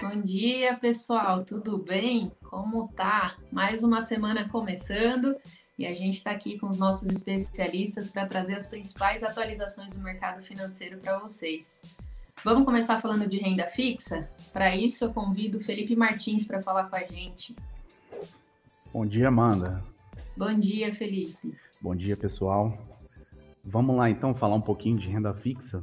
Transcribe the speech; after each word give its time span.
Bom 0.00 0.22
dia, 0.22 0.76
pessoal. 0.78 1.44
Tudo 1.44 1.76
bem? 1.76 2.32
Como 2.42 2.88
tá? 2.88 3.36
Mais 3.52 3.82
uma 3.82 4.00
semana 4.00 4.48
começando 4.48 5.36
e 5.78 5.86
a 5.86 5.92
gente 5.92 6.18
está 6.18 6.30
aqui 6.30 6.58
com 6.58 6.66
os 6.66 6.78
nossos 6.78 7.10
especialistas 7.10 8.10
para 8.10 8.26
trazer 8.26 8.54
as 8.54 8.66
principais 8.66 9.22
atualizações 9.22 9.94
do 9.94 10.02
mercado 10.02 10.42
financeiro 10.42 10.98
para 10.98 11.18
vocês. 11.18 11.82
Vamos 12.42 12.64
começar 12.64 13.00
falando 13.02 13.28
de 13.28 13.36
renda 13.36 13.66
fixa? 13.66 14.28
Para 14.52 14.74
isso, 14.74 15.04
eu 15.04 15.12
convido 15.12 15.58
o 15.58 15.62
Felipe 15.62 15.94
Martins 15.94 16.46
para 16.46 16.62
falar 16.62 16.84
com 16.84 16.96
a 16.96 17.00
gente. 17.00 17.54
Bom 18.92 19.04
dia, 19.04 19.28
Amanda. 19.28 19.84
Bom 20.34 20.54
dia, 20.54 20.94
Felipe. 20.94 21.54
Bom 21.78 21.94
dia, 21.94 22.16
pessoal. 22.16 22.78
Vamos 23.62 23.96
lá, 23.96 24.08
então, 24.08 24.34
falar 24.34 24.54
um 24.54 24.60
pouquinho 24.60 24.96
de 24.96 25.08
renda 25.08 25.34
fixa. 25.34 25.82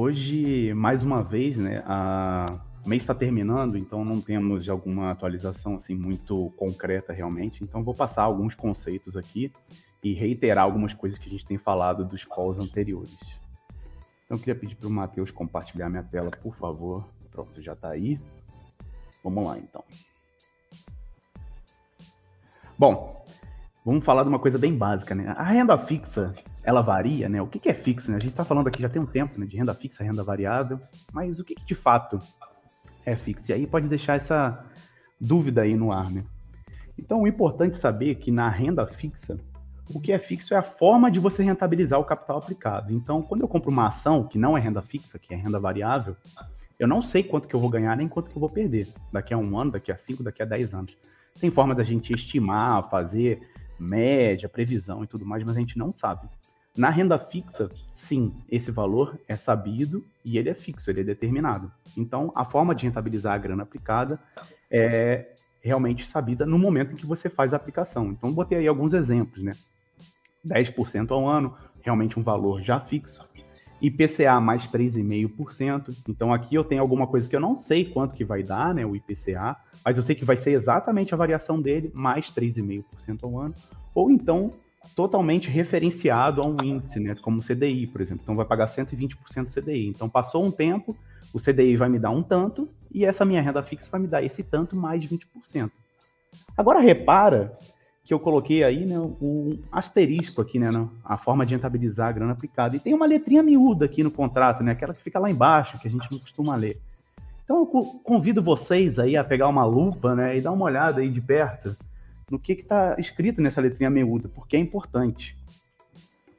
Hoje, 0.00 0.72
mais 0.74 1.02
uma 1.02 1.24
vez, 1.24 1.56
né, 1.56 1.82
a 1.84 2.60
o 2.86 2.88
mês 2.88 3.02
está 3.02 3.12
terminando, 3.12 3.76
então 3.76 4.04
não 4.04 4.20
temos 4.20 4.68
alguma 4.68 5.10
atualização 5.10 5.74
assim 5.74 5.96
muito 5.96 6.50
concreta 6.56 7.12
realmente. 7.12 7.64
Então 7.64 7.82
vou 7.82 7.92
passar 7.92 8.22
alguns 8.22 8.54
conceitos 8.54 9.16
aqui 9.16 9.52
e 10.00 10.14
reiterar 10.14 10.62
algumas 10.62 10.94
coisas 10.94 11.18
que 11.18 11.28
a 11.28 11.32
gente 11.32 11.44
tem 11.44 11.58
falado 11.58 12.04
dos 12.04 12.22
calls 12.22 12.60
anteriores. 12.60 13.18
Então 14.24 14.36
eu 14.36 14.38
queria 14.38 14.54
pedir 14.54 14.76
para 14.76 14.86
o 14.86 14.90
Matheus 14.90 15.32
compartilhar 15.32 15.90
minha 15.90 16.04
tela, 16.04 16.30
por 16.30 16.54
favor. 16.54 17.04
Pronto, 17.32 17.60
já 17.60 17.72
está 17.72 17.88
aí. 17.88 18.20
Vamos 19.24 19.44
lá 19.44 19.58
então. 19.58 19.82
Bom, 22.78 23.24
vamos 23.84 24.04
falar 24.04 24.22
de 24.22 24.28
uma 24.28 24.38
coisa 24.38 24.58
bem 24.58 24.78
básica, 24.78 25.12
né? 25.12 25.34
A 25.36 25.42
renda 25.42 25.76
fixa, 25.76 26.32
ela 26.68 26.82
varia, 26.82 27.30
né? 27.30 27.40
O 27.40 27.46
que, 27.46 27.66
é 27.66 27.72
fixo? 27.72 28.10
Né? 28.10 28.18
A 28.18 28.20
gente 28.20 28.32
está 28.32 28.44
falando 28.44 28.66
aqui 28.66 28.82
já 28.82 28.90
tem 28.90 29.00
um 29.00 29.06
tempo, 29.06 29.40
né? 29.40 29.46
De 29.46 29.56
renda 29.56 29.72
fixa, 29.72 30.04
renda 30.04 30.22
variável, 30.22 30.78
mas 31.14 31.40
o 31.40 31.44
que, 31.44 31.54
que 31.54 31.64
de 31.64 31.74
fato 31.74 32.18
é 33.06 33.16
fixo. 33.16 33.50
E 33.50 33.54
aí 33.54 33.66
pode 33.66 33.88
deixar 33.88 34.16
essa 34.16 34.66
dúvida 35.18 35.62
aí 35.62 35.74
no 35.74 35.90
ar, 35.90 36.10
né? 36.10 36.24
Então, 36.98 37.22
o 37.22 37.26
importante 37.26 37.76
é 37.76 37.78
saber 37.78 38.16
que 38.16 38.30
na 38.30 38.50
renda 38.50 38.86
fixa, 38.86 39.38
o 39.94 39.98
que 39.98 40.12
é 40.12 40.18
fixo 40.18 40.52
é 40.52 40.58
a 40.58 40.62
forma 40.62 41.10
de 41.10 41.18
você 41.18 41.42
rentabilizar 41.42 41.98
o 41.98 42.04
capital 42.04 42.36
aplicado. 42.36 42.92
Então, 42.92 43.22
quando 43.22 43.40
eu 43.40 43.48
compro 43.48 43.70
uma 43.70 43.88
ação 43.88 44.24
que 44.24 44.36
não 44.36 44.54
é 44.54 44.60
renda 44.60 44.82
fixa, 44.82 45.18
que 45.18 45.32
é 45.32 45.38
renda 45.38 45.58
variável, 45.58 46.14
eu 46.78 46.86
não 46.86 47.00
sei 47.00 47.22
quanto 47.22 47.48
que 47.48 47.56
eu 47.56 47.60
vou 47.60 47.70
ganhar 47.70 47.96
nem 47.96 48.08
quanto 48.08 48.30
que 48.30 48.36
eu 48.36 48.40
vou 48.40 48.50
perder 48.50 48.88
daqui 49.10 49.32
a 49.32 49.38
um 49.38 49.58
ano, 49.58 49.70
daqui 49.70 49.90
a 49.90 49.96
cinco, 49.96 50.22
daqui 50.22 50.42
a 50.42 50.44
dez 50.44 50.74
anos. 50.74 50.94
Tem 51.40 51.50
forma 51.50 51.74
da 51.74 51.82
gente 51.82 52.12
estimar, 52.12 52.90
fazer 52.90 53.40
média, 53.80 54.50
previsão 54.50 55.02
e 55.02 55.06
tudo 55.06 55.24
mais, 55.24 55.42
mas 55.44 55.56
a 55.56 55.60
gente 55.60 55.78
não 55.78 55.90
sabe. 55.92 56.28
Na 56.78 56.90
renda 56.90 57.18
fixa, 57.18 57.68
sim, 57.92 58.32
esse 58.48 58.70
valor 58.70 59.18
é 59.26 59.34
sabido 59.34 60.04
e 60.24 60.38
ele 60.38 60.48
é 60.48 60.54
fixo, 60.54 60.88
ele 60.88 61.00
é 61.00 61.04
determinado. 61.04 61.72
Então, 61.96 62.32
a 62.36 62.44
forma 62.44 62.72
de 62.72 62.84
rentabilizar 62.84 63.34
a 63.34 63.38
grana 63.38 63.64
aplicada 63.64 64.20
é 64.70 65.34
realmente 65.60 66.06
sabida 66.06 66.46
no 66.46 66.56
momento 66.56 66.92
em 66.92 66.96
que 66.96 67.04
você 67.04 67.28
faz 67.28 67.52
a 67.52 67.56
aplicação. 67.56 68.12
Então, 68.12 68.32
botei 68.32 68.58
aí 68.58 68.68
alguns 68.68 68.92
exemplos, 68.92 69.42
né? 69.42 69.54
10% 70.46 71.10
ao 71.10 71.28
ano, 71.28 71.52
realmente 71.82 72.16
um 72.16 72.22
valor 72.22 72.62
já 72.62 72.78
fixo. 72.78 73.26
IPCA 73.82 74.40
mais 74.40 74.68
3,5%. 74.68 76.04
Então 76.08 76.32
aqui 76.32 76.54
eu 76.54 76.64
tenho 76.64 76.80
alguma 76.80 77.06
coisa 77.06 77.28
que 77.28 77.34
eu 77.34 77.40
não 77.40 77.56
sei 77.56 77.84
quanto 77.84 78.14
que 78.14 78.24
vai 78.24 78.42
dar, 78.42 78.74
né, 78.74 78.84
o 78.84 78.94
IPCA, 78.96 79.56
mas 79.84 79.96
eu 79.96 80.02
sei 80.02 80.14
que 80.14 80.24
vai 80.24 80.36
ser 80.36 80.52
exatamente 80.52 81.14
a 81.14 81.16
variação 81.16 81.60
dele 81.60 81.92
mais 81.94 82.30
3,5% 82.30 83.22
ao 83.22 83.38
ano. 83.38 83.54
Ou 83.94 84.10
então 84.10 84.50
totalmente 84.94 85.50
referenciado 85.50 86.40
a 86.40 86.46
um 86.46 86.56
índice, 86.62 87.00
né, 87.00 87.14
como 87.20 87.38
o 87.38 87.42
CDI, 87.42 87.86
por 87.86 88.00
exemplo. 88.00 88.20
Então 88.22 88.34
vai 88.34 88.44
pagar 88.44 88.66
120% 88.66 89.46
do 89.46 89.52
CDI. 89.52 89.88
Então 89.88 90.08
passou 90.08 90.44
um 90.44 90.50
tempo, 90.50 90.96
o 91.32 91.40
CDI 91.40 91.76
vai 91.76 91.88
me 91.88 91.98
dar 91.98 92.10
um 92.10 92.22
tanto 92.22 92.68
e 92.92 93.04
essa 93.04 93.24
minha 93.24 93.42
renda 93.42 93.62
fixa 93.62 93.86
vai 93.90 94.00
me 94.00 94.06
dar 94.06 94.22
esse 94.22 94.42
tanto 94.42 94.76
mais 94.76 95.04
20%. 95.04 95.70
Agora 96.56 96.80
repara 96.80 97.56
que 98.04 98.14
eu 98.14 98.18
coloquei 98.18 98.64
aí 98.64 98.86
né, 98.86 98.98
um 98.98 99.58
asterisco 99.70 100.40
aqui, 100.40 100.58
né, 100.58 100.70
a 101.04 101.18
forma 101.18 101.44
de 101.44 101.54
rentabilizar 101.54 102.08
a 102.08 102.12
grana 102.12 102.32
aplicada. 102.32 102.74
E 102.74 102.80
tem 102.80 102.94
uma 102.94 103.04
letrinha 103.04 103.42
miúda 103.42 103.84
aqui 103.84 104.02
no 104.02 104.10
contrato, 104.10 104.64
né, 104.64 104.72
aquela 104.72 104.94
que 104.94 105.02
fica 105.02 105.18
lá 105.18 105.30
embaixo, 105.30 105.78
que 105.78 105.88
a 105.88 105.90
gente 105.90 106.10
não 106.10 106.18
costuma 106.18 106.56
ler. 106.56 106.80
Então 107.44 107.58
eu 107.58 107.66
convido 108.02 108.42
vocês 108.42 108.98
aí 108.98 109.16
a 109.16 109.24
pegar 109.24 109.48
uma 109.48 109.64
lupa, 109.64 110.14
né, 110.14 110.36
e 110.36 110.40
dar 110.40 110.52
uma 110.52 110.64
olhada 110.64 111.00
aí 111.00 111.10
de 111.10 111.20
perto 111.20 111.76
no 112.30 112.38
que 112.38 112.52
está 112.52 112.96
escrito 112.98 113.40
nessa 113.40 113.60
letrinha 113.60 113.90
miúda, 113.90 114.28
porque 114.28 114.56
é 114.56 114.60
importante. 114.60 115.36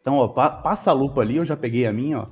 Então, 0.01 0.15
ó, 0.15 0.27
pa 0.27 0.49
passa 0.49 0.91
a 0.91 0.93
lupa 0.93 1.21
ali, 1.21 1.37
eu 1.37 1.45
já 1.45 1.57
peguei 1.57 1.85
a 1.85 1.93
minha, 1.93 2.19
ó, 2.19 2.27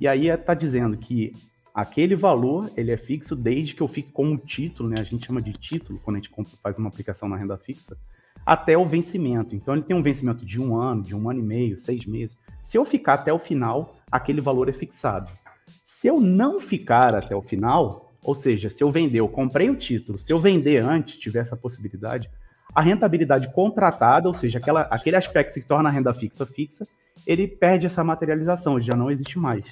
e 0.00 0.08
aí 0.08 0.28
está 0.28 0.54
dizendo 0.54 0.96
que 0.96 1.32
aquele 1.74 2.14
valor 2.14 2.70
ele 2.76 2.90
é 2.90 2.96
fixo 2.96 3.34
desde 3.34 3.74
que 3.74 3.82
eu 3.82 3.88
fique 3.88 4.10
com 4.10 4.32
o 4.32 4.36
título, 4.36 4.88
né? 4.88 5.00
A 5.00 5.04
gente 5.04 5.26
chama 5.26 5.40
de 5.40 5.52
título 5.52 6.00
quando 6.02 6.16
a 6.16 6.20
gente 6.20 6.30
faz 6.62 6.78
uma 6.78 6.88
aplicação 6.88 7.28
na 7.28 7.36
renda 7.36 7.56
fixa, 7.56 7.96
até 8.44 8.76
o 8.76 8.86
vencimento. 8.86 9.54
Então, 9.54 9.74
ele 9.74 9.84
tem 9.84 9.96
um 9.96 10.02
vencimento 10.02 10.44
de 10.44 10.60
um 10.60 10.76
ano, 10.76 11.02
de 11.02 11.14
um 11.14 11.28
ano 11.30 11.40
e 11.40 11.42
meio, 11.42 11.76
seis 11.76 12.04
meses. 12.06 12.36
Se 12.62 12.76
eu 12.76 12.84
ficar 12.84 13.14
até 13.14 13.32
o 13.32 13.38
final, 13.38 13.96
aquele 14.10 14.40
valor 14.40 14.68
é 14.68 14.72
fixado. 14.72 15.30
Se 15.86 16.06
eu 16.06 16.20
não 16.20 16.60
ficar 16.60 17.14
até 17.14 17.34
o 17.34 17.42
final, 17.42 18.12
ou 18.22 18.34
seja, 18.34 18.70
se 18.70 18.82
eu 18.82 18.90
vender, 18.90 19.20
eu 19.20 19.28
comprei 19.28 19.70
o 19.70 19.76
título, 19.76 20.18
se 20.18 20.32
eu 20.32 20.40
vender 20.40 20.78
antes, 20.78 21.18
tiver 21.18 21.40
essa 21.40 21.56
possibilidade, 21.56 22.30
a 22.74 22.80
rentabilidade 22.80 23.52
contratada, 23.52 24.28
ou 24.28 24.34
seja, 24.34 24.58
aquela, 24.58 24.82
aquele 24.82 25.16
aspecto 25.16 25.60
que 25.60 25.66
torna 25.66 25.88
a 25.88 25.92
renda 25.92 26.12
fixa 26.12 26.44
fixa, 26.44 26.84
ele 27.26 27.46
perde 27.46 27.86
essa 27.86 28.02
materialização, 28.02 28.76
ele 28.76 28.84
já 28.84 28.96
não 28.96 29.10
existe 29.10 29.38
mais. 29.38 29.64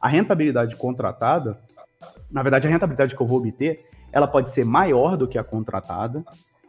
A 0.00 0.08
rentabilidade 0.08 0.74
contratada, 0.76 1.58
na 2.30 2.42
verdade, 2.42 2.66
a 2.66 2.70
rentabilidade 2.70 3.14
que 3.14 3.20
eu 3.20 3.26
vou 3.26 3.38
obter, 3.38 3.84
ela 4.10 4.26
pode 4.26 4.50
ser 4.52 4.64
maior 4.64 5.16
do 5.16 5.28
que 5.28 5.36
a 5.36 5.44
contratada, 5.44 6.24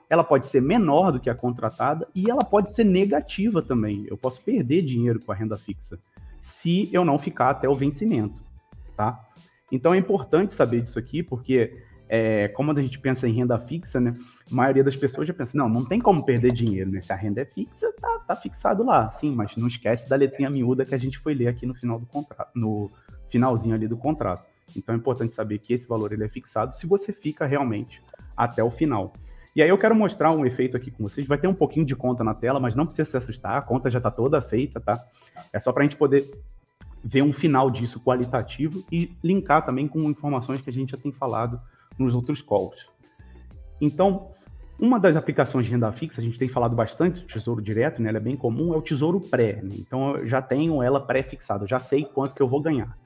ela 0.10 0.24
pode 0.24 0.48
ser 0.48 0.62
menor 0.62 1.12
do 1.12 1.20
que 1.20 1.30
a 1.30 1.36
contratada 1.36 2.08
e 2.14 2.30
ela 2.30 2.44
pode 2.44 2.74
ser 2.74 2.84
negativa 2.84 3.62
também. 3.62 4.06
Eu 4.10 4.18
posso 4.18 4.42
perder 4.42 4.82
dinheiro 4.82 5.20
com 5.24 5.32
a 5.32 5.36
renda 5.36 5.56
fixa 5.58 6.00
se 6.42 6.90
eu 6.92 7.06
não 7.06 7.20
ficar 7.20 7.52
até 7.52 7.70
o 7.70 7.76
vencimento, 7.76 8.42
tá? 8.98 9.20
Então 9.72 9.94
é 9.94 9.98
importante 9.98 10.56
saber 10.56 10.82
disso 10.82 10.98
aqui, 10.98 11.22
porque 11.22 11.84
é, 12.08 12.48
como 12.50 12.72
a 12.72 12.82
gente 12.82 12.98
pensa 12.98 13.28
em 13.28 13.34
renda 13.34 13.58
fixa, 13.60 14.00
né? 14.00 14.14
A 14.52 14.56
maioria 14.56 14.84
das 14.84 14.96
pessoas 14.96 15.28
já 15.28 15.34
pensa, 15.34 15.52
não, 15.54 15.70
não 15.70 15.86
tem 15.86 16.00
como 16.00 16.24
perder 16.24 16.52
dinheiro, 16.52 16.92
né? 16.92 17.02
Se 17.02 17.14
a 17.14 17.16
renda 17.16 17.42
é 17.42 17.46
fixa, 17.46 17.94
tá, 18.00 18.20
tá 18.28 18.36
fixado 18.36 18.84
lá. 18.84 19.12
Sim, 19.12 19.36
mas 19.36 19.56
não 19.56 19.68
esquece 19.68 20.10
da 20.10 20.16
letrinha 20.16 20.50
miúda 20.50 20.86
que 20.86 20.96
a 20.96 20.98
gente 20.98 21.20
foi 21.20 21.34
ler 21.34 21.48
aqui 21.48 21.66
no 21.66 21.76
final 21.76 22.00
do 22.00 22.06
contrato, 22.06 22.50
no 22.56 22.92
finalzinho 23.30 23.76
ali 23.76 23.88
do 23.88 23.98
contrato. 23.98 24.44
Então 24.76 24.94
é 24.94 24.98
importante 24.98 25.34
saber 25.34 25.60
que 25.60 25.74
esse 25.74 25.88
valor 25.88 26.12
ele 26.12 26.24
é 26.24 26.30
fixado 26.30 26.76
se 26.76 26.88
você 26.88 27.12
fica 27.12 27.46
realmente 27.46 28.02
até 28.36 28.64
o 28.64 28.72
final. 28.72 29.14
E 29.56 29.62
aí 29.62 29.70
eu 29.70 29.78
quero 29.78 29.96
mostrar 29.96 30.32
um 30.32 30.46
efeito 30.46 30.78
aqui 30.78 30.92
com 30.92 31.04
vocês. 31.04 31.28
Vai 31.28 31.38
ter 31.38 31.48
um 31.48 31.54
pouquinho 31.54 31.86
de 31.86 31.96
conta 31.96 32.24
na 32.24 32.34
tela, 32.34 32.60
mas 32.60 32.76
não 32.76 32.86
precisa 32.86 33.10
se 33.10 33.18
assustar. 33.18 33.58
A 33.58 33.62
conta 33.62 33.90
já 33.90 33.98
está 33.98 34.12
toda 34.12 34.42
feita, 34.42 34.80
tá? 34.80 35.04
É 35.52 35.60
só 35.60 35.72
para 35.72 35.84
a 35.84 35.86
gente 35.86 35.98
poder 35.98 36.24
ver 37.04 37.22
um 37.22 37.34
final 37.34 37.70
disso 37.72 38.00
qualitativo 38.00 38.84
e 38.92 39.16
linkar 39.24 39.66
também 39.66 39.88
com 39.88 40.00
informações 40.04 40.62
que 40.62 40.70
a 40.70 40.74
gente 40.74 40.92
já 40.92 40.98
tem 40.98 41.12
falado 41.12 41.60
nos 41.98 42.14
outros 42.14 42.42
calls. 42.42 42.86
Então, 43.82 44.32
uma 44.80 45.00
das 45.00 45.16
aplicações 45.16 45.66
de 45.66 45.72
renda 45.72 45.92
fixa, 45.92 46.22
a 46.22 46.24
gente 46.24 46.40
tem 46.40 46.48
falado 46.48 46.76
bastante 46.76 47.26
Tesouro 47.26 47.62
Direto, 47.62 48.02
né? 48.02 48.10
Ela 48.10 48.18
é 48.18 48.22
bem 48.22 48.36
comum, 48.36 48.74
é 48.74 48.78
o 48.78 48.82
Tesouro 48.82 49.20
Pré. 49.20 49.62
Né? 49.62 49.76
Então, 49.78 50.16
eu 50.16 50.28
já 50.28 50.42
tenho 50.42 50.82
ela 50.82 51.00
pré-fixada, 51.00 51.68
já 51.68 51.80
sei 51.80 52.06
quanto 52.06 52.34
que 52.34 52.42
eu 52.42 52.48
vou 52.48 52.62
ganhar. 52.62 52.98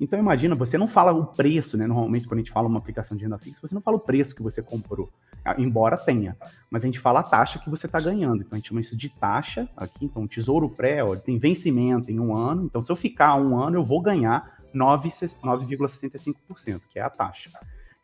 Então, 0.00 0.18
imagina, 0.18 0.54
você 0.54 0.76
não 0.76 0.88
fala 0.88 1.12
o 1.12 1.26
preço, 1.26 1.76
né? 1.76 1.86
Normalmente, 1.86 2.26
quando 2.26 2.40
a 2.40 2.42
gente 2.42 2.50
fala 2.50 2.66
uma 2.66 2.78
aplicação 2.78 3.16
de 3.16 3.22
renda 3.22 3.38
fixa, 3.38 3.60
você 3.62 3.74
não 3.74 3.80
fala 3.80 3.96
o 3.96 4.00
preço 4.00 4.34
que 4.34 4.42
você 4.42 4.60
comprou, 4.60 5.08
embora 5.56 5.96
tenha. 5.96 6.36
Mas 6.68 6.82
a 6.82 6.86
gente 6.86 6.98
fala 6.98 7.20
a 7.20 7.22
taxa 7.22 7.60
que 7.60 7.70
você 7.70 7.86
está 7.86 8.00
ganhando. 8.00 8.42
Então, 8.42 8.50
a 8.52 8.56
gente 8.56 8.68
chama 8.68 8.80
isso 8.80 8.96
de 8.96 9.08
taxa 9.08 9.68
aqui. 9.76 10.04
Então, 10.04 10.26
Tesouro 10.26 10.68
Pré, 10.68 11.04
ó, 11.04 11.14
tem 11.14 11.38
vencimento 11.38 12.10
em 12.10 12.18
um 12.18 12.36
ano. 12.36 12.64
Então, 12.64 12.82
se 12.82 12.90
eu 12.90 12.96
ficar 12.96 13.36
um 13.36 13.56
ano, 13.56 13.76
eu 13.76 13.84
vou 13.84 14.02
ganhar 14.02 14.56
9,65%, 14.74 16.80
que 16.90 16.98
é 16.98 17.02
a 17.02 17.10
taxa. 17.10 17.50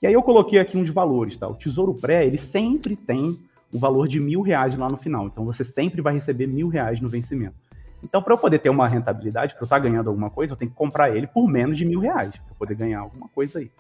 E 0.01 0.07
aí 0.07 0.13
eu 0.13 0.23
coloquei 0.23 0.59
aqui 0.59 0.79
uns 0.79 0.91
valores, 0.91 1.37
tá? 1.37 1.49
O 1.49 1.55
Tesouro 1.55 1.95
Pré, 1.95 2.27
ele 2.27 2.39
sempre 2.39 2.95
tem 2.95 3.37
um 3.75 3.79
valor 3.79 4.07
de 4.09 4.21
mil 4.21 4.41
reais 4.41 4.77
lá 4.77 4.89
no 4.89 4.97
final. 4.97 5.27
Então 5.27 5.45
você 5.45 5.65
sempre 5.65 6.01
vai 6.01 6.15
receber 6.15 6.47
mil 6.47 6.69
reais 6.69 7.01
no 7.01 7.09
vencimento. 7.09 7.57
Então, 8.03 8.23
para 8.23 8.33
eu 8.33 8.39
poder 8.39 8.61
ter 8.61 8.71
uma 8.71 8.87
rentabilidade, 8.87 9.55
para 9.55 9.63
eu 9.63 9.67
estar 9.67 9.77
tá 9.77 9.83
ganhando 9.83 10.09
alguma 10.09 10.31
coisa, 10.31 10.53
eu 10.53 10.57
tenho 10.57 10.71
que 10.71 10.77
comprar 10.77 11.15
ele 11.15 11.27
por 11.27 11.49
menos 11.49 11.77
de 11.77 11.85
mil 11.85 11.99
reais, 11.99 12.31
para 12.31 12.55
poder 12.55 12.77
ganhar 12.77 13.01
alguma 13.01 13.29
coisa 13.29 13.59
aí. 13.59 13.71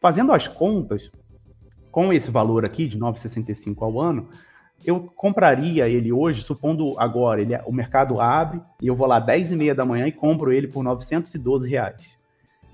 Fazendo 0.00 0.32
as 0.32 0.46
contas, 0.46 1.10
com 1.90 2.12
esse 2.12 2.30
valor 2.30 2.64
aqui, 2.64 2.86
de 2.86 2.98
9,65 2.98 3.82
ao 3.82 4.00
ano, 4.00 4.28
eu 4.84 5.00
compraria 5.16 5.88
ele 5.88 6.12
hoje, 6.12 6.42
supondo 6.42 6.98
agora, 7.00 7.40
ele, 7.40 7.54
é, 7.54 7.62
o 7.66 7.72
mercado 7.72 8.20
abre 8.20 8.60
e 8.82 8.86
eu 8.86 8.94
vou 8.94 9.06
lá 9.06 9.18
10 9.18 9.52
e 9.52 9.56
meia 9.56 9.74
da 9.74 9.84
manhã 9.84 10.06
e 10.06 10.12
compro 10.12 10.52
ele 10.52 10.68
por 10.68 10.84
912 10.84 11.68
reais. 11.68 12.16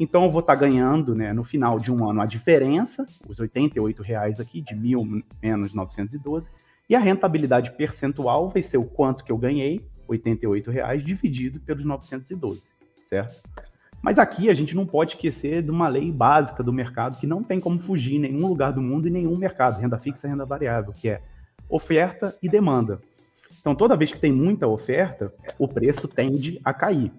Então 0.00 0.24
eu 0.24 0.30
vou 0.30 0.40
estar 0.40 0.54
tá 0.54 0.60
ganhando, 0.60 1.14
né, 1.14 1.30
no 1.34 1.44
final 1.44 1.78
de 1.78 1.92
um 1.92 2.08
ano, 2.08 2.22
a 2.22 2.26
diferença, 2.26 3.04
os 3.28 3.38
88 3.38 4.02
reais 4.02 4.40
aqui, 4.40 4.62
de 4.62 4.74
mil 4.74 5.22
menos 5.42 5.74
912, 5.74 6.48
e 6.88 6.96
a 6.96 6.98
rentabilidade 6.98 7.72
percentual 7.72 8.48
vai 8.48 8.62
ser 8.62 8.78
o 8.78 8.84
quanto 8.84 9.22
que 9.22 9.30
eu 9.30 9.36
ganhei, 9.36 9.84
88 10.08 10.70
reais, 10.70 11.04
dividido 11.04 11.60
pelos 11.60 11.84
912, 11.84 12.62
certo? 13.10 13.42
Mas 14.00 14.18
aqui 14.18 14.48
a 14.48 14.54
gente 14.54 14.74
não 14.74 14.86
pode 14.86 15.16
esquecer 15.16 15.62
de 15.62 15.70
uma 15.70 15.86
lei 15.86 16.10
básica 16.10 16.62
do 16.62 16.72
mercado 16.72 17.20
que 17.20 17.26
não 17.26 17.42
tem 17.42 17.60
como 17.60 17.78
fugir 17.78 18.16
em 18.16 18.20
nenhum 18.20 18.46
lugar 18.46 18.72
do 18.72 18.80
mundo 18.80 19.06
e 19.06 19.10
nenhum 19.10 19.36
mercado, 19.36 19.78
renda 19.78 19.98
fixa 19.98 20.26
e 20.26 20.30
renda 20.30 20.46
variável, 20.46 20.94
que 20.94 21.10
é 21.10 21.20
oferta 21.68 22.34
e 22.42 22.48
demanda. 22.48 23.02
Então, 23.60 23.74
toda 23.74 23.94
vez 23.94 24.10
que 24.10 24.18
tem 24.18 24.32
muita 24.32 24.66
oferta, 24.66 25.30
o 25.58 25.68
preço 25.68 26.08
tende 26.08 26.58
a 26.64 26.72
cair. 26.72 27.12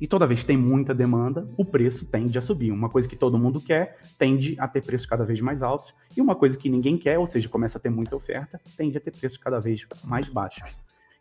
E 0.00 0.06
toda 0.06 0.26
vez 0.26 0.40
que 0.40 0.46
tem 0.46 0.56
muita 0.56 0.94
demanda, 0.94 1.46
o 1.58 1.64
preço 1.64 2.06
tende 2.06 2.38
a 2.38 2.42
subir. 2.42 2.72
Uma 2.72 2.88
coisa 2.88 3.06
que 3.06 3.14
todo 3.14 3.38
mundo 3.38 3.60
quer 3.60 3.98
tende 4.18 4.56
a 4.58 4.66
ter 4.66 4.82
preços 4.82 5.06
cada 5.06 5.24
vez 5.24 5.40
mais 5.40 5.62
altos, 5.62 5.92
e 6.16 6.22
uma 6.22 6.34
coisa 6.34 6.56
que 6.56 6.70
ninguém 6.70 6.96
quer, 6.96 7.18
ou 7.18 7.26
seja, 7.26 7.48
começa 7.50 7.76
a 7.76 7.80
ter 7.80 7.90
muita 7.90 8.16
oferta, 8.16 8.58
tende 8.78 8.96
a 8.96 9.00
ter 9.00 9.10
preços 9.10 9.36
cada 9.36 9.60
vez 9.60 9.86
mais 10.04 10.26
baixos. 10.26 10.70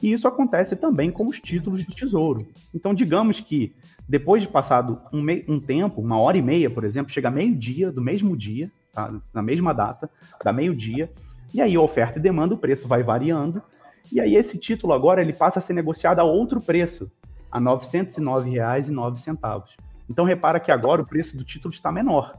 E 0.02 0.14
isso 0.14 0.30
acontece 0.30 0.78
também 0.78 1.12
com 1.12 1.26
os 1.28 1.42
títulos 1.42 1.84
do 1.86 1.94
Tesouro. 1.94 2.48
Então, 2.74 2.94
digamos 2.94 3.42
que 3.42 3.76
depois 4.08 4.44
de 4.44 4.48
passado 4.48 5.02
um, 5.12 5.26
um 5.50 5.60
tempo, 5.60 6.00
uma 6.00 6.18
hora 6.18 6.38
e 6.38 6.42
meia, 6.42 6.70
por 6.70 6.86
exemplo, 6.86 7.12
chega 7.12 7.30
meio-dia 7.30 7.92
do 7.92 8.02
mesmo 8.02 8.38
dia, 8.38 8.72
tá? 8.94 9.14
na 9.34 9.42
mesma 9.42 9.74
data, 9.74 10.10
da 10.42 10.54
meio-dia, 10.54 11.12
e 11.54 11.60
aí 11.60 11.78
oferta 11.78 12.18
e 12.18 12.22
demanda, 12.22 12.54
o 12.54 12.58
preço 12.58 12.88
vai 12.88 13.04
variando, 13.04 13.62
e 14.10 14.22
aí 14.22 14.38
esse 14.38 14.58
título 14.58 14.94
agora 14.94 15.22
ele 15.22 15.34
passa 15.34 15.60
a 15.60 15.62
ser 15.62 15.74
negociado 15.74 16.20
a 16.20 16.24
outro 16.24 16.62
preço, 16.62 17.12
a 17.52 17.60
R$ 17.60 17.66
909,09. 17.66 19.64
Então 20.10 20.26
repara 20.26 20.60
que 20.60 20.72
agora 20.72 21.02
o 21.02 21.08
preço 21.08 21.38
do 21.38 21.44
título 21.44 21.74
está 21.74 21.92
menor. 21.92 22.34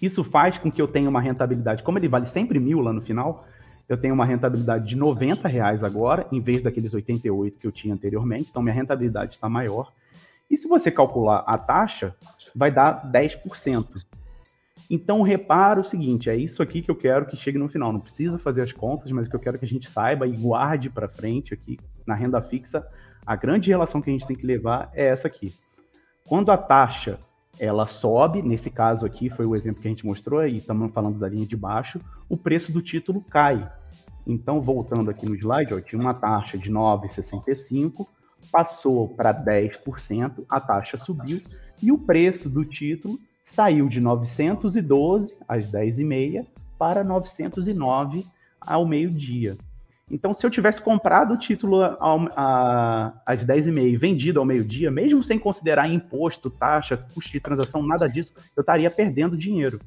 Isso 0.00 0.22
faz 0.24 0.58
com 0.58 0.70
que 0.70 0.80
eu 0.80 0.88
tenha 0.88 1.08
uma 1.08 1.20
rentabilidade, 1.20 1.82
como 1.82 1.98
ele 1.98 2.08
vale 2.08 2.26
sempre 2.26 2.58
mil 2.58 2.80
lá 2.80 2.92
no 2.92 3.00
final, 3.00 3.46
eu 3.88 3.96
tenho 3.96 4.14
uma 4.14 4.24
rentabilidade 4.24 4.86
de 4.86 4.96
90 4.96 5.46
reais 5.48 5.84
agora, 5.84 6.26
em 6.32 6.40
vez 6.40 6.62
daqueles 6.62 6.92
88 6.92 7.58
que 7.58 7.66
eu 7.66 7.72
tinha 7.72 7.94
anteriormente, 7.94 8.48
então 8.50 8.62
minha 8.62 8.74
rentabilidade 8.74 9.34
está 9.34 9.48
maior. 9.48 9.92
E 10.50 10.56
se 10.56 10.66
você 10.66 10.90
calcular 10.90 11.44
a 11.46 11.56
taxa, 11.56 12.14
vai 12.54 12.70
dar 12.70 13.10
10%. 13.10 14.02
Então 14.90 15.22
repara 15.22 15.80
o 15.80 15.84
seguinte, 15.84 16.30
é 16.30 16.36
isso 16.36 16.62
aqui 16.62 16.82
que 16.82 16.90
eu 16.90 16.94
quero 16.94 17.26
que 17.26 17.36
chegue 17.36 17.58
no 17.58 17.68
final. 17.68 17.92
Não 17.92 18.00
precisa 18.00 18.38
fazer 18.38 18.62
as 18.62 18.72
contas, 18.72 19.10
mas 19.10 19.26
o 19.26 19.30
que 19.30 19.36
eu 19.36 19.40
quero 19.40 19.58
que 19.58 19.64
a 19.64 19.68
gente 19.68 19.90
saiba 19.90 20.26
e 20.26 20.36
guarde 20.36 20.90
para 20.90 21.08
frente 21.08 21.54
aqui 21.54 21.78
na 22.06 22.14
renda 22.14 22.40
fixa, 22.40 22.86
a 23.26 23.34
grande 23.34 23.70
relação 23.70 24.00
que 24.00 24.08
a 24.08 24.12
gente 24.12 24.26
tem 24.26 24.36
que 24.36 24.46
levar 24.46 24.90
é 24.94 25.06
essa 25.06 25.26
aqui. 25.26 25.52
Quando 26.28 26.50
a 26.52 26.56
taxa 26.56 27.18
ela 27.58 27.86
sobe, 27.86 28.42
nesse 28.42 28.70
caso 28.70 29.06
aqui 29.06 29.30
foi 29.30 29.46
o 29.46 29.56
exemplo 29.56 29.80
que 29.80 29.88
a 29.88 29.90
gente 29.90 30.06
mostrou, 30.06 30.46
e 30.46 30.56
estamos 30.56 30.92
falando 30.92 31.18
da 31.18 31.28
linha 31.28 31.46
de 31.46 31.56
baixo, 31.56 31.98
o 32.28 32.36
preço 32.36 32.70
do 32.72 32.82
título 32.82 33.22
cai. 33.22 33.68
Então, 34.26 34.60
voltando 34.60 35.10
aqui 35.10 35.26
no 35.26 35.34
slide, 35.34 35.72
ó, 35.72 35.80
tinha 35.80 36.00
uma 36.00 36.14
taxa 36.14 36.58
de 36.58 36.70
9,65, 36.70 38.06
passou 38.52 39.08
para 39.08 39.32
10%, 39.32 40.44
a 40.48 40.60
taxa 40.60 40.98
subiu, 40.98 41.40
e 41.82 41.90
o 41.90 41.98
preço 41.98 42.48
do 42.48 42.64
título 42.64 43.18
saiu 43.44 43.88
de 43.88 44.00
912 44.00 45.36
às 45.48 45.70
10h30 45.70 46.46
para 46.78 47.04
909 47.04 48.24
ao 48.60 48.84
meio-dia. 48.84 49.56
Então, 50.08 50.32
se 50.32 50.46
eu 50.46 50.50
tivesse 50.50 50.80
comprado 50.80 51.34
o 51.34 51.38
título 51.38 51.82
ao, 51.82 52.28
a, 52.36 53.12
às 53.26 53.44
10h30 53.44 53.88
e 53.88 53.96
vendido 53.96 54.38
ao 54.38 54.46
meio-dia, 54.46 54.88
mesmo 54.88 55.20
sem 55.20 55.36
considerar 55.36 55.88
imposto, 55.88 56.48
taxa, 56.48 56.96
custo 56.96 57.32
de 57.32 57.40
transação, 57.40 57.82
nada 57.84 58.08
disso, 58.08 58.32
eu 58.56 58.60
estaria 58.60 58.88
perdendo 58.88 59.36
dinheiro. 59.36 59.80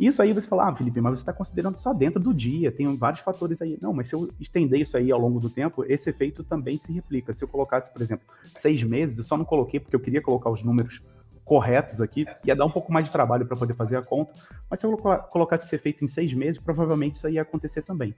Isso 0.00 0.22
aí 0.22 0.32
você 0.32 0.48
fala, 0.48 0.70
ah, 0.70 0.74
Felipe, 0.74 0.98
mas 1.00 1.18
você 1.18 1.22
está 1.22 1.32
considerando 1.32 1.76
só 1.76 1.92
dentro 1.92 2.18
do 2.18 2.32
dia, 2.32 2.72
tem 2.72 2.96
vários 2.96 3.20
fatores 3.20 3.60
aí. 3.60 3.78
Não, 3.82 3.92
mas 3.92 4.08
se 4.08 4.14
eu 4.14 4.28
estender 4.40 4.80
isso 4.80 4.96
aí 4.96 5.12
ao 5.12 5.20
longo 5.20 5.38
do 5.38 5.50
tempo, 5.50 5.84
esse 5.86 6.08
efeito 6.08 6.42
também 6.42 6.78
se 6.78 6.90
replica. 6.90 7.32
Se 7.34 7.44
eu 7.44 7.48
colocasse, 7.48 7.92
por 7.92 8.00
exemplo, 8.00 8.24
seis 8.58 8.82
meses, 8.82 9.16
eu 9.18 9.24
só 9.24 9.36
não 9.36 9.44
coloquei 9.44 9.78
porque 9.78 9.94
eu 9.94 10.00
queria 10.00 10.22
colocar 10.22 10.50
os 10.50 10.62
números 10.64 11.00
corretos 11.44 12.00
aqui, 12.00 12.24
ia 12.46 12.56
dar 12.56 12.64
um 12.64 12.70
pouco 12.70 12.90
mais 12.90 13.04
de 13.04 13.12
trabalho 13.12 13.46
para 13.46 13.56
poder 13.56 13.74
fazer 13.74 13.98
a 13.98 14.02
conta, 14.02 14.32
mas 14.70 14.80
se 14.80 14.86
eu 14.86 14.96
colocasse 14.96 15.66
esse 15.66 15.76
efeito 15.76 16.02
em 16.02 16.08
seis 16.08 16.32
meses, 16.32 16.60
provavelmente 16.60 17.16
isso 17.16 17.26
aí 17.26 17.34
ia 17.34 17.42
acontecer 17.42 17.82
também. 17.82 18.14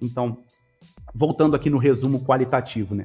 Então, 0.00 0.38
voltando 1.14 1.56
aqui 1.56 1.68
no 1.68 1.78
resumo 1.78 2.24
qualitativo, 2.24 2.94
né? 2.94 3.04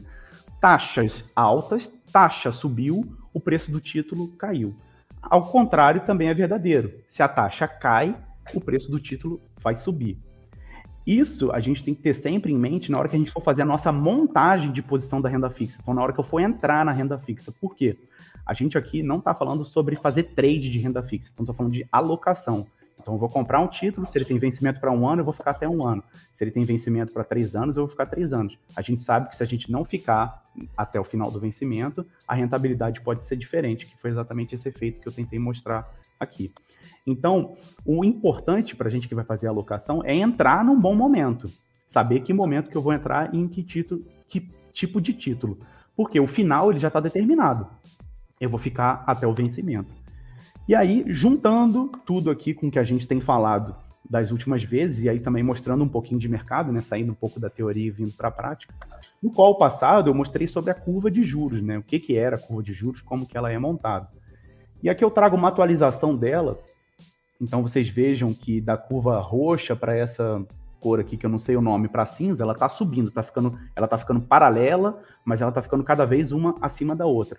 Taxas 0.62 1.24
altas, 1.36 1.92
taxa 2.12 2.51
subiu, 2.51 3.04
o 3.33 3.39
preço 3.39 3.72
do 3.72 3.80
título 3.80 4.30
caiu. 4.38 4.75
Ao 5.22 5.44
contrário, 5.50 6.01
também 6.01 6.30
é 6.30 6.33
verdadeiro. 6.33 6.92
Se 7.10 7.22
a 7.22 7.27
taxa 7.27 7.68
cai, 7.68 8.16
o 8.54 8.62
preço 8.62 8.92
do 8.92 9.00
título 9.00 9.42
vai 9.62 9.75
subir. 9.75 10.18
Isso 11.06 11.51
a 11.51 11.60
gente 11.60 11.83
tem 11.83 11.94
que 11.94 12.01
ter 12.01 12.16
sempre 12.16 12.51
em 12.51 12.57
mente 12.57 12.92
na 12.92 12.98
hora 12.98 13.07
que 13.07 13.16
a 13.16 13.19
gente 13.19 13.31
for 13.31 13.42
fazer 13.42 13.62
a 13.62 13.66
nossa 13.66 13.92
montagem 13.92 14.71
de 14.71 14.81
posição 14.81 15.21
da 15.21 15.30
renda 15.30 15.50
fixa. 15.51 15.78
Então, 15.80 15.94
na 15.94 16.01
hora 16.01 16.12
que 16.12 16.19
eu 16.19 16.24
for 16.24 16.39
entrar 16.39 16.83
na 16.83 16.92
renda 16.92 17.18
fixa. 17.19 17.51
Por 17.51 17.75
quê? 17.75 17.95
A 18.45 18.54
gente 18.56 18.78
aqui 18.78 19.04
não 19.04 19.18
está 19.18 19.33
falando 19.36 19.63
sobre 19.63 19.95
fazer 19.95 20.24
trade 20.24 20.69
de 20.71 20.80
renda 20.80 21.04
fixa. 21.04 21.30
Então, 21.31 21.44
estou 21.44 21.56
falando 21.56 21.74
de 21.74 21.88
alocação. 21.92 22.66
Então, 23.06 23.13
eu 23.13 23.19
vou 23.19 23.30
comprar 23.30 23.62
um 23.62 23.68
título, 23.68 24.07
se 24.07 24.18
ele 24.18 24.25
tem 24.25 24.40
vencimento 24.40 24.80
para 24.80 24.92
um 24.92 25.07
ano, 25.07 25.22
eu 25.22 25.25
vou 25.25 25.31
ficar 25.31 25.52
até 25.52 25.69
um 25.69 25.86
ano. 25.86 26.04
Se 26.34 26.44
ele 26.44 26.50
tem 26.50 26.63
vencimento 26.63 27.13
para 27.13 27.24
três 27.24 27.56
anos, 27.56 27.78
eu 27.78 27.84
vou 27.84 27.90
ficar 27.92 28.07
três 28.07 28.34
anos. 28.34 28.57
A 28.75 28.81
gente 28.81 29.04
sabe 29.04 29.30
que 29.30 29.38
se 29.38 29.44
a 29.44 29.46
gente 29.46 29.72
não 29.72 29.86
ficar 29.86 30.44
até 30.75 31.00
o 31.00 31.04
final 31.04 31.30
do 31.30 31.40
vencimento, 31.40 32.04
a 32.28 32.34
rentabilidade 32.34 33.00
pode 33.02 33.24
ser 33.24 33.36
diferente, 33.36 33.86
que 33.86 33.96
foi 34.02 34.10
exatamente 34.10 34.56
esse 34.56 34.68
efeito 34.68 35.02
que 35.02 35.07
eu 35.07 35.13
tentei 35.13 35.38
mostrar 35.38 35.88
aqui. 36.19 36.52
Então, 37.06 37.56
o 37.86 38.04
importante 38.04 38.75
para 38.75 38.88
a 38.88 38.92
gente 38.92 39.07
que 39.07 39.13
vai 39.13 39.24
fazer 39.24 39.46
a 39.46 39.52
alocação 39.52 40.04
é 40.04 40.16
entrar 40.16 40.66
num 40.66 40.80
bom 40.80 40.96
momento. 40.96 41.48
Saber 41.88 42.22
que 42.22 42.34
momento 42.34 42.72
que 42.72 42.75
eu 42.75 42.81
vou 42.81 42.92
entrar 42.92 43.31
e 43.36 43.38
em 43.38 43.48
que 43.48 43.62
título, 43.62 44.02
que 44.28 44.50
tipo 44.74 45.00
de 45.00 45.13
título. 45.13 45.60
Porque 45.96 46.19
o 46.19 46.25
final 46.25 46.72
ele 46.72 46.80
já 46.80 46.88
está 46.88 47.00
determinado. 47.00 47.68
Eu 48.42 48.50
vou 48.50 48.57
ficar 48.57 49.04
até 49.06 49.28
o 49.28 49.34
vencimento. 49.34 49.94
E 50.67 50.73
aí, 50.73 51.03
juntando 51.07 51.91
tudo 52.07 52.31
aqui 52.31 52.51
com 52.51 52.67
o 52.67 52.71
que 52.71 52.79
a 52.79 52.83
gente 52.83 53.07
tem 53.07 53.21
falado 53.21 53.75
das 54.09 54.31
últimas 54.31 54.63
vezes, 54.63 55.01
e 55.01 55.09
aí 55.09 55.19
também 55.19 55.44
mostrando 55.44 55.83
um 55.83 55.88
pouquinho 55.88 56.19
de 56.19 56.27
mercado, 56.27 56.71
né, 56.71 56.81
saindo 56.81 57.12
um 57.12 57.15
pouco 57.15 57.39
da 57.39 57.51
teoria 57.51 57.85
e 57.85 57.91
vindo 57.91 58.12
para 58.13 58.29
a 58.29 58.31
prática, 58.31 58.73
no 59.21 59.31
qual 59.31 59.57
passado 59.59 60.09
eu 60.09 60.13
mostrei 60.13 60.47
sobre 60.47 60.71
a 60.71 60.73
curva 60.73 61.12
de 61.12 61.21
juros, 61.21 61.62
né, 61.62 61.77
o 61.77 61.83
que, 61.83 62.00
que 62.00 62.15
era 62.15 62.35
a 62.35 62.39
curva 62.39 62.63
de 62.63 62.73
juros, 62.73 63.01
como 63.01 63.27
que 63.27 63.38
ela 63.38 63.51
é 63.51 63.59
montada. 63.59 64.09
E 64.81 64.89
aqui 64.89 65.03
eu 65.03 65.12
trago 65.12 65.35
uma 65.35 65.50
atualização 65.50 66.15
dela, 66.15 66.59
então 67.39 67.61
vocês 67.61 67.88
vejam 67.88 68.33
que 68.33 68.59
da 68.59 68.75
curva 68.75 69.19
roxa 69.19 69.75
para 69.75 69.95
essa 69.95 70.44
cor 70.79 71.00
aqui, 71.00 71.15
que 71.15 71.27
eu 71.27 71.29
não 71.29 71.39
sei 71.39 71.56
o 71.56 71.61
nome, 71.61 71.88
para 71.88 72.07
cinza, 72.07 72.44
ela 72.44 72.53
está 72.53 72.69
subindo, 72.69 73.11
tá 73.11 73.21
ficando, 73.21 73.57
ela 73.75 73.85
está 73.85 74.00
ficando 74.00 74.21
paralela, 74.21 75.00
mas 75.23 75.41
ela 75.41 75.50
está 75.50 75.61
ficando 75.61 75.83
cada 75.83 76.06
vez 76.06 76.31
uma 76.31 76.56
acima 76.59 76.95
da 76.95 77.06
outra 77.06 77.38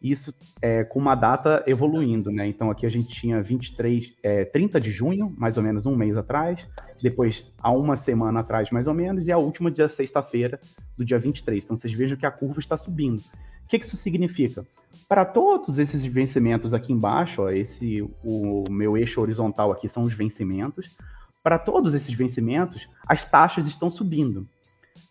isso 0.00 0.32
é, 0.62 0.84
com 0.84 0.98
uma 0.98 1.14
data 1.14 1.62
evoluindo, 1.66 2.30
né? 2.30 2.46
Então 2.46 2.70
aqui 2.70 2.86
a 2.86 2.88
gente 2.88 3.08
tinha 3.08 3.42
23, 3.42 4.14
é, 4.22 4.44
30 4.44 4.80
de 4.80 4.92
junho, 4.92 5.34
mais 5.36 5.56
ou 5.56 5.62
menos 5.62 5.86
um 5.86 5.96
mês 5.96 6.16
atrás, 6.16 6.66
depois 7.02 7.50
há 7.60 7.70
uma 7.70 7.96
semana 7.96 8.40
atrás, 8.40 8.70
mais 8.70 8.86
ou 8.86 8.94
menos, 8.94 9.26
e 9.26 9.32
a 9.32 9.38
última 9.38 9.70
dia 9.70 9.88
sexta-feira 9.88 10.60
do 10.96 11.04
dia 11.04 11.18
23. 11.18 11.64
Então 11.64 11.76
vocês 11.76 11.92
vejam 11.92 12.16
que 12.16 12.26
a 12.26 12.30
curva 12.30 12.60
está 12.60 12.76
subindo. 12.76 13.18
O 13.18 13.68
que, 13.68 13.78
que 13.78 13.84
isso 13.84 13.96
significa? 13.96 14.64
Para 15.08 15.24
todos 15.24 15.78
esses 15.78 16.02
vencimentos 16.04 16.72
aqui 16.72 16.92
embaixo, 16.92 17.42
ó, 17.42 17.50
esse 17.50 18.02
o 18.24 18.64
meu 18.70 18.96
eixo 18.96 19.20
horizontal 19.20 19.72
aqui 19.72 19.88
são 19.88 20.04
os 20.04 20.12
vencimentos. 20.12 20.96
Para 21.42 21.58
todos 21.58 21.92
esses 21.92 22.14
vencimentos, 22.14 22.88
as 23.06 23.24
taxas 23.24 23.66
estão 23.66 23.90
subindo. 23.90 24.46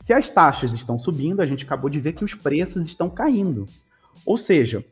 Se 0.02 0.14
as 0.14 0.30
taxas 0.30 0.74
estão 0.74 0.98
subindo, 0.98 1.42
a 1.42 1.46
gente 1.46 1.66
acabou 1.66 1.90
de 1.90 2.00
ver 2.00 2.14
que 2.14 2.24
os 2.24 2.34
preços 2.34 2.86
estão 2.86 3.10
caindo. 3.10 3.66
Ou 4.26 4.38
seja, 4.38 4.84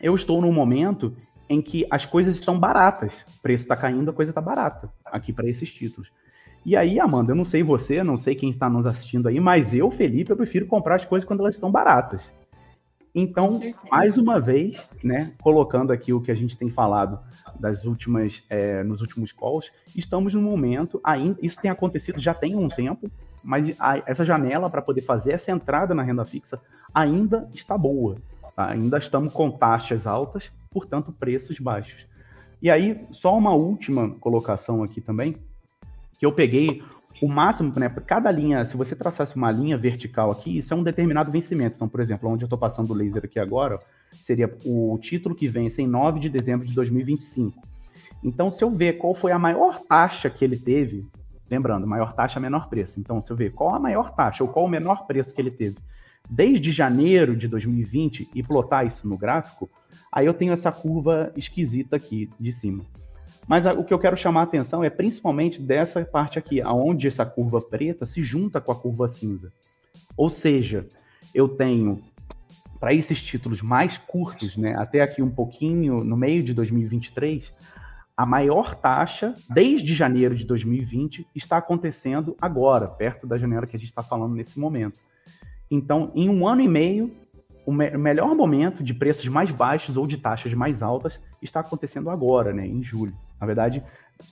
eu 0.00 0.14
estou 0.14 0.40
num 0.40 0.52
momento 0.52 1.14
em 1.48 1.62
que 1.62 1.86
as 1.90 2.04
coisas 2.04 2.36
estão 2.36 2.58
baratas. 2.58 3.12
O 3.38 3.42
preço 3.42 3.64
está 3.64 3.76
caindo, 3.76 4.10
a 4.10 4.14
coisa 4.14 4.30
está 4.30 4.40
barata 4.40 4.90
aqui 5.04 5.32
para 5.32 5.48
esses 5.48 5.70
títulos. 5.70 6.10
E 6.64 6.74
aí, 6.76 6.98
Amanda, 6.98 7.30
eu 7.30 7.36
não 7.36 7.44
sei 7.44 7.62
você, 7.62 8.02
não 8.02 8.16
sei 8.16 8.34
quem 8.34 8.50
está 8.50 8.68
nos 8.68 8.86
assistindo 8.86 9.28
aí, 9.28 9.38
mas 9.38 9.72
eu, 9.72 9.90
Felipe, 9.90 10.32
eu 10.32 10.36
prefiro 10.36 10.66
comprar 10.66 10.96
as 10.96 11.04
coisas 11.04 11.26
quando 11.26 11.40
elas 11.40 11.54
estão 11.54 11.70
baratas. 11.70 12.32
Então, 13.14 13.60
mais 13.90 14.18
uma 14.18 14.38
vez, 14.38 14.90
né, 15.02 15.32
colocando 15.40 15.90
aqui 15.90 16.12
o 16.12 16.20
que 16.20 16.30
a 16.30 16.34
gente 16.34 16.54
tem 16.54 16.68
falado 16.68 17.18
das 17.58 17.84
últimas, 17.84 18.44
é, 18.50 18.82
nos 18.82 19.00
últimos 19.00 19.32
calls, 19.32 19.72
estamos 19.96 20.34
num 20.34 20.42
momento, 20.42 21.00
ainda, 21.02 21.38
isso 21.40 21.58
tem 21.58 21.70
acontecido 21.70 22.20
já 22.20 22.34
tem 22.34 22.56
um 22.56 22.68
tempo, 22.68 23.10
mas 23.42 23.74
a, 23.80 24.02
essa 24.04 24.24
janela 24.24 24.68
para 24.68 24.82
poder 24.82 25.00
fazer 25.00 25.32
essa 25.32 25.50
entrada 25.50 25.94
na 25.94 26.02
renda 26.02 26.26
fixa 26.26 26.60
ainda 26.92 27.48
está 27.54 27.78
boa. 27.78 28.16
Ainda 28.56 28.96
estamos 28.96 29.32
com 29.32 29.50
taxas 29.50 30.06
altas, 30.06 30.50
portanto, 30.70 31.12
preços 31.12 31.58
baixos. 31.58 32.06
E 32.62 32.70
aí, 32.70 33.06
só 33.12 33.36
uma 33.36 33.52
última 33.52 34.10
colocação 34.18 34.82
aqui 34.82 35.00
também, 35.00 35.36
que 36.18 36.24
eu 36.24 36.32
peguei 36.32 36.82
o 37.20 37.28
máximo, 37.28 37.72
né, 37.78 37.88
cada 38.06 38.30
linha, 38.30 38.64
se 38.64 38.76
você 38.76 38.94
traçasse 38.94 39.36
uma 39.36 39.50
linha 39.50 39.76
vertical 39.76 40.30
aqui, 40.30 40.56
isso 40.56 40.72
é 40.72 40.76
um 40.76 40.82
determinado 40.82 41.30
vencimento. 41.30 41.76
Então, 41.76 41.88
por 41.88 42.00
exemplo, 42.00 42.30
onde 42.30 42.44
eu 42.44 42.46
estou 42.46 42.58
passando 42.58 42.90
o 42.90 42.94
laser 42.94 43.24
aqui 43.24 43.38
agora, 43.38 43.78
seria 44.10 44.54
o 44.64 44.98
título 45.00 45.34
que 45.34 45.48
vence 45.48 45.82
em 45.82 45.86
9 45.86 46.18
de 46.18 46.28
dezembro 46.30 46.66
de 46.66 46.74
2025. 46.74 47.60
Então, 48.24 48.50
se 48.50 48.64
eu 48.64 48.70
ver 48.70 48.94
qual 48.94 49.14
foi 49.14 49.32
a 49.32 49.38
maior 49.38 49.80
taxa 49.80 50.28
que 50.30 50.44
ele 50.44 50.56
teve, 50.56 51.06
lembrando, 51.50 51.86
maior 51.86 52.12
taxa, 52.12 52.40
menor 52.40 52.68
preço. 52.68 52.98
Então, 52.98 53.20
se 53.20 53.30
eu 53.30 53.36
ver 53.36 53.52
qual 53.52 53.74
a 53.74 53.78
maior 53.78 54.14
taxa 54.14 54.42
ou 54.42 54.50
qual 54.50 54.64
o 54.64 54.68
menor 54.68 55.06
preço 55.06 55.34
que 55.34 55.40
ele 55.40 55.50
teve 55.50 55.76
desde 56.28 56.72
janeiro 56.72 57.36
de 57.36 57.48
2020 57.48 58.30
e 58.34 58.42
plotar 58.42 58.86
isso 58.86 59.08
no 59.08 59.16
gráfico, 59.16 59.70
aí 60.12 60.26
eu 60.26 60.34
tenho 60.34 60.52
essa 60.52 60.72
curva 60.72 61.32
esquisita 61.36 61.96
aqui 61.96 62.28
de 62.38 62.52
cima. 62.52 62.84
Mas 63.46 63.64
o 63.66 63.84
que 63.84 63.94
eu 63.94 63.98
quero 63.98 64.16
chamar 64.16 64.40
a 64.40 64.44
atenção 64.44 64.82
é 64.82 64.90
principalmente 64.90 65.60
dessa 65.60 66.04
parte 66.04 66.38
aqui, 66.38 66.60
aonde 66.60 67.06
essa 67.06 67.24
curva 67.24 67.60
preta 67.60 68.04
se 68.04 68.22
junta 68.22 68.60
com 68.60 68.72
a 68.72 68.76
curva 68.76 69.08
cinza. 69.08 69.52
Ou 70.16 70.28
seja, 70.28 70.86
eu 71.34 71.48
tenho 71.48 72.02
para 72.80 72.92
esses 72.92 73.22
títulos 73.22 73.62
mais 73.62 73.96
curtos, 73.96 74.56
né, 74.56 74.74
até 74.76 75.00
aqui 75.00 75.22
um 75.22 75.30
pouquinho 75.30 76.04
no 76.04 76.16
meio 76.16 76.42
de 76.42 76.52
2023, 76.52 77.50
a 78.16 78.26
maior 78.26 78.74
taxa 78.74 79.34
desde 79.50 79.94
janeiro 79.94 80.34
de 80.34 80.44
2020 80.44 81.26
está 81.34 81.58
acontecendo 81.58 82.36
agora, 82.40 82.88
perto 82.88 83.26
da 83.26 83.38
janela 83.38 83.66
que 83.66 83.76
a 83.76 83.78
gente 83.78 83.88
está 83.88 84.02
falando 84.02 84.34
nesse 84.34 84.58
momento. 84.58 85.00
Então, 85.70 86.12
em 86.14 86.28
um 86.28 86.46
ano 86.46 86.60
e 86.60 86.68
meio, 86.68 87.10
o 87.66 87.72
me 87.72 87.90
melhor 87.96 88.34
momento 88.34 88.82
de 88.82 88.94
preços 88.94 89.26
mais 89.26 89.50
baixos 89.50 89.96
ou 89.96 90.06
de 90.06 90.16
taxas 90.16 90.54
mais 90.54 90.82
altas 90.82 91.18
está 91.42 91.60
acontecendo 91.60 92.08
agora, 92.08 92.52
né, 92.52 92.66
em 92.66 92.82
julho. 92.82 93.14
Na 93.40 93.46
verdade, 93.46 93.82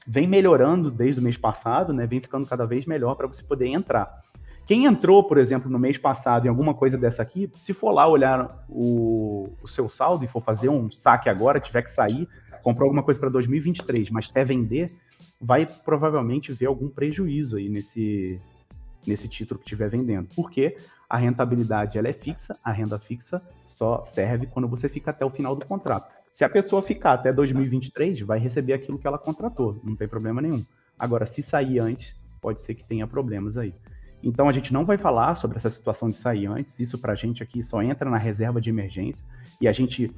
vem 0.06 0.26
melhorando 0.26 0.90
desde 0.90 1.20
o 1.20 1.24
mês 1.24 1.36
passado, 1.36 1.92
né, 1.92 2.06
vem 2.06 2.20
ficando 2.20 2.46
cada 2.46 2.64
vez 2.64 2.86
melhor 2.86 3.16
para 3.16 3.26
você 3.26 3.42
poder 3.42 3.66
entrar. 3.66 4.22
Quem 4.66 4.86
entrou, 4.86 5.22
por 5.24 5.36
exemplo, 5.36 5.70
no 5.70 5.78
mês 5.78 5.98
passado 5.98 6.46
em 6.46 6.48
alguma 6.48 6.72
coisa 6.72 6.96
dessa 6.96 7.20
aqui, 7.20 7.50
se 7.54 7.74
for 7.74 7.90
lá 7.90 8.06
olhar 8.06 8.64
o, 8.68 9.52
o 9.62 9.68
seu 9.68 9.90
saldo 9.90 10.24
e 10.24 10.28
for 10.28 10.40
fazer 10.40 10.70
um 10.70 10.90
saque 10.90 11.28
agora, 11.28 11.60
tiver 11.60 11.82
que 11.82 11.92
sair, 11.92 12.26
comprou 12.62 12.86
alguma 12.86 13.02
coisa 13.02 13.20
para 13.20 13.28
2023, 13.28 14.08
mas 14.08 14.26
quer 14.26 14.46
vender, 14.46 14.90
vai 15.38 15.66
provavelmente 15.84 16.50
ver 16.50 16.66
algum 16.66 16.88
prejuízo 16.88 17.56
aí 17.56 17.68
nesse, 17.68 18.40
nesse 19.06 19.28
título 19.28 19.58
que 19.58 19.66
estiver 19.66 19.90
vendendo. 19.90 20.28
Porque 20.34 20.76
a 21.14 21.16
rentabilidade 21.16 21.97
ela 21.97 22.09
é 22.09 22.12
fixa, 22.12 22.59
a 22.64 22.73
renda 22.73 22.99
fixa 22.99 23.40
só 23.68 24.04
serve 24.04 24.49
quando 24.49 24.66
você 24.66 24.88
fica 24.88 25.12
até 25.12 25.25
o 25.25 25.30
final 25.30 25.54
do 25.54 25.64
contrato. 25.64 26.12
Se 26.33 26.44
a 26.44 26.49
pessoa 26.49 26.83
ficar 26.83 27.12
até 27.12 27.33
2023, 27.33 28.23
vai 28.23 28.40
receber 28.40 28.73
aquilo 28.73 28.99
que 28.99 29.06
ela 29.06 29.16
contratou, 29.16 29.80
não 29.85 29.94
tem 29.94 30.09
problema 30.09 30.42
nenhum. 30.42 30.64
Agora, 30.99 31.25
se 31.25 31.40
sair 31.40 31.78
antes, 31.78 32.16
pode 32.40 32.62
ser 32.62 32.75
que 32.75 32.83
tenha 32.83 33.06
problemas 33.06 33.56
aí. 33.56 33.73
Então, 34.25 34.49
a 34.49 34.52
gente 34.52 34.73
não 34.73 34.85
vai 34.85 34.99
falar 34.99 35.37
sobre 35.37 35.56
essa 35.56 35.71
situação 35.71 36.09
de 36.09 36.16
sair 36.16 36.47
antes, 36.47 36.80
isso 36.80 36.99
para 36.99 37.12
a 37.12 37.16
gente 37.16 37.44
aqui 37.44 37.62
só 37.62 37.80
entra 37.80 38.11
na 38.11 38.18
reserva 38.18 38.61
de 38.61 38.71
emergência 38.71 39.25
e 39.61 39.68
a 39.68 39.73
gente 39.73 40.11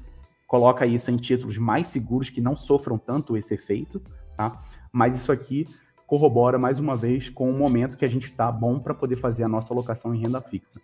coloca 0.47 0.87
isso 0.87 1.11
em 1.11 1.19
títulos 1.19 1.59
mais 1.59 1.89
seguros 1.89 2.31
que 2.31 2.41
não 2.41 2.57
sofram 2.57 2.97
tanto 2.97 3.37
esse 3.37 3.53
efeito, 3.53 4.01
tá? 4.35 4.63
Mas 4.91 5.15
isso 5.15 5.31
aqui 5.31 5.67
corrobora 6.07 6.59
mais 6.59 6.79
uma 6.79 6.95
vez 6.95 7.29
com 7.29 7.51
o 7.51 7.59
momento 7.59 7.97
que 7.97 8.05
a 8.05 8.09
gente 8.09 8.27
está 8.27 8.51
bom 8.51 8.79
para 8.79 8.95
poder 8.95 9.17
fazer 9.17 9.45
a 9.45 9.49
nossa 9.49 9.75
alocação 9.75 10.15
em 10.15 10.21
renda 10.21 10.41
fixa. 10.41 10.81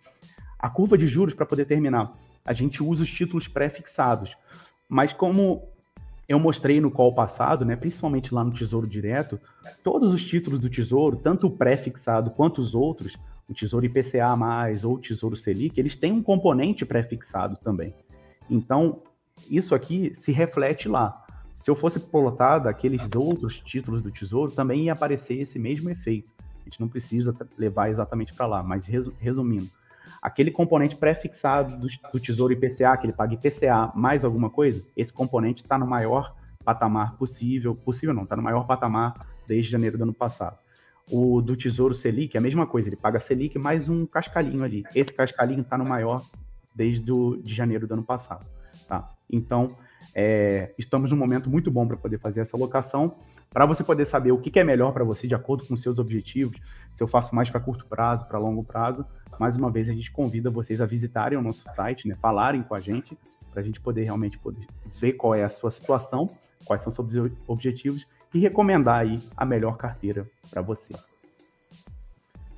A 0.59 0.69
curva 0.69 0.97
de 0.97 1.07
juros, 1.07 1.33
para 1.33 1.45
poder 1.45 1.65
terminar, 1.65 2.11
a 2.45 2.53
gente 2.53 2.83
usa 2.83 3.03
os 3.03 3.09
títulos 3.09 3.47
pré-fixados, 3.47 4.35
mas 4.87 5.13
como 5.13 5.63
eu 6.27 6.39
mostrei 6.39 6.79
no 6.79 6.91
call 6.91 7.13
passado, 7.13 7.65
né, 7.65 7.75
principalmente 7.75 8.33
lá 8.33 8.43
no 8.43 8.53
Tesouro 8.53 8.87
Direto, 8.87 9.39
todos 9.83 10.13
os 10.13 10.23
títulos 10.23 10.59
do 10.59 10.69
Tesouro, 10.69 11.17
tanto 11.17 11.47
o 11.47 11.51
pré-fixado 11.51 12.31
quanto 12.31 12.61
os 12.61 12.73
outros, 12.73 13.17
o 13.47 13.53
Tesouro 13.53 13.85
IPCA+, 13.85 14.35
ou 14.83 14.95
o 14.95 14.99
Tesouro 14.99 15.35
Selic, 15.35 15.77
eles 15.77 15.95
têm 15.95 16.11
um 16.11 16.23
componente 16.23 16.85
pré-fixado 16.85 17.57
também. 17.57 17.93
Então, 18.49 19.01
isso 19.49 19.75
aqui 19.75 20.13
se 20.17 20.31
reflete 20.31 20.87
lá 20.87 21.22
se 21.63 21.71
eu 21.71 21.77
fosse 21.77 21.97
plotar 21.97 22.61
daqueles 22.61 23.01
outros 23.15 23.57
títulos 23.57 24.01
do 24.03 24.11
Tesouro, 24.11 24.51
também 24.51 24.83
ia 24.83 24.91
aparecer 24.91 25.35
esse 25.35 25.57
mesmo 25.57 25.89
efeito. 25.89 26.29
A 26.59 26.63
gente 26.65 26.77
não 26.81 26.89
precisa 26.89 27.33
levar 27.57 27.89
exatamente 27.89 28.33
para 28.33 28.45
lá, 28.45 28.61
mas 28.61 28.85
resumindo, 29.17 29.69
aquele 30.21 30.51
componente 30.51 30.97
pré-fixado 30.97 31.77
do, 31.77 31.87
do, 32.11 32.19
Tesouro 32.19 32.51
IPCA, 32.51 32.97
que 32.97 33.05
ele 33.05 33.13
paga 33.13 33.35
IPCA 33.35 33.93
mais 33.95 34.25
alguma 34.25 34.49
coisa, 34.49 34.85
esse 34.93 35.13
componente 35.13 35.63
está 35.63 35.77
no 35.77 35.87
maior 35.87 36.35
patamar 36.65 37.15
possível, 37.15 37.73
possível 37.73 38.13
não, 38.13 38.23
está 38.23 38.35
no 38.35 38.43
maior 38.43 38.67
patamar 38.67 39.13
desde 39.47 39.71
janeiro 39.71 39.97
do 39.97 40.03
ano 40.03 40.13
passado. 40.13 40.57
O 41.09 41.41
do 41.41 41.55
Tesouro 41.55 41.95
Selic 41.95 42.35
é 42.35 42.39
a 42.39 42.43
mesma 42.43 42.67
coisa, 42.67 42.89
ele 42.89 42.97
paga 42.97 43.21
Selic 43.21 43.57
mais 43.57 43.87
um 43.87 44.05
cascalhinho 44.05 44.65
ali. 44.65 44.83
Esse 44.93 45.13
cascalhinho 45.13 45.61
está 45.61 45.77
no 45.77 45.85
maior 45.85 46.21
desde 46.75 47.01
do, 47.01 47.37
de 47.37 47.53
janeiro 47.53 47.87
do 47.87 47.93
ano 47.93 48.03
passado. 48.03 48.45
Tá? 48.85 49.09
Então, 49.31 49.69
é, 50.15 50.73
estamos 50.77 51.11
num 51.11 51.17
momento 51.17 51.49
muito 51.49 51.71
bom 51.71 51.87
para 51.87 51.97
poder 51.97 52.19
fazer 52.19 52.41
essa 52.41 52.55
alocação, 52.55 53.15
para 53.49 53.65
você 53.65 53.83
poder 53.83 54.05
saber 54.05 54.31
o 54.31 54.39
que, 54.39 54.49
que 54.49 54.59
é 54.59 54.63
melhor 54.63 54.91
para 54.93 55.03
você 55.03 55.27
de 55.27 55.35
acordo 55.35 55.65
com 55.65 55.77
seus 55.77 55.99
objetivos, 55.99 56.57
se 56.95 57.03
eu 57.03 57.07
faço 57.07 57.35
mais 57.35 57.49
para 57.49 57.59
curto 57.59 57.85
prazo, 57.85 58.25
para 58.27 58.39
longo 58.39 58.63
prazo. 58.63 59.05
Mais 59.39 59.55
uma 59.55 59.71
vez, 59.71 59.89
a 59.89 59.93
gente 59.93 60.11
convida 60.11 60.49
vocês 60.49 60.81
a 60.81 60.85
visitarem 60.85 61.37
o 61.37 61.41
nosso 61.41 61.63
site, 61.75 62.07
né, 62.07 62.15
falarem 62.15 62.63
com 62.63 62.75
a 62.75 62.79
gente, 62.79 63.17
para 63.51 63.61
a 63.61 63.63
gente 63.63 63.79
poder 63.79 64.03
realmente 64.03 64.37
poder 64.39 64.65
ver 64.99 65.13
qual 65.13 65.35
é 65.35 65.43
a 65.43 65.49
sua 65.49 65.71
situação, 65.71 66.27
quais 66.65 66.81
são 66.83 66.91
seus 66.91 67.31
objetivos 67.47 68.07
e 68.33 68.39
recomendar 68.39 69.01
aí 69.01 69.21
a 69.37 69.45
melhor 69.45 69.77
carteira 69.77 70.27
para 70.49 70.61
você. 70.61 70.93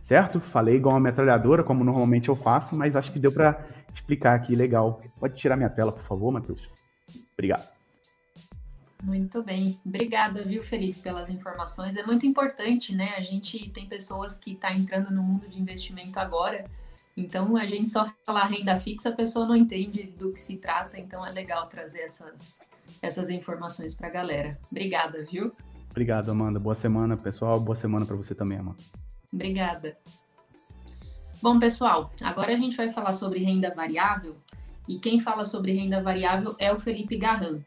Certo? 0.04 0.40
Falei 0.40 0.75
igual 0.75 0.94
uma 0.94 1.02
metralhadora, 1.02 1.64
como 1.64 1.84
normalmente 1.84 2.30
eu 2.30 2.36
faço, 2.36 2.75
mas 2.75 2.96
acho 2.96 3.12
que 3.12 3.20
deu 3.20 3.32
para 3.32 3.60
explicar 3.94 4.36
aqui 4.36 4.56
legal. 4.56 5.02
Pode 5.20 5.36
tirar 5.36 5.58
minha 5.58 5.70
tela, 5.70 5.92
por 5.92 6.04
favor, 6.04 6.32
Matheus? 6.32 6.75
Obrigado. 7.38 7.75
Muito 9.04 9.44
bem. 9.44 9.77
Obrigada, 9.86 10.44
viu, 10.44 10.63
Felipe, 10.63 11.00
pelas 11.00 11.30
informações. 11.30 11.96
É 11.96 12.04
muito 12.04 12.25
importante, 12.25 12.96
né? 12.96 13.13
A 13.15 13.22
gente 13.22 13.70
tem 13.70 13.88
pessoas 13.88 14.39
que 14.39 14.54
estão 14.54 14.72
tá 14.72 14.75
entrando 14.75 15.12
no 15.12 15.22
mundo 15.22 15.48
de 15.48 15.62
investimento 15.62 16.20
agora, 16.20 16.63
então 17.15 17.56
a 17.56 17.65
gente 17.65 17.89
só 17.92 18.12
falar 18.25 18.46
renda 18.46 18.80
fixa, 18.80 19.10
a 19.10 19.12
pessoa 19.12 19.46
não 19.46 19.56
entende 19.56 20.04
do 20.04 20.32
que 20.32 20.39
se 20.39 20.58
trata, 20.58 21.00
então 21.00 21.25
é 21.25 21.32
legal 21.32 21.68
trazer 21.68 22.01
essas, 22.01 22.60
essas 23.01 23.30
informações 23.30 23.94
para 23.94 24.08
a 24.08 24.12
galera. 24.12 24.58
Obrigada, 24.72 25.24
viu? 25.24 25.54
Obrigado, 25.92 26.32
Amanda. 26.32 26.60
Boa 26.60 26.75
semana, 26.75 27.15
pessoal. 27.15 27.60
Boa 27.60 27.75
semana 27.75 28.06
para 28.06 28.15
você 28.15 28.34
também, 28.34 28.58
Amanda. 28.58 28.80
Obrigada. 29.32 29.98
Bom, 31.42 31.60
pessoal, 31.60 32.12
agora 32.22 32.54
a 32.54 32.58
gente 32.58 32.75
vai 32.75 32.89
falar 32.89 33.13
sobre 33.13 33.39
renda 33.44 33.74
variável 33.74 34.36
e 34.88 35.00
quem 35.00 35.20
fala 35.20 35.46
sobre 35.46 35.74
renda 35.74 36.01
variável 36.01 36.56
é 36.60 36.72
o 36.72 36.80
Felipe 36.80 37.18
Garran. 37.18 37.60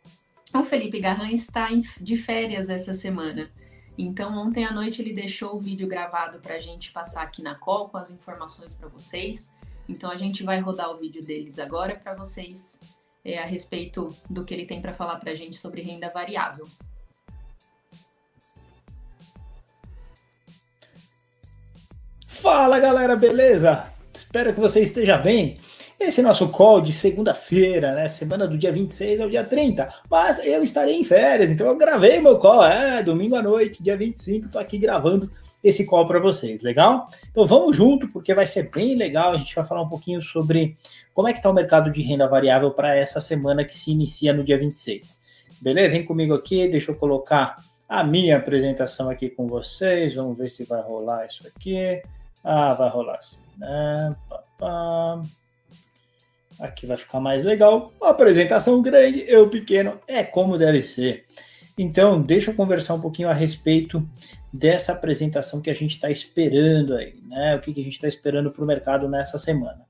O 0.54 0.62
Felipe 0.62 1.00
Garran 1.00 1.30
está 1.30 1.68
de 2.00 2.16
férias 2.16 2.70
essa 2.70 2.94
semana. 2.94 3.50
Então, 3.96 4.36
ontem 4.38 4.64
à 4.64 4.72
noite 4.72 5.02
ele 5.02 5.12
deixou 5.12 5.56
o 5.56 5.60
vídeo 5.60 5.88
gravado 5.88 6.38
para 6.38 6.54
a 6.54 6.58
gente 6.58 6.92
passar 6.92 7.22
aqui 7.22 7.42
na 7.42 7.56
call 7.56 7.88
com 7.88 7.98
as 7.98 8.10
informações 8.10 8.74
para 8.74 8.88
vocês. 8.88 9.52
Então, 9.88 10.10
a 10.10 10.16
gente 10.16 10.44
vai 10.44 10.60
rodar 10.60 10.90
o 10.90 10.98
vídeo 10.98 11.24
deles 11.24 11.58
agora 11.58 11.96
para 11.96 12.14
vocês 12.14 12.78
é, 13.24 13.38
a 13.38 13.44
respeito 13.44 14.14
do 14.30 14.44
que 14.44 14.54
ele 14.54 14.66
tem 14.66 14.80
para 14.80 14.94
falar 14.94 15.16
para 15.16 15.32
a 15.32 15.34
gente 15.34 15.56
sobre 15.58 15.82
renda 15.82 16.08
variável. 16.10 16.66
Fala 22.26 22.78
galera, 22.78 23.16
beleza? 23.16 23.92
Espero 24.14 24.54
que 24.54 24.60
você 24.60 24.80
esteja 24.80 25.18
bem. 25.18 25.58
Esse 26.00 26.22
nosso 26.22 26.48
call 26.50 26.80
de 26.80 26.92
segunda-feira, 26.92 27.92
né? 27.92 28.06
Semana 28.06 28.46
do 28.46 28.56
dia 28.56 28.70
26 28.70 29.20
ao 29.20 29.28
dia 29.28 29.42
30. 29.42 29.88
Mas 30.08 30.38
eu 30.44 30.62
estarei 30.62 30.94
em 30.94 31.02
férias, 31.02 31.50
então 31.50 31.66
eu 31.66 31.76
gravei 31.76 32.20
meu 32.20 32.38
call. 32.38 32.64
É, 32.64 33.02
domingo 33.02 33.34
à 33.34 33.42
noite, 33.42 33.82
dia 33.82 33.96
25, 33.96 34.48
tô 34.48 34.60
aqui 34.60 34.78
gravando 34.78 35.28
esse 35.62 35.84
call 35.84 36.06
para 36.06 36.20
vocês, 36.20 36.62
legal? 36.62 37.08
Então 37.32 37.44
vamos 37.44 37.76
junto, 37.76 38.06
porque 38.08 38.32
vai 38.32 38.46
ser 38.46 38.70
bem 38.70 38.94
legal. 38.94 39.32
A 39.32 39.38
gente 39.38 39.52
vai 39.54 39.66
falar 39.66 39.82
um 39.82 39.88
pouquinho 39.88 40.22
sobre 40.22 40.76
como 41.12 41.26
é 41.26 41.32
que 41.32 41.40
está 41.40 41.50
o 41.50 41.54
mercado 41.54 41.90
de 41.90 42.00
renda 42.00 42.28
variável 42.28 42.70
para 42.70 42.94
essa 42.94 43.20
semana 43.20 43.64
que 43.64 43.76
se 43.76 43.90
inicia 43.90 44.32
no 44.32 44.44
dia 44.44 44.56
26. 44.56 45.20
Beleza? 45.60 45.90
Vem 45.90 46.04
comigo 46.04 46.32
aqui, 46.32 46.68
deixa 46.68 46.92
eu 46.92 46.94
colocar 46.94 47.56
a 47.88 48.04
minha 48.04 48.36
apresentação 48.36 49.10
aqui 49.10 49.28
com 49.28 49.48
vocês. 49.48 50.14
Vamos 50.14 50.38
ver 50.38 50.48
se 50.48 50.62
vai 50.62 50.80
rolar 50.80 51.26
isso 51.26 51.44
aqui. 51.48 52.00
Ah, 52.44 52.72
vai 52.74 52.88
rolar 52.88 53.20
sim, 53.20 53.40
né? 53.58 54.14
Pá, 54.28 54.42
pá. 54.56 55.22
Aqui 56.60 56.86
vai 56.86 56.96
ficar 56.96 57.20
mais 57.20 57.44
legal. 57.44 57.92
Uma 58.00 58.10
apresentação 58.10 58.82
grande, 58.82 59.24
eu 59.28 59.48
pequeno, 59.48 59.98
é 60.06 60.24
como 60.24 60.58
deve 60.58 60.82
ser. 60.82 61.24
Então, 61.78 62.20
deixa 62.20 62.50
eu 62.50 62.54
conversar 62.54 62.94
um 62.94 63.00
pouquinho 63.00 63.28
a 63.28 63.32
respeito 63.32 64.04
dessa 64.52 64.92
apresentação 64.92 65.60
que 65.60 65.70
a 65.70 65.74
gente 65.74 65.94
está 65.94 66.10
esperando 66.10 66.94
aí, 66.94 67.14
né? 67.28 67.54
O 67.54 67.60
que, 67.60 67.72
que 67.72 67.80
a 67.80 67.84
gente 67.84 67.94
está 67.94 68.08
esperando 68.08 68.50
para 68.50 68.64
o 68.64 68.66
mercado 68.66 69.08
nessa 69.08 69.38
semana. 69.38 69.86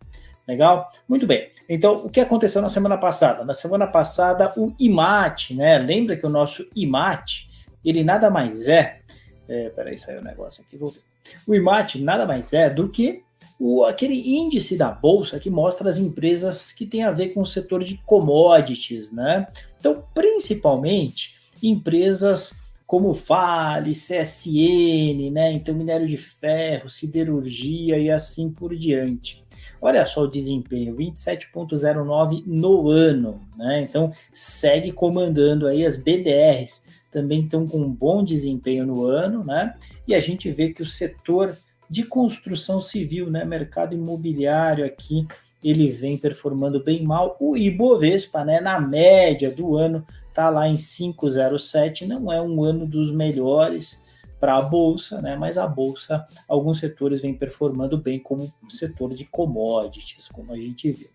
Legal? 0.46 0.90
Muito 1.08 1.26
bem. 1.26 1.50
Então, 1.68 2.04
o 2.04 2.10
que 2.10 2.20
aconteceu 2.20 2.60
na 2.60 2.68
semana 2.68 2.98
passada? 2.98 3.44
Na 3.44 3.54
semana 3.54 3.86
passada, 3.86 4.52
o 4.56 4.74
IMAT, 4.78 5.54
né? 5.54 5.78
Lembra 5.78 6.16
que 6.16 6.26
o 6.26 6.30
nosso 6.30 6.66
IMAT, 6.76 7.48
ele 7.84 8.04
nada 8.04 8.28
mais 8.28 8.68
é. 8.68 9.00
é 9.48 9.70
peraí, 9.70 9.96
saiu 9.96 10.20
o 10.20 10.24
negócio 10.24 10.62
aqui, 10.66 10.76
voltei. 10.76 11.02
O 11.46 11.54
IMAT 11.54 12.02
nada 12.02 12.26
mais 12.26 12.52
é 12.52 12.68
do 12.68 12.88
que 12.88 13.22
o, 13.58 13.84
aquele 13.84 14.36
índice 14.36 14.76
da 14.76 14.90
bolsa 14.90 15.40
que 15.40 15.50
mostra 15.50 15.88
as 15.88 15.98
empresas 15.98 16.72
que 16.72 16.86
têm 16.86 17.02
a 17.02 17.10
ver 17.10 17.30
com 17.30 17.40
o 17.40 17.46
setor 17.46 17.82
de 17.82 17.98
commodities, 18.06 19.10
né? 19.10 19.46
Então, 19.78 20.04
principalmente 20.14 21.34
empresas 21.62 22.60
como 22.86 23.12
Vale, 23.12 23.92
CSN, 23.92 25.30
né? 25.30 25.52
Então, 25.52 25.74
minério 25.74 26.06
de 26.06 26.16
ferro, 26.16 26.88
siderurgia 26.88 27.98
e 27.98 28.10
assim 28.10 28.50
por 28.50 28.74
diante. 28.74 29.44
Olha 29.80 30.04
só 30.06 30.22
o 30.22 30.30
desempenho, 30.30 30.96
27,09 30.96 32.42
no 32.46 32.88
ano, 32.88 33.40
né? 33.56 33.82
Então 33.82 34.12
segue 34.32 34.90
comandando 34.90 35.66
aí 35.66 35.86
as 35.86 35.96
BDRs, 35.96 36.84
também 37.10 37.44
estão 37.44 37.66
com 37.66 37.78
um 37.78 37.90
bom 37.90 38.24
desempenho 38.24 38.84
no 38.86 39.04
ano, 39.04 39.44
né? 39.44 39.74
E 40.06 40.14
a 40.14 40.20
gente 40.20 40.50
vê 40.50 40.72
que 40.72 40.82
o 40.82 40.86
setor 40.86 41.56
de 41.88 42.02
construção 42.04 42.80
civil, 42.80 43.30
né, 43.30 43.44
mercado 43.44 43.94
imobiliário 43.94 44.84
aqui, 44.84 45.26
ele 45.62 45.90
vem 45.90 46.16
performando 46.16 46.82
bem 46.82 47.02
mal. 47.02 47.36
O 47.40 47.56
Ibovespa, 47.56 48.44
né, 48.44 48.60
na 48.60 48.80
média 48.80 49.50
do 49.50 49.76
ano, 49.76 50.04
tá 50.32 50.50
lá 50.50 50.68
em 50.68 50.76
507, 50.76 52.06
não 52.06 52.32
é 52.32 52.40
um 52.40 52.62
ano 52.62 52.86
dos 52.86 53.10
melhores 53.10 54.06
para 54.38 54.56
a 54.56 54.62
bolsa, 54.62 55.20
né? 55.20 55.36
Mas 55.36 55.58
a 55.58 55.66
bolsa, 55.66 56.26
alguns 56.48 56.78
setores 56.78 57.20
vêm 57.20 57.34
performando 57.34 57.96
bem, 57.98 58.18
como 58.18 58.52
o 58.62 58.70
setor 58.70 59.14
de 59.14 59.24
commodities, 59.24 60.28
como 60.28 60.52
a 60.52 60.56
gente 60.56 60.90
viu. 60.90 61.08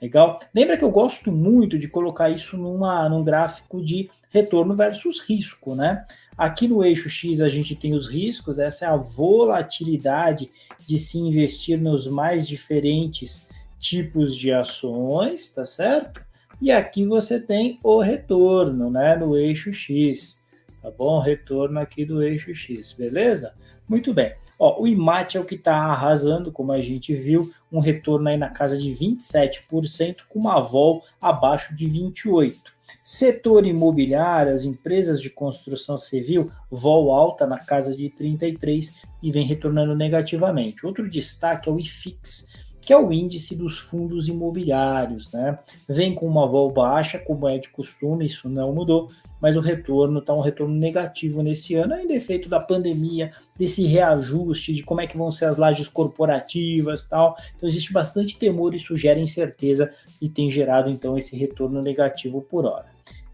Legal? 0.00 0.38
Lembra 0.54 0.76
que 0.76 0.84
eu 0.84 0.90
gosto 0.90 1.32
muito 1.32 1.78
de 1.78 1.88
colocar 1.88 2.28
isso 2.28 2.56
numa, 2.56 3.08
num 3.08 3.24
gráfico 3.24 3.82
de 3.82 4.10
retorno 4.30 4.74
versus 4.74 5.20
risco, 5.20 5.74
né? 5.74 6.04
Aqui 6.36 6.66
no 6.66 6.84
eixo 6.84 7.08
X 7.08 7.40
a 7.40 7.48
gente 7.48 7.76
tem 7.76 7.94
os 7.94 8.08
riscos, 8.08 8.58
essa 8.58 8.84
é 8.84 8.88
a 8.88 8.96
volatilidade 8.96 10.50
de 10.86 10.98
se 10.98 11.18
investir 11.18 11.80
nos 11.80 12.06
mais 12.06 12.46
diferentes 12.46 13.48
tipos 13.78 14.36
de 14.36 14.52
ações, 14.52 15.52
tá 15.52 15.64
certo? 15.64 16.20
E 16.60 16.72
aqui 16.72 17.06
você 17.06 17.38
tem 17.38 17.78
o 17.82 18.00
retorno, 18.00 18.90
né, 18.90 19.16
no 19.16 19.36
eixo 19.36 19.72
X, 19.72 20.38
tá 20.84 20.90
bom? 20.90 21.18
Retorno 21.18 21.80
aqui 21.80 22.04
do 22.04 22.22
eixo 22.22 22.54
X, 22.54 22.92
beleza? 22.92 23.54
Muito 23.88 24.12
bem. 24.12 24.34
Ó, 24.58 24.82
o 24.82 24.86
IMAT 24.86 25.34
é 25.34 25.40
o 25.40 25.44
que 25.44 25.54
está 25.54 25.76
arrasando, 25.76 26.52
como 26.52 26.72
a 26.72 26.80
gente 26.80 27.14
viu, 27.14 27.50
um 27.72 27.80
retorno 27.80 28.28
aí 28.28 28.36
na 28.36 28.50
casa 28.50 28.76
de 28.76 28.90
27%, 28.90 30.18
com 30.28 30.38
uma 30.38 30.60
vol 30.60 31.02
abaixo 31.20 31.74
de 31.74 31.86
28%. 31.86 32.74
Setor 33.02 33.66
imobiliário, 33.66 34.52
as 34.52 34.66
empresas 34.66 35.20
de 35.20 35.30
construção 35.30 35.96
civil, 35.96 36.52
vol 36.70 37.10
alta 37.10 37.46
na 37.46 37.58
casa 37.58 37.96
de 37.96 38.10
33% 38.10 38.92
e 39.22 39.32
vem 39.32 39.46
retornando 39.46 39.96
negativamente. 39.96 40.84
Outro 40.84 41.08
destaque 41.08 41.68
é 41.68 41.72
o 41.72 41.80
IFIX, 41.80 42.63
que 42.84 42.92
é 42.92 42.98
o 42.98 43.12
índice 43.12 43.56
dos 43.56 43.78
fundos 43.78 44.28
imobiliários, 44.28 45.32
né? 45.32 45.58
Vem 45.88 46.14
com 46.14 46.26
uma 46.26 46.46
vol 46.46 46.70
baixa, 46.70 47.18
como 47.18 47.48
é 47.48 47.58
de 47.58 47.70
costume, 47.70 48.26
isso 48.26 48.48
não 48.48 48.74
mudou, 48.74 49.10
mas 49.40 49.56
o 49.56 49.60
retorno 49.60 50.18
está 50.18 50.34
um 50.34 50.40
retorno 50.40 50.74
negativo 50.74 51.42
nesse 51.42 51.74
ano, 51.74 51.94
ainda 51.94 52.12
efeito 52.12 52.48
da 52.48 52.60
pandemia, 52.60 53.32
desse 53.58 53.84
reajuste 53.86 54.74
de 54.74 54.82
como 54.82 55.00
é 55.00 55.06
que 55.06 55.16
vão 55.16 55.30
ser 55.30 55.46
as 55.46 55.56
lajes 55.56 55.88
corporativas 55.88 57.06
tal. 57.06 57.36
Então 57.56 57.68
existe 57.68 57.92
bastante 57.92 58.38
temor, 58.38 58.74
isso 58.74 58.96
gera 58.96 59.18
incerteza 59.18 59.92
e 60.20 60.28
tem 60.28 60.50
gerado 60.50 60.90
então 60.90 61.16
esse 61.16 61.36
retorno 61.36 61.80
negativo 61.80 62.42
por 62.42 62.66
hora. 62.66 62.86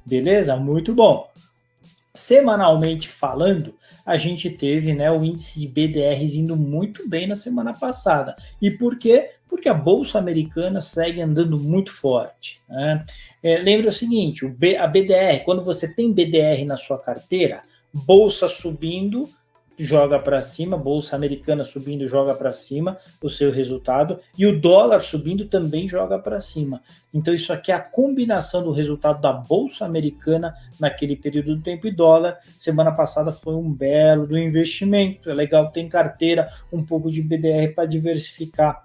Beleza? 0.07 0.57
Muito 0.57 0.95
bom. 0.95 1.29
Semanalmente 2.13 3.09
falando, 3.09 3.75
a 4.05 4.17
gente 4.17 4.51
teve 4.51 4.93
né, 4.95 5.11
o 5.11 5.25
índice 5.25 5.61
de 5.61 5.69
BDRs 5.69 6.35
indo 6.35 6.57
muito 6.57 7.09
bem 7.09 7.27
na 7.27 7.37
semana 7.37 7.73
passada. 7.73 8.35
E 8.61 8.71
por 8.71 8.99
quê? 8.99 9.31
Porque 9.49 9.69
a 9.69 9.75
Bolsa 9.75 10.19
Americana 10.19 10.81
segue 10.81 11.21
andando 11.21 11.59
muito 11.59 11.93
forte. 11.93 12.61
Né? 12.69 13.05
É, 13.43 13.59
lembra 13.59 13.91
o 13.91 13.93
seguinte: 13.93 14.45
o 14.45 14.49
B, 14.49 14.77
a 14.77 14.87
BDR, 14.87 15.45
quando 15.45 15.65
você 15.65 15.93
tem 15.95 16.13
BDR 16.13 16.65
na 16.65 16.77
sua 16.77 16.99
carteira, 16.99 17.63
bolsa 17.93 18.49
subindo, 18.49 19.29
joga 19.85 20.19
para 20.19 20.43
cima, 20.43 20.77
bolsa 20.77 21.17
americana 21.17 21.65
subindo 21.65 22.07
joga 22.07 22.35
para 22.35 22.53
cima 22.53 22.99
o 23.23 23.31
seu 23.31 23.51
resultado 23.51 24.21
e 24.37 24.47
o 24.47 24.61
dólar 24.61 25.01
subindo 25.01 25.47
também 25.47 25.89
joga 25.89 26.19
para 26.19 26.41
cima. 26.41 26.83
Então 27.13 27.33
isso 27.33 27.53
aqui 27.53 27.73
é 27.73 27.75
a 27.75 27.81
combinação 27.81 28.63
do 28.63 28.73
resultado 28.73 29.21
da 29.21 29.33
bolsa 29.33 29.85
americana 29.85 30.55
naquele 30.79 31.17
período 31.17 31.57
do 31.57 31.63
tempo 31.63 31.87
e 31.87 31.91
dólar. 31.91 32.39
Semana 32.57 32.93
passada 32.93 33.33
foi 33.33 33.55
um 33.55 33.73
belo 33.73 34.27
do 34.27 34.39
investimento. 34.39 35.31
É 35.31 35.35
legal 35.35 35.71
ter 35.71 35.81
em 35.81 35.89
carteira 35.89 36.53
um 36.73 36.85
pouco 36.85 37.11
de 37.11 37.23
BDR 37.23 37.75
para 37.75 37.87
diversificar 37.87 38.85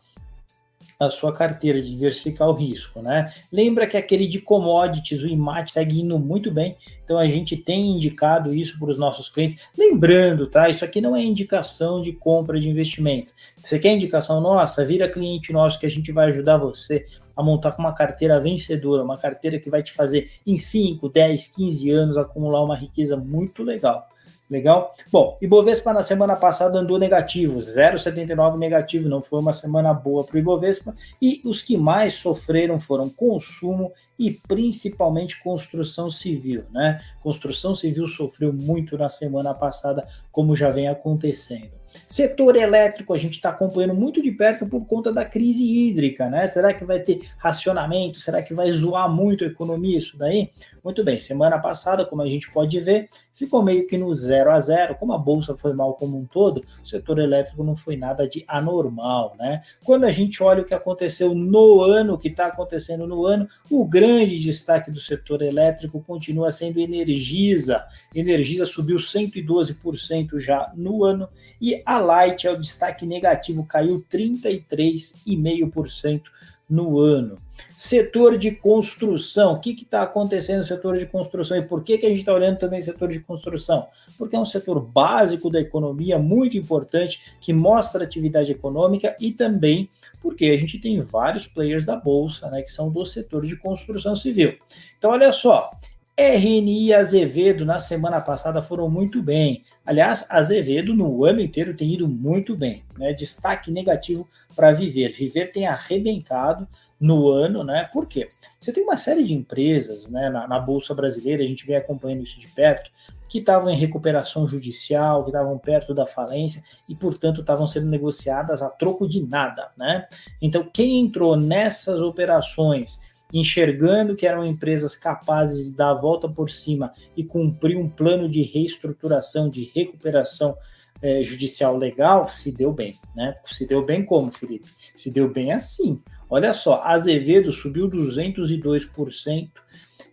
a 1.00 1.10
sua 1.10 1.34
carteira, 1.34 1.82
diversificar 1.82 2.48
o 2.50 2.54
risco, 2.54 3.02
né? 3.02 3.32
Lembra 3.52 3.88
que 3.88 3.98
aquele 3.98 4.28
de 4.28 4.40
commodities, 4.40 5.22
o 5.22 5.28
IMAT, 5.28 5.72
segue 5.72 6.02
indo 6.02 6.18
muito 6.18 6.52
bem, 6.52 6.76
então 7.04 7.18
a 7.18 7.28
gente 7.28 7.58
tem 7.58 7.92
indicado 7.96 8.54
isso 8.54 8.80
para 8.80 8.90
os 8.90 8.98
nossos 8.98 9.30
clientes. 9.30 9.68
Lembrando, 9.78 10.48
tá? 10.48 10.70
Isso 10.70 10.86
aqui 10.86 11.02
não 11.02 11.16
é 11.16 11.22
indicação 11.22 12.02
de 12.02 12.14
compra 12.14 12.60
de 12.60 12.70
investimento. 12.70 13.32
Você 13.58 13.78
quer 13.78 13.94
indicação 13.94 14.40
nossa? 14.40 14.86
Vira 14.86 15.10
cliente 15.10 15.52
nosso 15.52 15.80
que 15.80 15.86
a 15.86 15.92
gente 15.92 16.12
vai 16.12 16.28
ajudar 16.28 16.58
você 16.58 17.06
a 17.36 17.44
montar 17.44 17.76
uma 17.78 17.94
carteira 17.94 18.40
vencedora, 18.40 19.04
uma 19.04 19.18
carteira 19.18 19.60
que 19.60 19.70
vai 19.70 19.84
te 19.84 19.92
fazer 19.92 20.32
em 20.48 20.58
5, 20.58 21.10
10, 21.10 21.48
15 21.48 21.92
anos 21.92 22.18
acumular 22.18 22.64
uma 22.64 22.78
riqueza 22.78 23.18
muito 23.18 23.62
legal. 23.62 24.08
Legal? 24.50 24.94
Bom, 25.12 25.38
Ibovespa 25.42 25.92
na 25.92 26.02
semana 26.02 26.36
passada 26.36 26.78
andou 26.78 27.00
negativo, 27.00 27.58
0,79 27.58 28.58
negativo, 28.58 29.10
não 29.10 29.22
foi 29.22 29.40
uma 29.40 29.54
semana 29.54 29.94
boa 29.94 30.24
para 30.24 30.36
o 30.36 30.40
Ibovespa. 30.40 30.96
E 31.20 31.42
os 31.44 31.62
que 31.62 31.76
mais 31.76 32.14
sofreram 32.14 32.80
foram 32.80 33.10
consumo 33.10 33.92
e 34.20 34.32
principalmente 34.32 35.42
construção 35.42 36.12
civil, 36.12 36.64
né? 36.72 37.02
Construção 37.22 37.74
civil 37.74 38.08
sofreu 38.08 38.54
muito 38.54 38.98
na 38.98 39.10
semana 39.10 39.54
passada, 39.54 40.08
como 40.32 40.56
já 40.56 40.70
vem 40.70 40.88
acontecendo. 40.88 41.75
Setor 42.08 42.56
elétrico, 42.56 43.14
a 43.14 43.18
gente 43.18 43.34
está 43.34 43.50
acompanhando 43.50 43.94
muito 43.94 44.22
de 44.22 44.32
perto 44.32 44.66
por 44.66 44.86
conta 44.86 45.12
da 45.12 45.26
crise 45.26 45.64
hídrica, 45.64 46.30
né? 46.30 46.48
Será 46.48 46.74
que 46.74 46.86
vai 46.86 47.00
ter 47.00 47.22
racionamento? 47.38 48.20
Será 48.20 48.42
que 48.42 48.54
vai 48.54 48.72
zoar 48.72 49.12
muito 49.12 49.44
a 49.44 49.48
economia 49.48 49.98
isso 49.98 50.18
daí? 50.18 50.52
Muito 50.84 51.04
bem, 51.04 51.18
semana 51.18 51.58
passada, 51.58 52.06
como 52.06 52.22
a 52.22 52.28
gente 52.28 52.52
pode 52.52 52.80
ver, 52.80 53.10
ficou 53.34 53.64
meio 53.64 53.88
que 53.88 53.98
no 53.98 54.14
zero 54.14 54.52
a 54.52 54.60
zero. 54.60 54.96
Como 54.96 55.14
a 55.14 55.18
bolsa 55.18 55.58
foi 55.58 55.74
mal 55.74 55.96
como 55.96 56.18
um 56.18 56.26
todo, 56.26 56.64
o 56.84 56.88
setor 56.88 57.20
elétrico 57.20 57.64
não 57.64 57.76
foi 57.76 57.98
nada 57.98 58.28
de 58.28 58.46
anormal, 58.48 59.36
né? 59.38 59.64
Quando 59.84 60.06
a 60.06 60.12
gente 60.12 60.42
olha 60.44 60.62
o 60.62 60.66
que 60.66 60.74
aconteceu 60.74 61.34
no 61.34 61.82
ano, 61.82 62.14
o 62.14 62.18
que 62.18 62.28
está 62.28 62.48
acontecendo 62.48 63.08
no 63.08 63.26
ano, 63.26 63.48
o 63.70 63.84
grande 63.86 64.40
destaque 64.40 64.92
do 64.92 65.00
setor 65.00 65.42
elétrico 65.42 66.02
continua 66.02 66.52
sendo 66.52 66.80
Energisa. 66.80 67.86
Energisa 68.14 68.66
subiu 68.66 68.98
112% 68.98 70.40
já 70.40 70.72
no 70.76 71.04
ano 71.04 71.28
e 71.60 71.82
a 71.86 72.00
Light 72.00 72.48
é 72.48 72.52
o 72.52 72.58
destaque 72.58 73.06
negativo, 73.06 73.66
caiu 73.66 74.04
33,5% 74.12 76.24
no 76.70 77.00
ano. 77.00 77.38
Setor 77.76 78.38
de 78.38 78.52
construção, 78.52 79.54
o 79.54 79.60
que 79.60 79.72
está 79.72 80.02
acontecendo 80.02 80.58
no 80.58 80.64
setor 80.64 80.98
de 80.98 81.06
construção 81.06 81.58
e 81.58 81.62
por 81.62 81.84
que, 81.84 81.98
que 81.98 82.06
a 82.06 82.10
gente 82.10 82.20
está 82.20 82.34
olhando 82.34 82.58
também 82.58 82.80
o 82.80 82.84
setor 82.84 83.10
de 83.10 83.20
construção? 83.20 83.88
Porque 84.18 84.36
é 84.36 84.40
um 84.40 84.46
setor 84.46 84.82
básico 84.82 85.50
da 85.50 85.62
economia, 85.62 86.18
muito 86.18 86.58
importante, 86.58 87.36
que 87.40 87.54
mostra 87.54 88.04
atividade 88.04 88.52
econômica 88.52 89.16
e 89.20 89.32
também 89.32 89.90
porque 90.22 90.46
a 90.46 90.58
gente 90.58 90.80
tem 90.80 91.00
vários 91.02 91.46
players 91.46 91.86
da 91.86 91.96
Bolsa 91.96 92.50
né, 92.50 92.64
que 92.64 92.72
são 92.72 92.90
do 92.90 93.06
setor 93.06 93.46
de 93.46 93.56
construção 93.56 94.16
civil. 94.16 94.58
Então, 94.98 95.12
olha 95.12 95.32
só, 95.32 95.70
RNI 96.18 96.88
e 96.88 96.94
Azevedo 96.94 97.66
na 97.66 97.78
semana 97.78 98.22
passada 98.22 98.62
foram 98.62 98.90
muito 98.90 99.22
bem. 99.22 99.64
Aliás, 99.86 100.26
Azevedo 100.30 100.94
no 100.94 101.26
ano 101.26 101.42
inteiro 101.42 101.76
tem 101.76 101.94
ido 101.94 102.08
muito 102.08 102.56
bem. 102.56 102.86
Né? 102.98 103.12
Destaque 103.12 103.70
negativo 103.70 104.28
para 104.56 104.72
Viver. 104.72 105.12
Viver 105.12 105.52
tem 105.52 105.68
arrebentado 105.68 106.66
no 106.98 107.30
ano, 107.30 107.66
né? 107.66 107.90
Por 107.92 108.08
quê? 108.08 108.30
Você 108.58 108.72
tem 108.72 108.84
uma 108.84 108.96
série 108.96 109.26
de 109.26 109.34
empresas 109.34 110.08
né, 110.08 110.30
na, 110.30 110.48
na 110.48 110.58
Bolsa 110.58 110.96
Brasileira, 110.96 111.44
a 111.44 111.48
gente 111.48 111.68
vem 111.68 111.76
acompanhando 111.76 112.24
isso 112.24 112.40
de 112.40 112.48
perto, 112.48 112.90
que 113.28 113.40
estavam 113.40 113.70
em 113.70 113.76
recuperação 113.76 114.48
judicial, 114.48 115.24
que 115.24 115.32
estavam 115.32 115.58
perto 115.58 115.94
da 115.94 116.06
falência 116.06 116.64
e, 116.88 116.96
portanto, 116.96 117.42
estavam 117.42 117.68
sendo 117.68 117.88
negociadas 117.88 118.62
a 118.62 118.70
troco 118.70 119.06
de 119.06 119.22
nada, 119.22 119.70
né? 119.78 120.08
Então, 120.42 120.64
quem 120.72 121.00
entrou 121.00 121.36
nessas 121.36 122.02
operações 122.02 123.02
enxergando 123.34 124.16
que 124.16 124.26
eram 124.26 124.46
empresas 124.46 124.96
capazes 124.96 125.70
de 125.70 125.76
dar 125.76 125.92
a 125.92 126.00
volta 126.00 126.30
por 126.30 126.50
cima 126.50 126.92
e 127.16 127.24
cumprir 127.24 127.78
um 127.78 127.90
plano 127.90 128.30
de 128.30 128.42
reestruturação, 128.44 129.50
de 129.50 129.72
recuperação 129.76 130.56
é, 131.02 131.22
judicial 131.22 131.78
legal, 131.78 132.28
se 132.28 132.52
deu 132.52 132.72
bem, 132.72 132.96
né? 133.16 133.36
Se 133.46 133.68
deu 133.68 133.86
bem 133.86 134.04
como, 134.04 134.32
Felipe? 134.32 134.68
Se 134.96 135.12
deu 135.12 135.32
bem 135.32 135.52
assim. 135.52 136.02
Olha 136.30 136.54
só, 136.54 136.82
Azevedo 136.84 137.52
subiu 137.52 137.90
202%, 137.90 139.50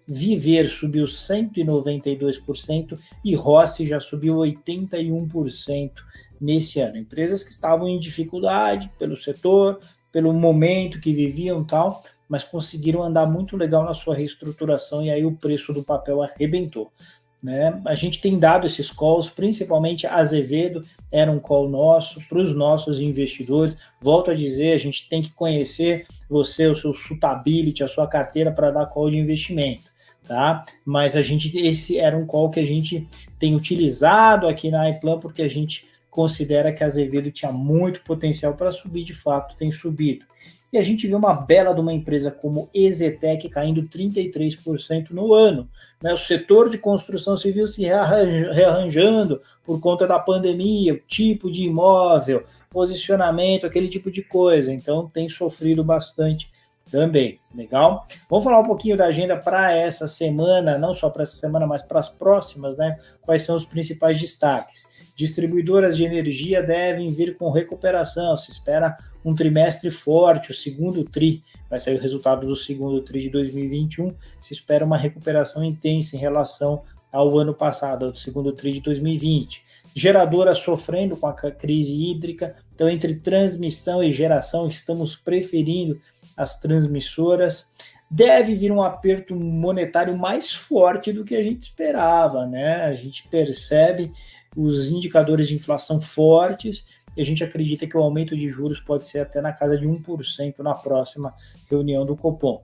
Viver 0.06 0.68
subiu 0.68 1.06
192% 1.06 2.98
e 3.24 3.34
Rossi 3.34 3.86
já 3.86 4.00
subiu 4.00 4.36
81% 4.36 5.92
nesse 6.40 6.80
ano. 6.80 6.98
Empresas 6.98 7.44
que 7.44 7.52
estavam 7.52 7.88
em 7.88 8.00
dificuldade 8.00 8.90
pelo 8.98 9.16
setor, 9.16 9.78
pelo 10.10 10.32
momento 10.32 11.00
que 11.00 11.14
viviam 11.14 11.64
tal, 11.64 12.02
mas 12.32 12.44
conseguiram 12.44 13.02
andar 13.02 13.26
muito 13.26 13.58
legal 13.58 13.84
na 13.84 13.92
sua 13.92 14.14
reestruturação 14.14 15.04
e 15.04 15.10
aí 15.10 15.22
o 15.22 15.36
preço 15.36 15.70
do 15.70 15.82
papel 15.82 16.22
arrebentou. 16.22 16.90
Né? 17.44 17.78
A 17.84 17.94
gente 17.94 18.22
tem 18.22 18.38
dado 18.38 18.66
esses 18.66 18.90
calls, 18.90 19.28
principalmente 19.28 20.06
Azevedo 20.06 20.82
era 21.10 21.30
um 21.30 21.38
call 21.38 21.68
nosso 21.68 22.26
para 22.26 22.38
os 22.38 22.54
nossos 22.56 22.98
investidores. 23.00 23.76
Volto 24.00 24.30
a 24.30 24.34
dizer, 24.34 24.72
a 24.72 24.78
gente 24.78 25.10
tem 25.10 25.20
que 25.20 25.30
conhecer 25.34 26.06
você, 26.26 26.68
o 26.68 26.74
seu 26.74 26.94
suitability, 26.94 27.84
a 27.84 27.88
sua 27.88 28.06
carteira 28.06 28.50
para 28.50 28.70
dar 28.70 28.86
call 28.86 29.10
de 29.10 29.18
investimento, 29.18 29.82
tá? 30.26 30.64
Mas 30.86 31.18
a 31.18 31.20
gente 31.20 31.54
esse 31.58 31.98
era 31.98 32.16
um 32.16 32.24
call 32.24 32.48
que 32.48 32.60
a 32.60 32.66
gente 32.66 33.06
tem 33.38 33.54
utilizado 33.54 34.48
aqui 34.48 34.70
na 34.70 34.88
iPlan 34.88 35.20
porque 35.20 35.42
a 35.42 35.50
gente 35.50 35.84
considera 36.08 36.72
que 36.72 36.82
Azevedo 36.82 37.30
tinha 37.30 37.52
muito 37.52 38.00
potencial 38.00 38.54
para 38.54 38.72
subir, 38.72 39.04
de 39.04 39.12
fato 39.12 39.54
tem 39.54 39.70
subido. 39.70 40.24
E 40.72 40.78
a 40.78 40.82
gente 40.82 41.06
vê 41.06 41.14
uma 41.14 41.34
bela 41.34 41.74
de 41.74 41.80
uma 41.80 41.92
empresa 41.92 42.30
como 42.30 42.70
Exetec 42.72 43.46
caindo 43.50 43.82
33% 43.82 45.10
no 45.10 45.34
ano. 45.34 45.68
Né? 46.02 46.14
O 46.14 46.16
setor 46.16 46.70
de 46.70 46.78
construção 46.78 47.36
civil 47.36 47.68
se 47.68 47.82
rearranjando 47.82 49.42
por 49.64 49.78
conta 49.80 50.06
da 50.06 50.18
pandemia, 50.18 50.98
tipo 51.06 51.52
de 51.52 51.64
imóvel, 51.64 52.44
posicionamento, 52.70 53.66
aquele 53.66 53.88
tipo 53.88 54.10
de 54.10 54.22
coisa. 54.22 54.72
Então 54.72 55.10
tem 55.12 55.28
sofrido 55.28 55.84
bastante 55.84 56.50
também. 56.90 57.38
Legal? 57.54 58.06
Vamos 58.30 58.42
falar 58.42 58.60
um 58.60 58.66
pouquinho 58.66 58.96
da 58.96 59.04
agenda 59.06 59.36
para 59.36 59.72
essa 59.72 60.08
semana, 60.08 60.78
não 60.78 60.94
só 60.94 61.10
para 61.10 61.22
essa 61.22 61.36
semana, 61.36 61.66
mas 61.66 61.82
para 61.82 62.00
as 62.00 62.08
próximas, 62.08 62.78
né? 62.78 62.98
Quais 63.20 63.42
são 63.42 63.56
os 63.56 63.66
principais 63.66 64.18
destaques? 64.18 64.88
Distribuidoras 65.14 65.96
de 65.96 66.04
energia 66.04 66.62
devem 66.62 67.10
vir 67.10 67.36
com 67.36 67.50
recuperação. 67.50 68.36
Se 68.36 68.50
espera 68.50 68.96
um 69.24 69.34
trimestre 69.34 69.90
forte, 69.90 70.50
o 70.50 70.54
segundo 70.54 71.04
TRI, 71.04 71.42
vai 71.70 71.78
sair 71.78 71.96
o 71.96 72.00
resultado 72.00 72.46
do 72.46 72.56
segundo 72.56 73.00
TRI 73.00 73.22
de 73.22 73.30
2021, 73.30 74.14
se 74.40 74.52
espera 74.52 74.84
uma 74.84 74.96
recuperação 74.96 75.62
intensa 75.64 76.16
em 76.16 76.18
relação 76.18 76.82
ao 77.12 77.38
ano 77.38 77.54
passado, 77.54 78.06
ao 78.06 78.14
segundo 78.14 78.52
TRI 78.52 78.74
de 78.74 78.80
2020. 78.80 79.62
Geradoras 79.94 80.58
sofrendo 80.58 81.16
com 81.16 81.26
a 81.26 81.32
crise 81.32 81.94
hídrica, 81.94 82.56
então 82.74 82.88
entre 82.88 83.14
transmissão 83.14 84.02
e 84.02 84.10
geração 84.10 84.66
estamos 84.66 85.14
preferindo 85.14 86.00
as 86.36 86.58
transmissoras. 86.58 87.70
Deve 88.10 88.54
vir 88.54 88.72
um 88.72 88.82
aperto 88.82 89.34
monetário 89.34 90.16
mais 90.16 90.52
forte 90.52 91.12
do 91.12 91.24
que 91.24 91.34
a 91.34 91.42
gente 91.42 91.64
esperava, 91.64 92.46
né? 92.46 92.84
A 92.84 92.94
gente 92.94 93.26
percebe 93.28 94.12
os 94.56 94.88
indicadores 94.88 95.48
de 95.48 95.54
inflação 95.54 96.00
fortes 96.00 96.86
e 97.16 97.20
a 97.20 97.24
gente 97.24 97.44
acredita 97.44 97.86
que 97.86 97.96
o 97.96 98.00
aumento 98.00 98.36
de 98.36 98.48
juros 98.48 98.80
pode 98.80 99.06
ser 99.06 99.20
até 99.20 99.40
na 99.40 99.52
casa 99.52 99.78
de 99.78 99.86
1% 99.86 100.58
na 100.60 100.74
próxima 100.74 101.34
reunião 101.70 102.06
do 102.06 102.16
Copom. 102.16 102.62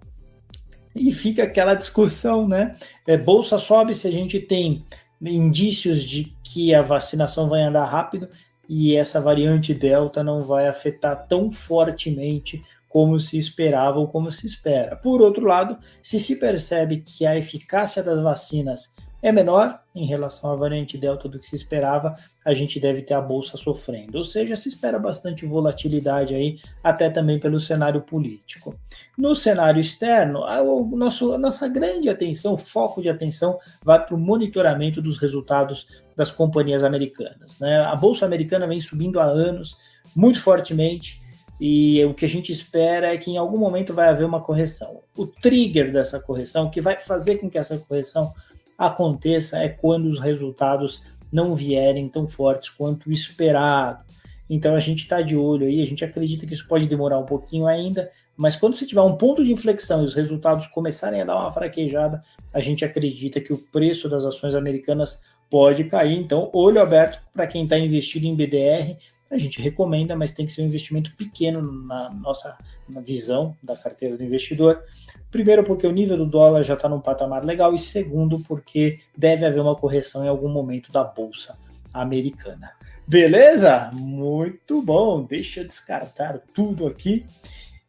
E 0.94 1.12
fica 1.12 1.44
aquela 1.44 1.74
discussão, 1.74 2.48
né? 2.48 2.74
É, 3.07 3.16
bolsa 3.16 3.59
sobe 3.59 3.94
se 3.94 4.09
a 4.09 4.11
gente 4.11 4.40
tem 4.40 4.85
indícios 5.20 6.03
de 6.03 6.35
que 6.42 6.74
a 6.74 6.83
vacinação 6.83 7.48
vai 7.48 7.62
andar 7.62 7.85
rápido 7.85 8.29
e 8.68 8.96
essa 8.96 9.20
variante 9.20 9.74
Delta 9.74 10.22
não 10.22 10.42
vai 10.42 10.66
afetar 10.66 11.27
tão 11.27 11.51
fortemente 11.51 12.62
como 12.88 13.20
se 13.20 13.37
esperava 13.37 13.98
ou 13.98 14.09
como 14.09 14.33
se 14.33 14.46
espera. 14.46 14.96
Por 14.96 15.20
outro 15.20 15.46
lado, 15.46 15.79
se 16.03 16.18
se 16.18 16.37
percebe 16.37 16.98
que 16.98 17.27
a 17.27 17.37
eficácia 17.37 18.03
das 18.03 18.20
vacinas 18.20 18.94
é 19.22 19.33
menor 19.33 19.81
em 19.94 20.07
relação 20.07 20.52
à 20.52 20.57
variante 20.57 20.96
Delta 20.96 21.28
do 21.28 21.38
que 21.38 21.46
se 21.46 21.57
esperava, 21.57 22.14
a 22.44 22.54
gente 22.54 22.78
deve 22.78 23.02
ter 23.02 23.14
a 23.14 23.20
bolsa 23.20 23.57
sofrendo. 23.57 24.16
Ou 24.16 24.24
seja, 24.24 24.54
se 24.54 24.68
espera 24.68 24.98
bastante 24.98 25.44
volatilidade 25.44 26.35
aí, 26.35 26.57
até 26.85 27.11
também 27.11 27.38
pelo 27.38 27.59
cenário 27.59 28.00
político. 28.00 28.78
No 29.16 29.35
cenário 29.35 29.81
externo, 29.81 30.44
a, 30.44 30.62
nosso, 30.62 31.33
a 31.33 31.38
nossa 31.38 31.66
grande 31.68 32.09
atenção, 32.09 32.57
foco 32.57 33.02
de 33.02 33.09
atenção, 33.09 33.59
vai 33.85 34.04
para 34.04 34.14
o 34.14 34.18
monitoramento 34.18 35.02
dos 35.02 35.18
resultados 35.18 35.87
das 36.16 36.31
companhias 36.31 36.85
americanas. 36.85 37.59
Né? 37.59 37.81
A 37.81 37.96
bolsa 37.96 38.24
americana 38.24 38.68
vem 38.68 38.81
subindo 38.81 39.18
há 39.18 39.24
anos, 39.24 39.76
muito 40.14 40.40
fortemente. 40.40 41.20
E 41.61 42.04
o 42.04 42.14
que 42.14 42.24
a 42.24 42.28
gente 42.28 42.52
espera 42.52 43.12
é 43.12 43.18
que 43.18 43.33
em 43.33 43.37
algum 43.37 43.59
momento 43.59 43.92
vai 43.92 44.09
haver 44.09 44.24
uma 44.24 44.40
correção. 44.40 45.00
O 45.16 45.26
trigger 45.26 45.90
dessa 45.92 46.20
correção, 46.20 46.70
que 46.70 46.81
vai 46.81 46.94
fazer 47.00 47.38
com 47.38 47.50
que 47.50 47.59
essa 47.59 47.76
correção 47.78 48.33
aconteça 48.78 49.58
é 49.58 49.68
quando 49.68 50.06
os 50.06 50.20
resultados 50.20 51.02
não 51.30 51.54
vierem 51.54 52.08
tão 52.08 52.28
fortes 52.28 52.70
quanto 52.70 53.10
esperado. 53.12 54.04
Então 54.48 54.74
a 54.74 54.80
gente 54.80 55.00
está 55.00 55.20
de 55.20 55.36
olho 55.36 55.66
aí, 55.66 55.82
a 55.82 55.86
gente 55.86 56.04
acredita 56.04 56.46
que 56.46 56.54
isso 56.54 56.66
pode 56.66 56.86
demorar 56.86 57.18
um 57.18 57.26
pouquinho 57.26 57.66
ainda, 57.66 58.10
mas 58.36 58.54
quando 58.54 58.76
você 58.76 58.86
tiver 58.86 59.02
um 59.02 59.16
ponto 59.16 59.44
de 59.44 59.52
inflexão 59.52 60.02
e 60.02 60.06
os 60.06 60.14
resultados 60.14 60.68
começarem 60.68 61.20
a 61.20 61.24
dar 61.24 61.36
uma 61.36 61.52
fraquejada, 61.52 62.22
a 62.54 62.60
gente 62.60 62.84
acredita 62.84 63.40
que 63.40 63.52
o 63.52 63.58
preço 63.58 64.08
das 64.08 64.24
ações 64.24 64.54
americanas 64.54 65.22
pode 65.50 65.84
cair. 65.84 66.16
Então, 66.16 66.48
olho 66.54 66.80
aberto 66.80 67.20
para 67.32 67.46
quem 67.46 67.64
está 67.64 67.76
investido 67.76 68.26
em 68.26 68.36
BDR. 68.36 68.96
A 69.30 69.36
gente 69.36 69.60
recomenda, 69.60 70.16
mas 70.16 70.32
tem 70.32 70.46
que 70.46 70.52
ser 70.52 70.62
um 70.62 70.66
investimento 70.66 71.14
pequeno 71.16 71.60
na 71.60 72.10
nossa 72.10 72.56
na 72.88 73.00
visão 73.00 73.56
da 73.62 73.76
carteira 73.76 74.16
do 74.16 74.24
investidor. 74.24 74.82
Primeiro, 75.30 75.62
porque 75.62 75.86
o 75.86 75.92
nível 75.92 76.16
do 76.16 76.26
dólar 76.26 76.62
já 76.62 76.74
está 76.74 76.88
num 76.88 77.00
patamar 77.00 77.44
legal, 77.44 77.74
e 77.74 77.78
segundo, 77.78 78.40
porque 78.40 79.00
deve 79.16 79.44
haver 79.44 79.60
uma 79.60 79.76
correção 79.76 80.24
em 80.24 80.28
algum 80.28 80.48
momento 80.48 80.90
da 80.90 81.04
bolsa 81.04 81.56
americana. 81.92 82.72
Beleza? 83.06 83.90
Muito 83.94 84.82
bom. 84.82 85.22
Deixa 85.22 85.60
eu 85.60 85.66
descartar 85.66 86.40
tudo 86.54 86.86
aqui. 86.86 87.24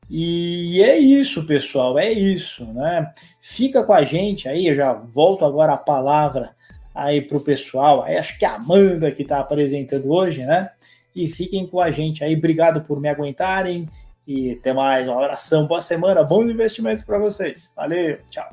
E 0.09 0.81
é 0.81 0.97
isso, 0.97 1.45
pessoal, 1.45 1.99
é 1.99 2.11
isso, 2.11 2.65
né? 2.65 3.13
Fica 3.39 3.83
com 3.83 3.93
a 3.93 4.03
gente 4.03 4.49
aí, 4.49 4.67
eu 4.67 4.75
já 4.75 4.93
volto 4.93 5.45
agora 5.45 5.73
a 5.73 5.77
palavra 5.77 6.55
aí 6.95 7.21
para 7.21 7.37
o 7.37 7.41
pessoal. 7.41 8.01
Aí 8.03 8.17
acho 8.17 8.39
que 8.39 8.45
é 8.45 8.47
a 8.47 8.55
Amanda 8.55 9.11
que 9.11 9.21
está 9.21 9.39
apresentando 9.39 10.09
hoje, 10.09 10.43
né? 10.45 10.71
E 11.15 11.27
fiquem 11.27 11.67
com 11.67 11.79
a 11.79 11.91
gente 11.91 12.23
aí. 12.23 12.35
Obrigado 12.35 12.81
por 12.81 12.99
me 12.99 13.07
aguentarem. 13.07 13.87
E 14.29 14.51
até 14.51 14.71
mais, 14.71 15.07
um 15.07 15.17
abração, 15.17 15.65
boa 15.65 15.81
semana, 15.81 16.23
bons 16.23 16.47
investimentos 16.51 17.01
para 17.01 17.17
vocês. 17.17 17.73
Valeu, 17.75 18.21
tchau. 18.29 18.47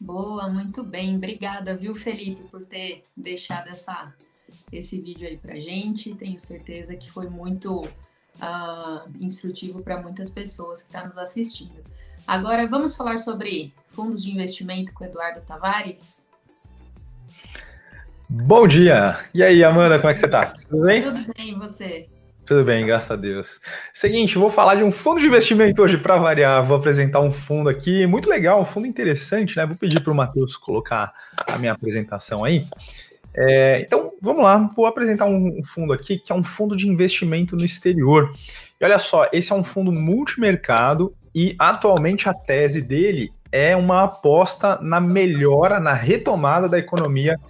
Boa, 0.00 0.48
muito 0.48 0.82
bem. 0.82 1.16
Obrigada, 1.16 1.76
viu, 1.76 1.94
Felipe, 1.94 2.44
por 2.44 2.64
ter 2.64 3.04
deixado 3.14 3.68
essa, 3.68 4.14
esse 4.72 4.98
vídeo 4.98 5.28
aí 5.28 5.36
para 5.36 5.60
gente. 5.60 6.14
Tenho 6.14 6.40
certeza 6.40 6.96
que 6.96 7.12
foi 7.12 7.28
muito 7.28 7.82
uh, 7.82 9.10
instrutivo 9.20 9.82
para 9.82 10.00
muitas 10.00 10.30
pessoas 10.30 10.80
que 10.80 10.86
estão 10.86 11.02
tá 11.02 11.06
nos 11.08 11.18
assistindo. 11.18 11.84
Agora, 12.26 12.66
vamos 12.66 12.96
falar 12.96 13.18
sobre 13.18 13.74
fundos 13.90 14.22
de 14.22 14.30
investimento 14.30 14.90
com 14.94 15.04
Eduardo 15.04 15.42
Tavares? 15.42 16.30
Bom 18.26 18.66
dia! 18.66 19.22
E 19.34 19.42
aí, 19.42 19.62
Amanda, 19.62 19.98
como 19.98 20.08
é 20.08 20.14
que 20.14 20.20
você 20.20 20.24
está? 20.24 20.46
Tudo 20.46 20.86
bem? 20.86 21.02
Tudo 21.02 21.34
bem, 21.36 21.50
e 21.50 21.54
você? 21.54 22.08
Tudo 22.52 22.64
bem, 22.64 22.84
graças 22.84 23.10
a 23.10 23.16
Deus. 23.16 23.62
Seguinte, 23.94 24.36
vou 24.36 24.50
falar 24.50 24.74
de 24.74 24.84
um 24.84 24.92
fundo 24.92 25.18
de 25.18 25.26
investimento 25.26 25.80
hoje 25.80 25.96
para 25.96 26.18
variar. 26.18 26.62
Vou 26.62 26.76
apresentar 26.76 27.18
um 27.20 27.32
fundo 27.32 27.70
aqui 27.70 28.06
muito 28.06 28.28
legal, 28.28 28.60
um 28.60 28.64
fundo 28.66 28.86
interessante, 28.86 29.56
né? 29.56 29.64
Vou 29.64 29.74
pedir 29.74 30.02
para 30.02 30.12
o 30.12 30.14
Matheus 30.14 30.54
colocar 30.54 31.14
a 31.46 31.56
minha 31.56 31.72
apresentação 31.72 32.44
aí. 32.44 32.66
É, 33.34 33.80
então, 33.80 34.12
vamos 34.20 34.42
lá, 34.42 34.68
vou 34.76 34.84
apresentar 34.84 35.24
um 35.24 35.64
fundo 35.64 35.94
aqui 35.94 36.18
que 36.18 36.30
é 36.30 36.34
um 36.34 36.42
fundo 36.42 36.76
de 36.76 36.86
investimento 36.86 37.56
no 37.56 37.64
exterior. 37.64 38.30
E 38.78 38.84
olha 38.84 38.98
só, 38.98 39.26
esse 39.32 39.50
é 39.50 39.54
um 39.54 39.64
fundo 39.64 39.90
multimercado 39.90 41.14
e 41.34 41.56
atualmente 41.58 42.28
a 42.28 42.34
tese 42.34 42.82
dele 42.82 43.32
é 43.50 43.74
uma 43.74 44.02
aposta 44.02 44.78
na 44.82 45.00
melhora, 45.00 45.80
na 45.80 45.94
retomada 45.94 46.68
da 46.68 46.78
economia 46.78 47.40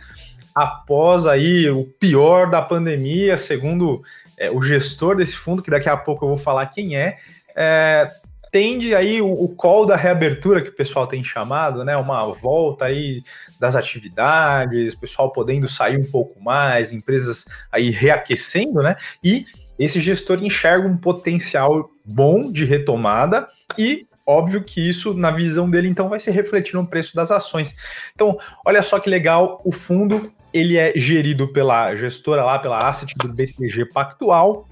após 0.55 1.27
aí 1.27 1.69
o 1.71 1.85
pior 1.85 2.51
da 2.51 2.61
pandemia, 2.63 3.37
segundo 3.37 4.03
é, 4.39 4.51
o 4.51 4.63
gestor 4.63 5.17
desse 5.17 5.37
fundo, 5.37 5.63
que 5.63 5.71
daqui 5.71 5.89
a 5.89 5.97
pouco 5.97 6.25
eu 6.25 6.29
vou 6.31 6.39
falar 6.39 6.67
quem 6.67 6.97
é, 6.97 7.19
é 7.55 8.09
tende 8.53 8.95
aí 8.95 9.23
o, 9.23 9.33
o 9.33 9.49
call 9.49 9.87
da 9.87 9.97
reabertura 9.97 10.61
que 10.61 10.69
o 10.69 10.77
pessoal 10.77 11.07
tem 11.07 11.25
chamado, 11.25 11.83
né? 11.85 11.97
Uma 11.97 12.27
volta 12.35 12.85
aí 12.85 13.23
das 13.59 13.75
atividades, 13.75 14.95
pessoal 14.95 15.33
podendo 15.33 15.67
sair 15.67 15.97
um 15.97 16.05
pouco 16.05 16.39
mais, 16.39 16.93
empresas 16.93 17.47
aí 17.73 17.89
reaquecendo, 17.89 18.83
né? 18.83 18.95
E 19.25 19.47
esse 19.79 20.01
gestor 20.03 20.45
enxerga 20.45 20.87
um 20.87 20.99
potencial 20.99 21.91
bom 22.05 22.53
de 22.53 22.67
retomada 22.67 23.49
e 23.79 24.07
óbvio 24.27 24.63
que 24.63 24.87
isso, 24.87 25.15
na 25.15 25.31
visão 25.31 25.69
dele, 25.69 25.89
então, 25.89 26.09
vai 26.09 26.21
se 26.21 26.31
refletir 26.31 26.75
no 26.75 26.87
preço 26.87 27.17
das 27.17 27.31
ações. 27.31 27.75
Então, 28.15 28.39
olha 28.65 28.83
só 28.83 29.01
que 29.01 29.11
legal, 29.11 29.61
o 29.65 29.73
fundo 29.73 30.33
ele 30.53 30.77
é 30.77 30.93
gerido 30.97 31.49
pela 31.49 31.95
gestora 31.97 32.45
lá, 32.45 32.59
pela 32.59 32.79
asset 32.79 33.15
do 33.17 33.29
BTG 33.29 33.87
Pactual. 33.87 34.69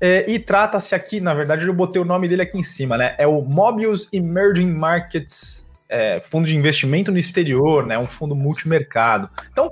É, 0.00 0.28
e 0.28 0.38
trata-se 0.38 0.94
aqui, 0.94 1.20
na 1.20 1.32
verdade, 1.32 1.66
eu 1.66 1.72
botei 1.72 2.00
o 2.00 2.04
nome 2.04 2.26
dele 2.26 2.42
aqui 2.42 2.58
em 2.58 2.62
cima, 2.62 2.96
né? 2.96 3.14
É 3.18 3.26
o 3.26 3.40
Mobius 3.40 4.08
Emerging 4.12 4.72
Markets 4.72 5.70
é, 5.88 6.20
Fundo 6.20 6.48
de 6.48 6.56
Investimento 6.56 7.12
no 7.12 7.18
Exterior, 7.18 7.86
né? 7.86 7.96
Um 7.98 8.06
fundo 8.06 8.34
multimercado. 8.34 9.30
Então, 9.52 9.70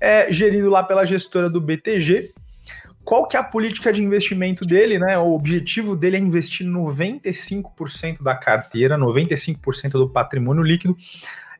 é 0.00 0.32
gerido 0.32 0.68
lá 0.68 0.82
pela 0.82 1.04
gestora 1.04 1.48
do 1.48 1.60
BTG. 1.60 2.32
Qual 3.04 3.26
que 3.26 3.36
é 3.36 3.40
a 3.40 3.44
política 3.44 3.92
de 3.92 4.02
investimento 4.02 4.66
dele, 4.66 4.98
né? 4.98 5.16
O 5.16 5.32
objetivo 5.32 5.94
dele 5.94 6.16
é 6.16 6.20
investir 6.20 6.66
95% 6.66 8.22
da 8.22 8.34
carteira, 8.34 8.98
95% 8.98 9.92
do 9.92 10.08
patrimônio 10.08 10.62
líquido 10.62 10.96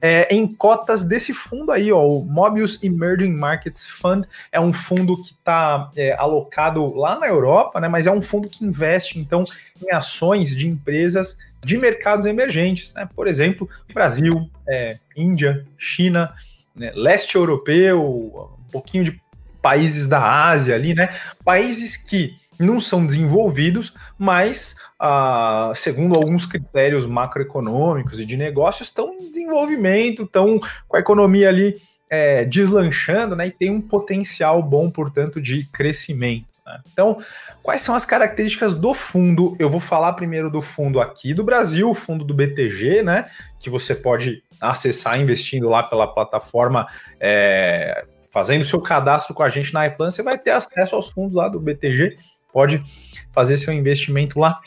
é, 0.01 0.33
em 0.33 0.47
cotas 0.47 1.05
desse 1.05 1.33
fundo 1.33 1.73
aí, 1.73 1.91
ó, 1.91 2.07
o 2.07 2.25
Mobius 2.25 2.83
Emerging 2.83 3.33
Markets 3.33 3.87
Fund. 3.87 4.27
É 4.53 4.61
um 4.61 4.73
fundo 4.73 5.17
que 5.17 5.33
está 5.33 5.91
é, 5.97 6.13
alocado 6.13 6.95
lá 6.95 7.19
na 7.19 7.27
Europa, 7.27 7.81
né? 7.81 7.89
Mas 7.89 8.07
é 8.07 8.13
um 8.13 8.23
fundo 8.23 8.49
que 8.49 8.65
investe, 8.65 9.19
então, 9.19 9.45
em 9.83 9.93
ações 9.93 10.55
de 10.57 10.69
empresas 10.69 11.37
de 11.61 11.77
mercados 11.77 12.27
emergentes, 12.27 12.95
né? 12.95 13.09
Por 13.15 13.27
exemplo, 13.27 13.69
Brasil, 13.93 14.49
é, 14.69 14.99
Índia, 15.17 15.67
China, 15.77 16.33
né? 16.75 16.93
leste 16.95 17.35
europeu, 17.35 18.51
um 18.59 18.71
pouquinho 18.71 19.05
de 19.05 19.21
países 19.61 20.07
da 20.07 20.49
Ásia 20.49 20.75
ali, 20.75 20.95
né? 20.95 21.09
Países 21.45 21.97
que 21.97 22.37
não 22.59 22.81
são 22.81 23.07
desenvolvidos, 23.07 23.95
mas 24.19 24.77
ah, 24.99 25.73
segundo 25.75 26.17
alguns 26.17 26.45
critérios 26.45 27.07
macroeconômicos 27.07 28.19
e 28.19 28.27
de 28.27 28.37
negócios, 28.37 28.89
estão 28.89 29.15
em 29.15 29.19
desenvolvimento, 29.19 30.25
estão 30.25 30.61
com 30.89 30.97
a 30.97 31.01
economia 31.01 31.49
ali 31.49 31.77
é, 32.11 32.45
deslanchando, 32.45 33.37
né? 33.37 33.49
E 33.49 33.53
tem 33.53 33.71
um 33.71 33.81
potencial 33.81 34.63
bom, 34.63 34.91
portanto, 34.91 35.41
de 35.41 35.65
crescimento. 35.65 36.47
Né? 36.67 36.81
Então, 36.93 37.19
quais 37.63 37.83
são 37.83 37.95
as 37.95 38.05
características 38.05 38.75
do 38.75 38.93
fundo? 38.95 39.55
Eu 39.59 39.69
vou 39.69 39.81
falar 39.81 40.15
primeiro 40.15 40.51
do 40.51 40.63
fundo 40.63 41.01
aqui 41.01 41.33
do 41.33 41.45
Brasil, 41.45 41.89
o 41.89 41.95
fundo 41.95 42.25
do 42.25 42.35
BTG, 42.35 43.03
né? 43.03 43.27
Que 43.61 43.71
você 43.71 43.95
pode 43.95 44.43
acessar 44.61 45.21
investindo 45.21 45.69
lá 45.69 45.83
pela 45.83 46.07
plataforma. 46.07 46.87
É, 47.21 48.05
fazendo 48.31 48.65
seu 48.65 48.81
cadastro 48.81 49.35
com 49.35 49.43
a 49.43 49.49
gente 49.49 49.73
na 49.73 49.87
iPlan, 49.87 50.11
você 50.11 50.23
vai 50.23 50.39
ter 50.39 50.51
acesso 50.51 50.95
aos 50.95 51.11
fundos 51.11 51.35
lá 51.35 51.49
do 51.49 51.59
BTG, 51.59 52.17
pode 52.53 52.83
fazer 53.33 53.57
seu 53.57 53.73
investimento 53.73 54.39
lá. 54.39 54.59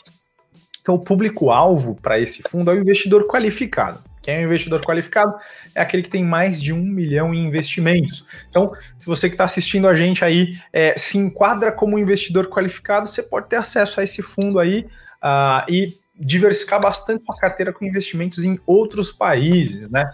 Então, 0.80 0.96
o 0.96 0.98
público-alvo 0.98 1.94
para 1.94 2.18
esse 2.18 2.42
fundo 2.42 2.70
é 2.70 2.74
o 2.74 2.80
investidor 2.80 3.26
qualificado. 3.26 4.02
Quem 4.22 4.36
é 4.36 4.38
o 4.38 4.44
investidor 4.44 4.80
qualificado? 4.84 5.34
É 5.74 5.80
aquele 5.80 6.02
que 6.02 6.10
tem 6.10 6.24
mais 6.24 6.62
de 6.62 6.72
um 6.72 6.82
milhão 6.82 7.34
em 7.34 7.44
investimentos. 7.44 8.24
Então, 8.48 8.72
se 8.98 9.06
você 9.06 9.28
que 9.28 9.34
está 9.34 9.44
assistindo 9.44 9.88
a 9.88 9.94
gente 9.94 10.24
aí 10.24 10.56
é, 10.72 10.96
se 10.96 11.18
enquadra 11.18 11.72
como 11.72 11.98
investidor 11.98 12.48
qualificado, 12.48 13.08
você 13.08 13.22
pode 13.22 13.48
ter 13.48 13.56
acesso 13.56 14.00
a 14.00 14.04
esse 14.04 14.22
fundo 14.22 14.60
aí 14.60 14.86
uh, 15.22 15.68
e 15.68 15.94
diversificar 16.14 16.80
bastante 16.80 17.24
sua 17.24 17.36
carteira 17.36 17.72
com 17.72 17.84
investimentos 17.84 18.44
em 18.44 18.60
outros 18.64 19.10
países, 19.10 19.88
né? 19.90 20.04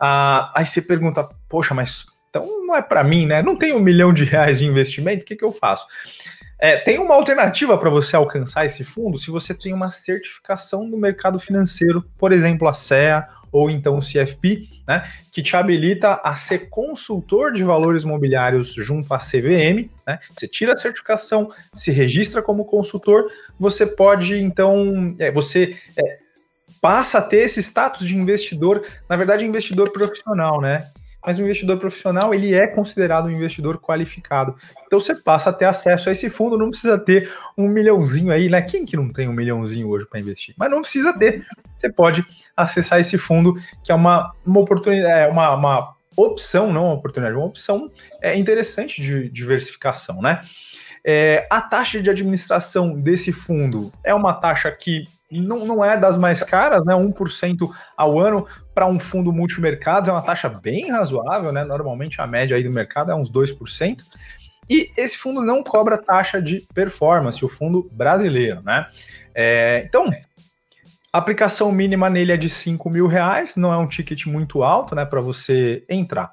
Uh, 0.00 0.48
aí 0.54 0.64
você 0.64 0.80
pergunta, 0.80 1.28
poxa, 1.46 1.74
mas 1.74 2.06
então 2.30 2.46
não 2.66 2.74
é 2.74 2.80
para 2.80 3.04
mim, 3.04 3.26
né? 3.26 3.42
Não 3.42 3.56
tenho 3.56 3.76
um 3.76 3.80
milhão 3.80 4.12
de 4.12 4.24
reais 4.24 4.60
de 4.60 4.64
investimento, 4.64 5.22
o 5.22 5.26
que, 5.26 5.36
que 5.36 5.44
eu 5.44 5.52
faço? 5.52 5.86
É, 6.60 6.76
tem 6.76 6.98
uma 6.98 7.14
alternativa 7.14 7.78
para 7.78 7.88
você 7.88 8.14
alcançar 8.14 8.66
esse 8.66 8.84
fundo 8.84 9.16
se 9.16 9.30
você 9.30 9.54
tem 9.54 9.72
uma 9.72 9.90
certificação 9.90 10.88
do 10.88 10.98
mercado 10.98 11.40
financeiro, 11.40 12.04
por 12.18 12.32
exemplo, 12.32 12.68
a 12.68 12.72
CEA 12.74 13.26
ou 13.50 13.70
então 13.70 13.96
o 13.96 14.00
CFP, 14.00 14.68
né, 14.86 15.10
que 15.32 15.42
te 15.42 15.56
habilita 15.56 16.20
a 16.22 16.36
ser 16.36 16.68
consultor 16.68 17.52
de 17.52 17.64
valores 17.64 18.02
imobiliários 18.02 18.74
junto 18.74 19.12
à 19.12 19.18
CVM. 19.18 19.88
Né? 20.06 20.18
Você 20.30 20.46
tira 20.46 20.74
a 20.74 20.76
certificação, 20.76 21.50
se 21.74 21.90
registra 21.90 22.42
como 22.42 22.66
consultor, 22.66 23.30
você 23.58 23.86
pode 23.86 24.36
então, 24.36 25.16
é, 25.18 25.32
você 25.32 25.76
é, 25.96 26.18
passa 26.80 27.18
a 27.18 27.22
ter 27.22 27.38
esse 27.38 27.60
status 27.60 28.06
de 28.06 28.14
investidor, 28.14 28.86
na 29.08 29.16
verdade, 29.16 29.46
investidor 29.46 29.90
profissional, 29.92 30.60
né? 30.60 30.86
Mas 31.24 31.38
o 31.38 31.42
investidor 31.42 31.78
profissional 31.78 32.34
ele 32.34 32.54
é 32.54 32.66
considerado 32.66 33.26
um 33.26 33.30
investidor 33.30 33.78
qualificado. 33.78 34.54
Então 34.86 34.98
você 34.98 35.14
passa 35.14 35.50
a 35.50 35.52
ter 35.52 35.66
acesso 35.66 36.08
a 36.08 36.12
esse 36.12 36.30
fundo, 36.30 36.58
não 36.58 36.70
precisa 36.70 36.98
ter 36.98 37.32
um 37.56 37.68
milhãozinho 37.68 38.32
aí, 38.32 38.48
né? 38.48 38.62
Quem 38.62 38.84
que 38.84 38.96
não 38.96 39.08
tem 39.08 39.28
um 39.28 39.32
milhãozinho 39.32 39.88
hoje 39.88 40.06
para 40.06 40.20
investir? 40.20 40.54
Mas 40.56 40.70
não 40.70 40.82
precisa 40.82 41.12
ter. 41.12 41.46
Você 41.76 41.90
pode 41.90 42.24
acessar 42.56 43.00
esse 43.00 43.16
fundo, 43.16 43.54
que 43.82 43.92
é 43.92 43.94
uma, 43.94 44.32
uma 44.44 44.60
oportunidade, 44.60 45.28
é 45.28 45.28
uma, 45.28 45.54
uma 45.54 45.94
opção, 46.16 46.72
não 46.72 46.86
uma 46.86 46.94
oportunidade, 46.94 47.36
uma 47.36 47.46
opção 47.46 47.90
é 48.20 48.36
interessante 48.36 49.00
de 49.00 49.28
diversificação, 49.30 50.20
né? 50.20 50.40
É, 51.04 51.46
a 51.50 51.60
taxa 51.60 52.00
de 52.00 52.10
administração 52.10 52.92
desse 52.92 53.32
fundo 53.32 53.92
é 54.04 54.14
uma 54.14 54.34
taxa 54.34 54.70
que 54.70 55.04
não, 55.30 55.64
não 55.64 55.84
é 55.84 55.96
das 55.96 56.18
mais 56.18 56.42
caras, 56.42 56.84
né? 56.84 56.94
1% 56.94 57.70
ao 57.96 58.18
ano 58.18 58.46
para 58.74 58.86
um 58.86 58.98
fundo 58.98 59.32
multimercados 59.32 60.08
é 60.08 60.12
uma 60.12 60.22
taxa 60.22 60.48
bem 60.48 60.90
razoável, 60.90 61.52
né? 61.52 61.64
Normalmente 61.64 62.20
a 62.20 62.26
média 62.26 62.56
aí 62.56 62.64
do 62.64 62.70
mercado 62.70 63.12
é 63.12 63.14
uns 63.14 63.30
2%. 63.30 64.02
E 64.68 64.90
esse 64.96 65.16
fundo 65.16 65.42
não 65.42 65.62
cobra 65.62 65.98
taxa 65.98 66.40
de 66.40 66.64
performance, 66.74 67.44
o 67.44 67.48
fundo 67.48 67.88
brasileiro, 67.92 68.60
né? 68.62 68.86
É, 69.34 69.82
então, 69.84 70.12
a 71.12 71.18
aplicação 71.18 71.72
mínima 71.72 72.08
nele 72.08 72.30
é 72.30 72.36
de 72.36 72.48
5 72.48 72.88
mil 72.88 73.08
reais, 73.08 73.56
não 73.56 73.72
é 73.72 73.76
um 73.76 73.88
ticket 73.88 74.26
muito 74.26 74.62
alto, 74.62 74.94
né, 74.94 75.04
para 75.04 75.20
você 75.20 75.84
entrar. 75.88 76.32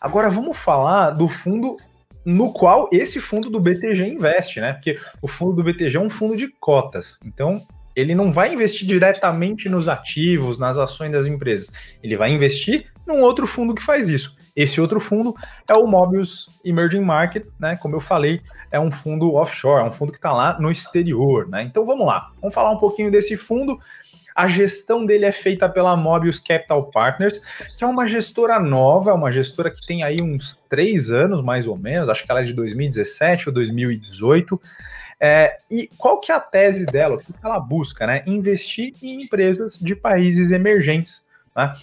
Agora 0.00 0.30
vamos 0.30 0.56
falar 0.56 1.10
do 1.10 1.28
fundo 1.28 1.76
no 2.24 2.52
qual 2.52 2.88
esse 2.92 3.20
fundo 3.20 3.50
do 3.50 3.60
BTG 3.60 4.06
investe, 4.06 4.60
né? 4.60 4.72
Porque 4.72 4.98
o 5.20 5.28
fundo 5.28 5.54
do 5.54 5.64
BTG 5.64 5.96
é 5.96 6.00
um 6.00 6.10
fundo 6.10 6.36
de 6.36 6.48
cotas. 6.48 7.18
Então, 7.24 7.60
ele 7.94 8.14
não 8.14 8.32
vai 8.32 8.52
investir 8.52 8.86
diretamente 8.86 9.68
nos 9.68 9.88
ativos, 9.88 10.58
nas 10.58 10.78
ações 10.78 11.10
das 11.10 11.26
empresas. 11.26 11.70
Ele 12.02 12.16
vai 12.16 12.30
investir 12.30 12.86
num 13.06 13.20
outro 13.20 13.46
fundo 13.46 13.74
que 13.74 13.82
faz 13.82 14.08
isso. 14.08 14.36
Esse 14.54 14.80
outro 14.80 15.00
fundo 15.00 15.34
é 15.66 15.74
o 15.74 15.86
Mobius 15.86 16.60
Emerging 16.64 17.00
Market, 17.00 17.46
né? 17.58 17.76
Como 17.76 17.96
eu 17.96 18.00
falei, 18.00 18.40
é 18.70 18.78
um 18.78 18.90
fundo 18.90 19.34
offshore, 19.34 19.82
é 19.82 19.86
um 19.86 19.92
fundo 19.92 20.12
que 20.12 20.18
está 20.18 20.32
lá 20.32 20.58
no 20.60 20.70
exterior, 20.70 21.48
né? 21.48 21.62
Então 21.62 21.86
vamos 21.86 22.06
lá, 22.06 22.30
vamos 22.40 22.54
falar 22.54 22.70
um 22.70 22.78
pouquinho 22.78 23.10
desse 23.10 23.36
fundo. 23.36 23.78
A 24.34 24.48
gestão 24.48 25.04
dele 25.04 25.24
é 25.24 25.32
feita 25.32 25.68
pela 25.68 25.96
Mobius 25.96 26.38
Capital 26.38 26.90
Partners, 26.90 27.40
que 27.76 27.84
é 27.84 27.86
uma 27.86 28.06
gestora 28.06 28.58
nova, 28.58 29.10
é 29.10 29.14
uma 29.14 29.30
gestora 29.30 29.70
que 29.70 29.86
tem 29.86 30.02
aí 30.02 30.20
uns 30.22 30.58
três 30.68 31.10
anos, 31.10 31.42
mais 31.42 31.66
ou 31.66 31.76
menos, 31.76 32.08
acho 32.08 32.24
que 32.24 32.30
ela 32.30 32.40
é 32.40 32.44
de 32.44 32.52
2017 32.52 33.48
ou 33.48 33.54
2018. 33.54 34.60
É, 35.20 35.56
e 35.70 35.88
qual 35.96 36.18
que 36.18 36.32
é 36.32 36.34
a 36.34 36.40
tese 36.40 36.84
dela? 36.84 37.14
O 37.14 37.18
que 37.18 37.32
ela 37.42 37.60
busca? 37.60 38.06
Né? 38.06 38.24
Investir 38.26 38.92
em 39.02 39.22
empresas 39.22 39.78
de 39.78 39.94
países 39.94 40.50
emergentes. 40.50 41.24
Né? 41.54 41.74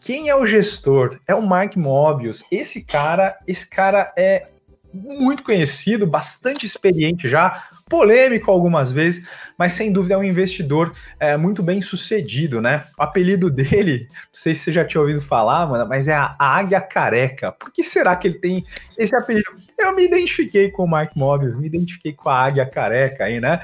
Quem 0.00 0.28
é 0.28 0.34
o 0.34 0.46
gestor? 0.46 1.20
É 1.26 1.34
o 1.34 1.42
Mark 1.42 1.76
Mobius. 1.76 2.42
Esse 2.50 2.82
cara, 2.82 3.38
esse 3.46 3.68
cara 3.68 4.12
é 4.16 4.48
muito 4.92 5.42
conhecido, 5.42 6.06
bastante 6.06 6.64
experiente 6.64 7.28
já, 7.28 7.68
polêmico 7.88 8.50
algumas 8.50 8.92
vezes, 8.92 9.26
mas 9.56 9.72
sem 9.72 9.92
dúvida 9.92 10.14
é 10.14 10.16
um 10.16 10.24
investidor 10.24 10.94
é, 11.18 11.36
muito 11.36 11.62
bem 11.62 11.80
sucedido, 11.82 12.60
né? 12.60 12.84
O 12.98 13.02
apelido 13.02 13.50
dele, 13.50 14.06
não 14.10 14.16
sei 14.32 14.54
se 14.54 14.64
você 14.64 14.72
já 14.72 14.84
tinha 14.84 15.00
ouvido 15.00 15.20
falar, 15.20 15.66
mano, 15.66 15.88
mas 15.88 16.08
é 16.08 16.14
a 16.14 16.36
Águia 16.38 16.80
Careca. 16.80 17.52
Por 17.52 17.72
que 17.72 17.82
será 17.82 18.14
que 18.16 18.28
ele 18.28 18.38
tem 18.38 18.64
esse 18.96 19.14
apelido? 19.14 19.50
Eu 19.78 19.94
me 19.94 20.04
identifiquei 20.04 20.70
com 20.70 20.84
o 20.84 20.88
Mark 20.88 21.14
Mobius, 21.14 21.56
me 21.56 21.66
identifiquei 21.66 22.12
com 22.12 22.28
a 22.28 22.44
Águia 22.44 22.66
Careca 22.66 23.24
aí, 23.24 23.40
né? 23.40 23.60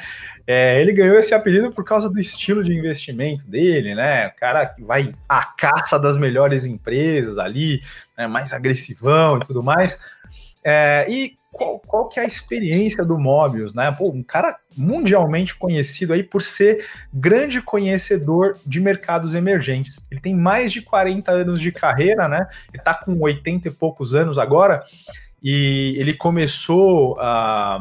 É, 0.47 0.79
ele 0.79 0.93
ganhou 0.93 1.19
esse 1.19 1.35
apelido 1.35 1.73
por 1.73 1.85
causa 1.85 2.11
do 2.11 2.21
estilo 2.21 2.63
de 2.63 2.73
investimento 2.75 3.47
dele, 3.47 3.95
né? 3.95 4.29
O 4.29 4.37
cara 4.37 4.67
que 4.67 4.83
vai 4.83 5.11
à 5.27 5.43
caça 5.43 5.99
das 5.99 6.19
melhores 6.19 6.67
empresas 6.67 7.39
ali, 7.39 7.81
né? 8.17 8.27
mais 8.27 8.53
agressivão 8.53 9.39
e 9.39 9.41
tudo 9.41 9.63
mais. 9.63 9.99
É, 10.65 11.07
e 11.09 11.35
qual, 11.53 11.79
qual 11.79 12.09
que 12.09 12.19
é 12.19 12.25
a 12.25 12.27
experiência 12.27 13.05
do 13.05 13.19
Mobius, 13.19 13.73
né? 13.75 13.91
Pô, 13.93 14.11
um 14.11 14.23
cara 14.23 14.57
mundialmente 14.77 15.55
conhecido 15.55 16.13
aí 16.13 16.23
por 16.23 16.43
ser 16.43 16.85
grande 17.13 17.63
conhecedor 17.63 18.57
de 18.67 18.81
mercados 18.81 19.35
emergentes. 19.35 20.01
Ele 20.11 20.21
tem 20.21 20.35
mais 20.35 20.73
de 20.73 20.83
40 20.83 21.31
anos 21.31 21.61
de 21.61 21.71
carreira, 21.71 22.27
né? 22.29 22.49
Ele 22.73 22.83
tá 22.83 22.95
com 22.95 23.17
80 23.21 23.69
e 23.69 23.71
poucos 23.71 24.15
anos 24.15 24.37
agora, 24.37 24.83
e 25.43 25.95
ele 25.99 26.15
começou 26.15 27.17
a. 27.21 27.81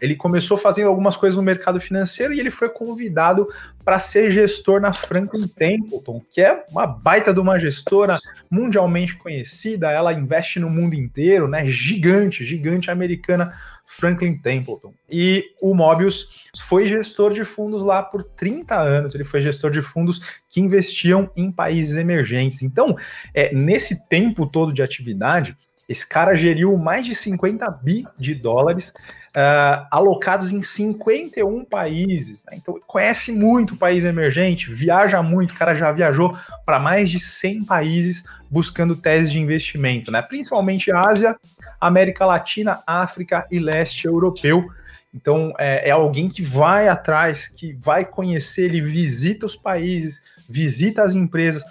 ele 0.00 0.14
começou 0.16 0.56
fazendo 0.56 0.88
algumas 0.88 1.16
coisas 1.16 1.36
no 1.36 1.42
mercado 1.42 1.80
financeiro 1.80 2.32
e 2.32 2.40
ele 2.40 2.50
foi 2.50 2.68
convidado 2.68 3.46
para 3.84 3.98
ser 3.98 4.30
gestor 4.30 4.80
na 4.80 4.92
Franklin 4.92 5.48
Templeton, 5.48 6.20
que 6.30 6.40
é 6.40 6.64
uma 6.70 6.86
baita 6.86 7.32
de 7.32 7.40
uma 7.40 7.58
gestora 7.58 8.18
mundialmente 8.50 9.16
conhecida, 9.16 9.90
ela 9.90 10.12
investe 10.12 10.60
no 10.60 10.68
mundo 10.68 10.94
inteiro, 10.94 11.48
né? 11.48 11.66
Gigante, 11.66 12.44
gigante 12.44 12.90
americana 12.90 13.54
Franklin 13.86 14.36
Templeton. 14.36 14.92
E 15.10 15.46
o 15.62 15.74
Mobius 15.74 16.46
foi 16.66 16.86
gestor 16.86 17.32
de 17.32 17.42
fundos 17.42 17.82
lá 17.82 18.02
por 18.02 18.22
30 18.22 18.78
anos, 18.78 19.14
ele 19.14 19.24
foi 19.24 19.40
gestor 19.40 19.70
de 19.70 19.80
fundos 19.80 20.20
que 20.50 20.60
investiam 20.60 21.30
em 21.34 21.50
países 21.50 21.96
emergentes. 21.96 22.62
Então, 22.62 22.94
é, 23.32 23.54
nesse 23.54 24.06
tempo 24.06 24.46
todo 24.46 24.72
de 24.72 24.82
atividade, 24.82 25.56
esse 25.88 26.06
cara 26.06 26.34
geriu 26.34 26.76
mais 26.76 27.06
de 27.06 27.14
50 27.14 27.70
bi 27.82 28.06
de 28.18 28.34
dólares 28.34 28.92
uh, 29.28 29.86
alocados 29.90 30.52
em 30.52 30.60
51 30.60 31.64
países. 31.64 32.44
Né? 32.44 32.52
Então, 32.56 32.78
conhece 32.86 33.32
muito 33.32 33.72
o 33.72 33.76
país 33.76 34.04
emergente, 34.04 34.70
viaja 34.70 35.22
muito, 35.22 35.52
o 35.52 35.56
cara 35.56 35.74
já 35.74 35.90
viajou 35.90 36.36
para 36.66 36.78
mais 36.78 37.10
de 37.10 37.18
100 37.18 37.64
países 37.64 38.22
buscando 38.50 38.96
teses 38.96 39.32
de 39.32 39.40
investimento, 39.40 40.10
né? 40.10 40.20
principalmente 40.20 40.92
Ásia, 40.92 41.36
América 41.80 42.26
Latina, 42.26 42.80
África 42.86 43.46
e 43.50 43.58
leste 43.58 44.06
europeu. 44.06 44.68
Então, 45.14 45.54
é, 45.58 45.88
é 45.88 45.90
alguém 45.90 46.28
que 46.28 46.42
vai 46.42 46.86
atrás, 46.86 47.48
que 47.48 47.72
vai 47.80 48.04
conhecer, 48.04 48.66
ele 48.66 48.82
visita 48.82 49.46
os 49.46 49.56
países, 49.56 50.22
visita 50.46 51.02
as 51.02 51.14
empresas, 51.14 51.64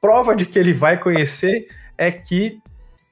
prova 0.00 0.34
de 0.34 0.44
que 0.44 0.58
ele 0.58 0.72
vai 0.72 0.98
conhecer 0.98 1.68
é 1.96 2.10
que 2.10 2.58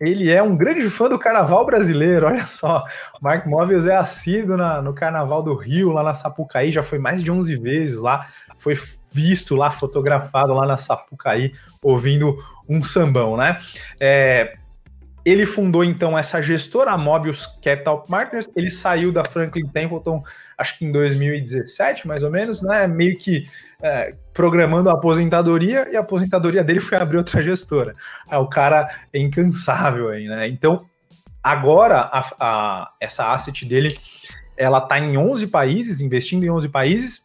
ele 0.01 0.31
é 0.31 0.43
um 0.43 0.57
grande 0.57 0.89
fã 0.89 1.09
do 1.09 1.19
carnaval 1.19 1.67
brasileiro. 1.67 2.27
Olha 2.27 2.47
só, 2.47 2.85
o 3.21 3.25
Mark 3.25 3.47
Mobius 3.47 3.87
é 3.87 3.97
assíduo 3.97 4.57
na, 4.57 4.81
no 4.81 4.95
carnaval 4.95 5.43
do 5.43 5.55
Rio, 5.55 5.93
lá 5.93 6.03
na 6.03 6.15
Sapucaí, 6.15 6.71
já 6.71 6.83
foi 6.83 6.99
mais 6.99 7.23
de 7.23 7.31
11 7.31 7.57
vezes 7.57 8.01
lá, 8.01 8.27
foi 8.59 8.79
visto 9.13 9.57
lá, 9.57 9.71
fotografado 9.71 10.55
lá 10.55 10.67
na 10.67 10.77
Sapucaí, 10.77 11.53
ouvindo 11.83 12.39
um 12.69 12.83
sambão, 12.83 13.37
né? 13.37 13.59
É, 13.99 14.57
ele 15.25 15.45
fundou 15.45 15.85
então 15.85 16.17
essa 16.17 16.41
gestora, 16.41 16.93
a 16.93 16.99
Mobius 16.99 17.47
Capital 17.63 18.03
Partners. 18.03 18.49
Ele 18.57 18.71
saiu 18.71 19.13
da 19.13 19.25
Franklin 19.25 19.67
Templeton, 19.67 20.23
acho 20.57 20.79
que 20.79 20.85
em 20.85 20.93
2017, 20.93 22.07
mais 22.07 22.23
ou 22.23 22.31
menos, 22.31 22.63
né? 22.63 22.87
Meio 22.87 23.17
que 23.17 23.47
é, 23.83 24.15
programando 24.33 24.89
a 24.89 24.95
aposentadoria 24.95 25.89
e 25.91 25.97
a 25.97 26.01
aposentadoria 26.01 26.65
dele 26.65 26.81
foi 26.81 26.99
abrir 26.99 27.19
outra 27.19 27.43
gestora. 27.43 27.93
É, 28.31 28.39
o 28.39 28.47
cara 28.47 28.89
é 29.13 29.19
incansável 29.19 30.09
aí, 30.09 30.27
né? 30.27 30.49
Então, 30.49 30.87
agora 31.43 32.01
a, 32.01 32.31
a, 32.41 32.91
essa 33.01 33.33
asset 33.33 33.65
dele, 33.65 33.99
ela 34.57 34.81
tá 34.81 34.99
em 34.99 35.17
11 35.17 35.49
países, 35.49 36.01
investindo 36.01 36.45
em 36.45 36.51
11 36.51 36.69
países. 36.69 37.23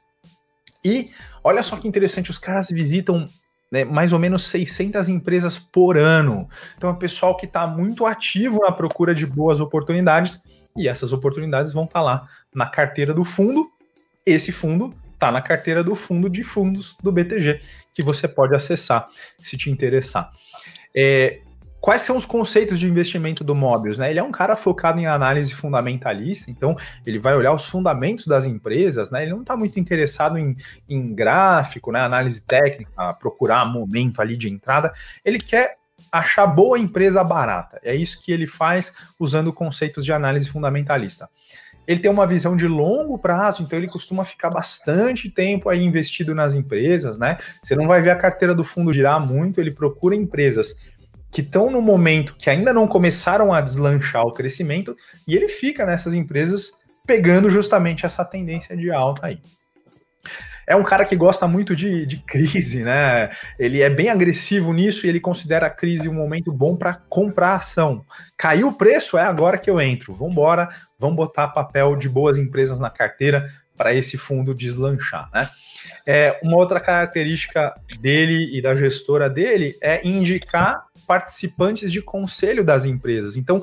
E 0.83 1.11
olha 1.43 1.63
só 1.63 1.77
que 1.77 1.87
interessante, 1.87 2.31
os 2.31 2.37
caras 2.37 2.69
visitam 2.69 3.27
né, 3.73 3.83
mais 3.83 4.13
ou 4.13 4.19
menos 4.19 4.43
600 4.49 5.09
empresas 5.09 5.57
por 5.57 5.97
ano. 5.97 6.47
Então 6.77 6.91
é 6.91 6.93
pessoal 6.93 7.35
que 7.35 7.47
está 7.47 7.65
muito 7.65 8.05
ativo 8.05 8.59
na 8.61 8.71
procura 8.71 9.15
de 9.15 9.25
boas 9.25 9.59
oportunidades 9.59 10.39
e 10.77 10.87
essas 10.87 11.11
oportunidades 11.11 11.73
vão 11.73 11.85
estar 11.85 11.99
tá 11.99 12.05
lá 12.05 12.27
na 12.53 12.67
carteira 12.67 13.15
do 13.15 13.25
fundo. 13.25 13.71
Esse 14.23 14.51
fundo 14.51 14.93
está 15.11 15.31
na 15.31 15.41
carteira 15.41 15.83
do 15.83 15.95
fundo 15.95 16.29
de 16.29 16.43
fundos 16.43 16.95
do 17.01 17.11
BTG, 17.11 17.61
que 17.95 18.03
você 18.03 18.27
pode 18.27 18.55
acessar 18.55 19.07
se 19.39 19.57
te 19.57 19.71
interessar. 19.71 20.31
É, 20.95 21.41
quais 21.83 22.03
são 22.03 22.15
os 22.15 22.25
conceitos 22.25 22.79
de 22.79 22.87
investimento 22.87 23.43
do 23.43 23.53
Mobius? 23.53 23.97
Né? 23.97 24.09
Ele 24.09 24.19
é 24.19 24.23
um 24.23 24.31
cara 24.31 24.55
focado 24.55 25.01
em 25.01 25.05
análise 25.05 25.53
fundamentalista, 25.53 26.49
então 26.49 26.77
ele 27.05 27.19
vai 27.19 27.35
olhar 27.35 27.51
os 27.51 27.65
fundamentos 27.65 28.25
das 28.25 28.45
empresas, 28.45 29.11
né? 29.11 29.23
Ele 29.23 29.31
não 29.31 29.41
está 29.41 29.57
muito 29.57 29.77
interessado 29.77 30.37
em, 30.37 30.55
em 30.87 31.13
gráfico, 31.13 31.91
né? 31.91 31.99
Análise 31.99 32.41
técnica, 32.41 33.13
procurar 33.15 33.65
momento 33.65 34.21
ali 34.21 34.37
de 34.37 34.49
entrada. 34.49 34.93
Ele 35.25 35.37
quer 35.37 35.75
achar 36.09 36.47
boa 36.47 36.79
empresa 36.79 37.21
barata. 37.21 37.81
É 37.83 37.93
isso 37.93 38.23
que 38.23 38.31
ele 38.31 38.47
faz 38.47 38.93
usando 39.19 39.51
conceitos 39.51 40.05
de 40.05 40.13
análise 40.13 40.47
fundamentalista. 40.47 41.29
Ele 41.85 41.99
tem 41.99 42.09
uma 42.09 42.25
visão 42.25 42.55
de 42.55 42.65
longo 42.67 43.17
prazo, 43.17 43.61
então 43.61 43.77
ele 43.77 43.89
costuma 43.89 44.23
ficar 44.23 44.49
bastante 44.49 45.29
tempo 45.29 45.67
aí 45.67 45.83
investido 45.83 46.33
nas 46.33 46.53
empresas, 46.53 47.17
né? 47.17 47.37
Você 47.61 47.75
não 47.75 47.87
vai 47.87 48.01
ver 48.01 48.11
a 48.11 48.15
carteira 48.15 48.55
do 48.55 48.63
fundo 48.63 48.93
girar 48.93 49.19
muito, 49.25 49.59
ele 49.59 49.71
procura 49.71 50.15
empresas 50.15 50.77
que 51.33 51.41
estão 51.41 51.71
no 51.71 51.81
momento 51.81 52.35
que 52.37 52.47
ainda 52.47 52.71
não 52.71 52.87
começaram 52.87 53.51
a 53.51 53.59
deslanchar 53.59 54.23
o 54.23 54.31
crescimento, 54.31 54.95
e 55.27 55.35
ele 55.35 55.47
fica 55.47 55.83
nessas 55.83 56.13
empresas 56.13 56.71
pegando 57.07 57.49
justamente 57.49 58.05
essa 58.05 58.23
tendência 58.23 58.77
de 58.77 58.91
alta 58.91 59.25
aí. 59.25 59.39
É 60.65 60.75
um 60.75 60.83
cara 60.83 61.03
que 61.03 61.15
gosta 61.15 61.47
muito 61.47 61.75
de, 61.75 62.05
de 62.05 62.17
crise, 62.17 62.83
né? 62.83 63.31
Ele 63.59 63.81
é 63.81 63.89
bem 63.89 64.09
agressivo 64.09 64.71
nisso 64.71 65.05
e 65.05 65.09
ele 65.09 65.19
considera 65.19 65.65
a 65.65 65.71
crise 65.71 66.07
um 66.07 66.13
momento 66.13 66.53
bom 66.53 66.77
para 66.77 66.93
comprar 66.93 67.55
ação. 67.55 68.05
Caiu 68.37 68.69
o 68.69 68.77
preço, 68.77 69.17
é 69.17 69.23
agora 69.23 69.57
que 69.57 69.69
eu 69.69 69.81
entro. 69.81 70.13
Vamos 70.13 70.33
embora, 70.33 70.69
vamos 70.97 71.17
botar 71.17 71.49
papel 71.49 71.97
de 71.97 72.07
boas 72.07 72.37
empresas 72.37 72.79
na 72.79 72.89
carteira 72.89 73.49
para 73.75 73.93
esse 73.93 74.17
fundo 74.17 74.53
deslanchar, 74.53 75.29
né? 75.33 75.49
É, 76.05 76.39
uma 76.43 76.57
outra 76.57 76.79
característica 76.79 77.73
dele 77.99 78.55
e 78.57 78.61
da 78.61 78.75
gestora 78.75 79.29
dele 79.29 79.75
é 79.81 80.05
indicar 80.07 80.85
participantes 81.13 81.91
de 81.91 82.01
conselho 82.01 82.63
das 82.63 82.85
empresas. 82.85 83.37
Então, 83.37 83.61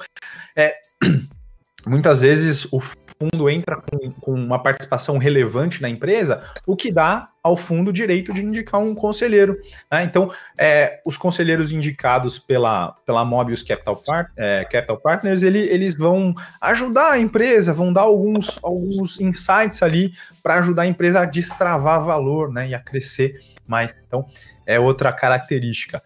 é, 0.54 0.76
muitas 1.84 2.22
vezes 2.22 2.64
o 2.70 2.78
fundo 2.78 3.50
entra 3.50 3.76
com, 3.76 4.12
com, 4.12 4.34
uma 4.34 4.62
participação 4.62 5.18
relevante 5.18 5.82
na 5.82 5.88
empresa, 5.88 6.44
o 6.64 6.76
que 6.76 6.92
dá 6.92 7.28
ao 7.42 7.56
fundo 7.56 7.92
direito 7.92 8.32
de 8.32 8.44
indicar 8.44 8.80
um 8.80 8.94
conselheiro. 8.94 9.58
Né? 9.90 10.04
Então, 10.04 10.30
é, 10.56 11.00
os 11.04 11.16
conselheiros 11.16 11.72
indicados 11.72 12.38
pela, 12.38 12.92
pela 13.04 13.24
Mobius 13.24 13.64
Capital, 13.64 13.96
Part, 13.96 14.30
é, 14.36 14.64
Capital 14.70 14.98
Partners, 14.98 15.42
ele, 15.42 15.58
eles 15.58 15.96
vão 15.96 16.32
ajudar 16.60 17.10
a 17.10 17.18
empresa, 17.18 17.72
vão 17.72 17.92
dar 17.92 18.02
alguns, 18.02 18.60
alguns 18.62 19.20
insights 19.20 19.82
ali 19.82 20.12
para 20.40 20.60
ajudar 20.60 20.82
a 20.82 20.86
empresa 20.86 21.22
a 21.22 21.24
destravar 21.24 22.00
valor 22.00 22.52
né, 22.52 22.68
e 22.68 22.74
a 22.74 22.80
crescer 22.80 23.40
mais. 23.66 23.92
Então, 24.06 24.24
é 24.64 24.78
outra 24.78 25.12
característica. 25.12 26.00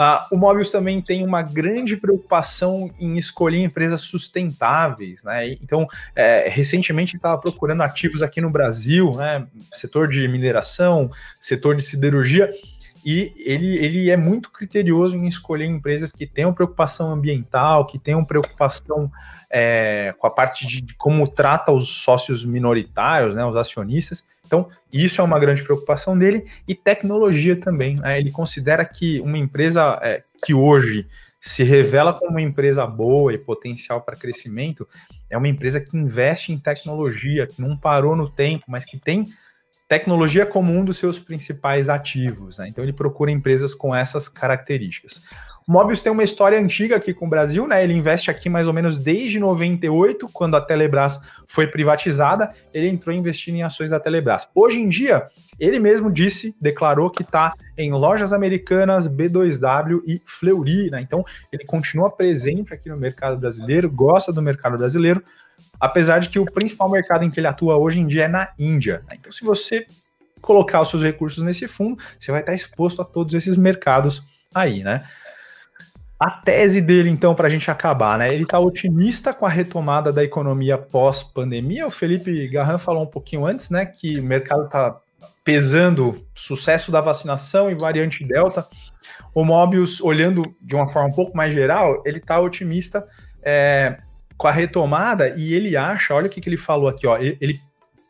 Uh, 0.00 0.34
o 0.34 0.38
Mobius 0.38 0.70
também 0.70 1.02
tem 1.02 1.22
uma 1.22 1.42
grande 1.42 1.94
preocupação 1.94 2.90
em 2.98 3.18
escolher 3.18 3.62
empresas 3.62 4.00
sustentáveis, 4.00 5.22
né? 5.22 5.48
Então, 5.60 5.86
é, 6.16 6.48
recentemente 6.48 7.16
estava 7.16 7.38
procurando 7.38 7.82
ativos 7.82 8.22
aqui 8.22 8.40
no 8.40 8.48
Brasil, 8.48 9.14
né? 9.14 9.46
Setor 9.74 10.08
de 10.08 10.26
mineração, 10.26 11.10
setor 11.38 11.76
de 11.76 11.82
siderurgia, 11.82 12.50
e 13.04 13.32
ele, 13.36 13.76
ele 13.76 14.10
é 14.10 14.16
muito 14.16 14.50
criterioso 14.50 15.16
em 15.16 15.26
escolher 15.26 15.66
empresas 15.66 16.12
que 16.12 16.26
tenham 16.26 16.52
preocupação 16.52 17.12
ambiental, 17.12 17.86
que 17.86 17.98
tenham 17.98 18.24
preocupação 18.24 19.10
é, 19.50 20.14
com 20.18 20.26
a 20.26 20.30
parte 20.30 20.66
de, 20.66 20.80
de 20.80 20.94
como 20.94 21.26
trata 21.26 21.72
os 21.72 21.88
sócios 21.88 22.44
minoritários, 22.44 23.34
né, 23.34 23.44
os 23.44 23.56
acionistas. 23.56 24.24
Então, 24.46 24.68
isso 24.92 25.20
é 25.20 25.24
uma 25.24 25.38
grande 25.38 25.62
preocupação 25.62 26.18
dele 26.18 26.44
e 26.66 26.74
tecnologia 26.74 27.54
também. 27.54 27.96
Né? 27.96 28.18
Ele 28.18 28.30
considera 28.30 28.84
que 28.84 29.20
uma 29.20 29.38
empresa 29.38 29.98
é, 30.02 30.22
que 30.44 30.52
hoje 30.52 31.06
se 31.40 31.62
revela 31.62 32.12
como 32.12 32.32
uma 32.32 32.42
empresa 32.42 32.86
boa 32.86 33.32
e 33.32 33.38
potencial 33.38 34.02
para 34.02 34.16
crescimento 34.16 34.86
é 35.30 35.38
uma 35.38 35.48
empresa 35.48 35.80
que 35.80 35.96
investe 35.96 36.52
em 36.52 36.58
tecnologia, 36.58 37.46
que 37.46 37.62
não 37.62 37.76
parou 37.76 38.14
no 38.14 38.28
tempo, 38.28 38.64
mas 38.68 38.84
que 38.84 38.98
tem 38.98 39.26
tecnologia 39.90 40.46
como 40.46 40.72
um 40.72 40.84
dos 40.84 40.98
seus 40.98 41.18
principais 41.18 41.88
ativos. 41.88 42.58
Né? 42.58 42.68
Então, 42.68 42.84
ele 42.84 42.92
procura 42.92 43.28
empresas 43.28 43.74
com 43.74 43.92
essas 43.92 44.28
características. 44.28 45.20
O 45.66 45.72
Mobius 45.72 46.00
tem 46.00 46.12
uma 46.12 46.22
história 46.22 46.56
antiga 46.56 46.94
aqui 46.94 47.12
com 47.12 47.26
o 47.26 47.28
Brasil, 47.28 47.66
né? 47.66 47.82
Ele 47.82 47.92
investe 47.92 48.30
aqui 48.30 48.48
mais 48.48 48.68
ou 48.68 48.72
menos 48.72 48.96
desde 48.96 49.40
98, 49.40 50.28
quando 50.32 50.56
a 50.56 50.60
Telebrás 50.60 51.20
foi 51.46 51.66
privatizada, 51.66 52.52
ele 52.72 52.88
entrou 52.88 53.14
investindo 53.14 53.56
em 53.56 53.62
ações 53.62 53.90
da 53.90 54.00
Telebrás. 54.00 54.48
Hoje 54.54 54.80
em 54.80 54.88
dia, 54.88 55.26
ele 55.58 55.78
mesmo 55.78 56.10
disse, 56.10 56.56
declarou 56.60 57.10
que 57.10 57.22
está 57.22 57.52
em 57.76 57.92
lojas 57.92 58.32
americanas, 58.32 59.08
B2W 59.08 60.02
e 60.06 60.22
Fleury, 60.24 60.90
né? 60.90 61.00
Então, 61.00 61.24
ele 61.52 61.64
continua 61.64 62.10
presente 62.10 62.72
aqui 62.72 62.88
no 62.88 62.96
mercado 62.96 63.38
brasileiro, 63.38 63.90
gosta 63.90 64.32
do 64.32 64.40
mercado 64.40 64.78
brasileiro, 64.78 65.22
apesar 65.80 66.18
de 66.18 66.28
que 66.28 66.38
o 66.38 66.44
principal 66.44 66.90
mercado 66.90 67.24
em 67.24 67.30
que 67.30 67.40
ele 67.40 67.46
atua 67.46 67.78
hoje 67.78 68.00
em 68.00 68.06
dia 68.06 68.24
é 68.24 68.28
na 68.28 68.50
Índia. 68.58 69.02
Né? 69.10 69.16
Então, 69.18 69.32
se 69.32 69.42
você 69.42 69.86
colocar 70.40 70.82
os 70.82 70.90
seus 70.90 71.02
recursos 71.02 71.42
nesse 71.42 71.66
fundo, 71.66 72.00
você 72.18 72.30
vai 72.30 72.40
estar 72.40 72.54
exposto 72.54 73.00
a 73.00 73.04
todos 73.04 73.34
esses 73.34 73.56
mercados 73.56 74.22
aí, 74.54 74.82
né? 74.82 75.02
A 76.18 76.30
tese 76.30 76.82
dele, 76.82 77.08
então, 77.08 77.34
para 77.34 77.46
a 77.46 77.50
gente 77.50 77.70
acabar, 77.70 78.18
né? 78.18 78.32
Ele 78.32 78.42
está 78.42 78.58
otimista 78.58 79.32
com 79.32 79.46
a 79.46 79.48
retomada 79.48 80.12
da 80.12 80.22
economia 80.22 80.76
pós-pandemia. 80.76 81.86
O 81.86 81.90
Felipe 81.90 82.46
Garran 82.48 82.76
falou 82.76 83.04
um 83.04 83.06
pouquinho 83.06 83.46
antes, 83.46 83.70
né? 83.70 83.86
Que 83.86 84.20
o 84.20 84.22
mercado 84.22 84.66
está 84.66 85.00
pesando 85.42 86.22
sucesso 86.34 86.92
da 86.92 87.00
vacinação 87.00 87.70
e 87.70 87.74
variante 87.74 88.24
Delta. 88.24 88.66
O 89.34 89.44
Mobius, 89.44 90.00
olhando 90.00 90.54
de 90.60 90.74
uma 90.74 90.88
forma 90.88 91.08
um 91.08 91.12
pouco 91.12 91.34
mais 91.34 91.54
geral, 91.54 92.02
ele 92.04 92.18
está 92.18 92.38
otimista 92.38 93.06
é, 93.42 93.96
com 94.40 94.48
a 94.48 94.50
retomada 94.50 95.28
e 95.36 95.52
ele 95.52 95.76
acha, 95.76 96.14
olha 96.14 96.26
o 96.26 96.30
que, 96.30 96.40
que 96.40 96.48
ele 96.48 96.56
falou 96.56 96.88
aqui, 96.88 97.06
ó. 97.06 97.18
Ele 97.18 97.60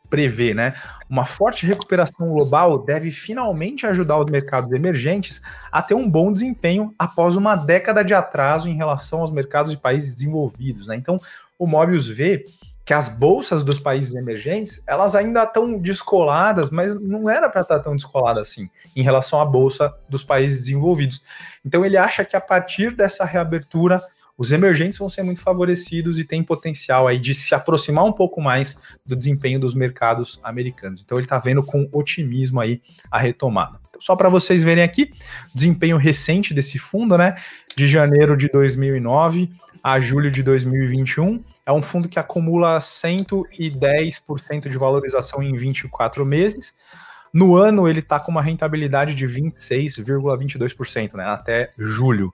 prevê, 0.09 0.53
né? 0.53 0.73
Uma 1.09 1.25
forte 1.25 1.65
recuperação 1.65 2.25
global 2.25 2.85
deve 2.85 3.11
finalmente 3.11 3.85
ajudar 3.85 4.17
os 4.17 4.31
mercados 4.31 4.71
emergentes 4.71 5.41
a 5.69 5.81
ter 5.81 5.93
um 5.93 6.09
bom 6.09 6.31
desempenho 6.31 6.95
após 6.97 7.35
uma 7.35 7.57
década 7.57 8.01
de 8.01 8.13
atraso 8.13 8.69
em 8.69 8.75
relação 8.75 9.19
aos 9.19 9.29
mercados 9.29 9.71
de 9.71 9.77
países 9.77 10.13
desenvolvidos, 10.13 10.87
né? 10.87 10.95
Então, 10.95 11.19
o 11.59 11.67
Mobius 11.67 12.07
vê 12.07 12.45
que 12.85 12.93
as 12.93 13.09
bolsas 13.09 13.61
dos 13.61 13.77
países 13.77 14.13
emergentes, 14.13 14.81
elas 14.87 15.15
ainda 15.15 15.43
estão 15.43 15.77
descoladas, 15.77 16.69
mas 16.69 16.95
não 16.95 17.29
era 17.29 17.49
para 17.49 17.61
estar 17.61 17.79
tão 17.79 17.93
descolada 17.93 18.39
assim 18.39 18.69
em 18.95 19.03
relação 19.03 19.41
à 19.41 19.45
bolsa 19.45 19.93
dos 20.07 20.23
países 20.23 20.59
desenvolvidos. 20.59 21.21
Então 21.65 21.85
ele 21.85 21.97
acha 21.97 22.23
que 22.23 22.37
a 22.37 22.41
partir 22.41 22.95
dessa 22.95 23.25
reabertura 23.25 24.01
os 24.41 24.51
emergentes 24.51 24.97
vão 24.97 25.07
ser 25.07 25.21
muito 25.21 25.39
favorecidos 25.39 26.17
e 26.17 26.23
tem 26.23 26.43
potencial 26.43 27.07
aí 27.07 27.19
de 27.19 27.35
se 27.35 27.53
aproximar 27.53 28.05
um 28.05 28.11
pouco 28.11 28.41
mais 28.41 28.75
do 29.05 29.15
desempenho 29.15 29.59
dos 29.59 29.75
mercados 29.75 30.39
americanos. 30.41 31.03
Então 31.05 31.19
ele 31.19 31.25
está 31.25 31.37
vendo 31.37 31.61
com 31.61 31.87
otimismo 31.91 32.59
aí 32.59 32.81
a 33.11 33.19
retomada. 33.19 33.79
Então, 33.87 34.01
só 34.01 34.15
para 34.15 34.29
vocês 34.29 34.63
verem 34.63 34.83
aqui, 34.83 35.11
desempenho 35.53 35.95
recente 35.95 36.55
desse 36.55 36.79
fundo, 36.79 37.15
né? 37.19 37.35
De 37.75 37.87
janeiro 37.87 38.35
de 38.35 38.49
2009 38.49 39.51
a 39.83 39.99
julho 39.99 40.31
de 40.31 40.41
2021. 40.41 41.43
É 41.63 41.71
um 41.71 41.83
fundo 41.83 42.09
que 42.09 42.17
acumula 42.17 42.79
110% 42.79 44.67
de 44.67 44.75
valorização 44.75 45.43
em 45.43 45.55
24 45.55 46.25
meses. 46.25 46.73
No 47.31 47.55
ano, 47.55 47.87
ele 47.87 47.99
está 47.99 48.19
com 48.19 48.31
uma 48.31 48.41
rentabilidade 48.41 49.13
de 49.13 49.27
26,22%, 49.27 51.13
né, 51.13 51.25
até 51.25 51.69
julho. 51.77 52.33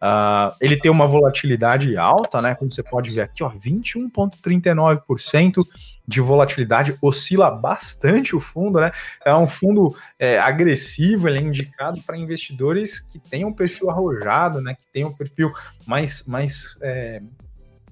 Uh, 0.00 0.54
ele 0.60 0.76
tem 0.76 0.88
uma 0.90 1.06
volatilidade 1.06 1.96
alta, 1.96 2.40
né? 2.40 2.54
Como 2.54 2.72
você 2.72 2.82
pode 2.82 3.10
ver 3.10 3.20
aqui, 3.22 3.42
ó, 3.42 3.50
21,39% 3.50 5.64
de 6.06 6.20
volatilidade, 6.20 6.96
oscila 7.02 7.50
bastante 7.50 8.36
o 8.36 8.40
fundo, 8.40 8.80
né? 8.80 8.92
É 9.24 9.34
um 9.34 9.48
fundo 9.48 9.94
é, 10.18 10.38
agressivo, 10.38 11.28
ele 11.28 11.38
é 11.38 11.42
indicado 11.42 12.00
para 12.02 12.16
investidores 12.16 13.00
que 13.00 13.18
tenham 13.18 13.50
um 13.50 13.52
perfil 13.52 13.90
arrojado, 13.90 14.60
né? 14.60 14.74
Que 14.74 14.86
tenham 14.92 15.10
um 15.10 15.14
perfil 15.14 15.52
mais, 15.84 16.24
mais 16.26 16.78
é, 16.80 17.20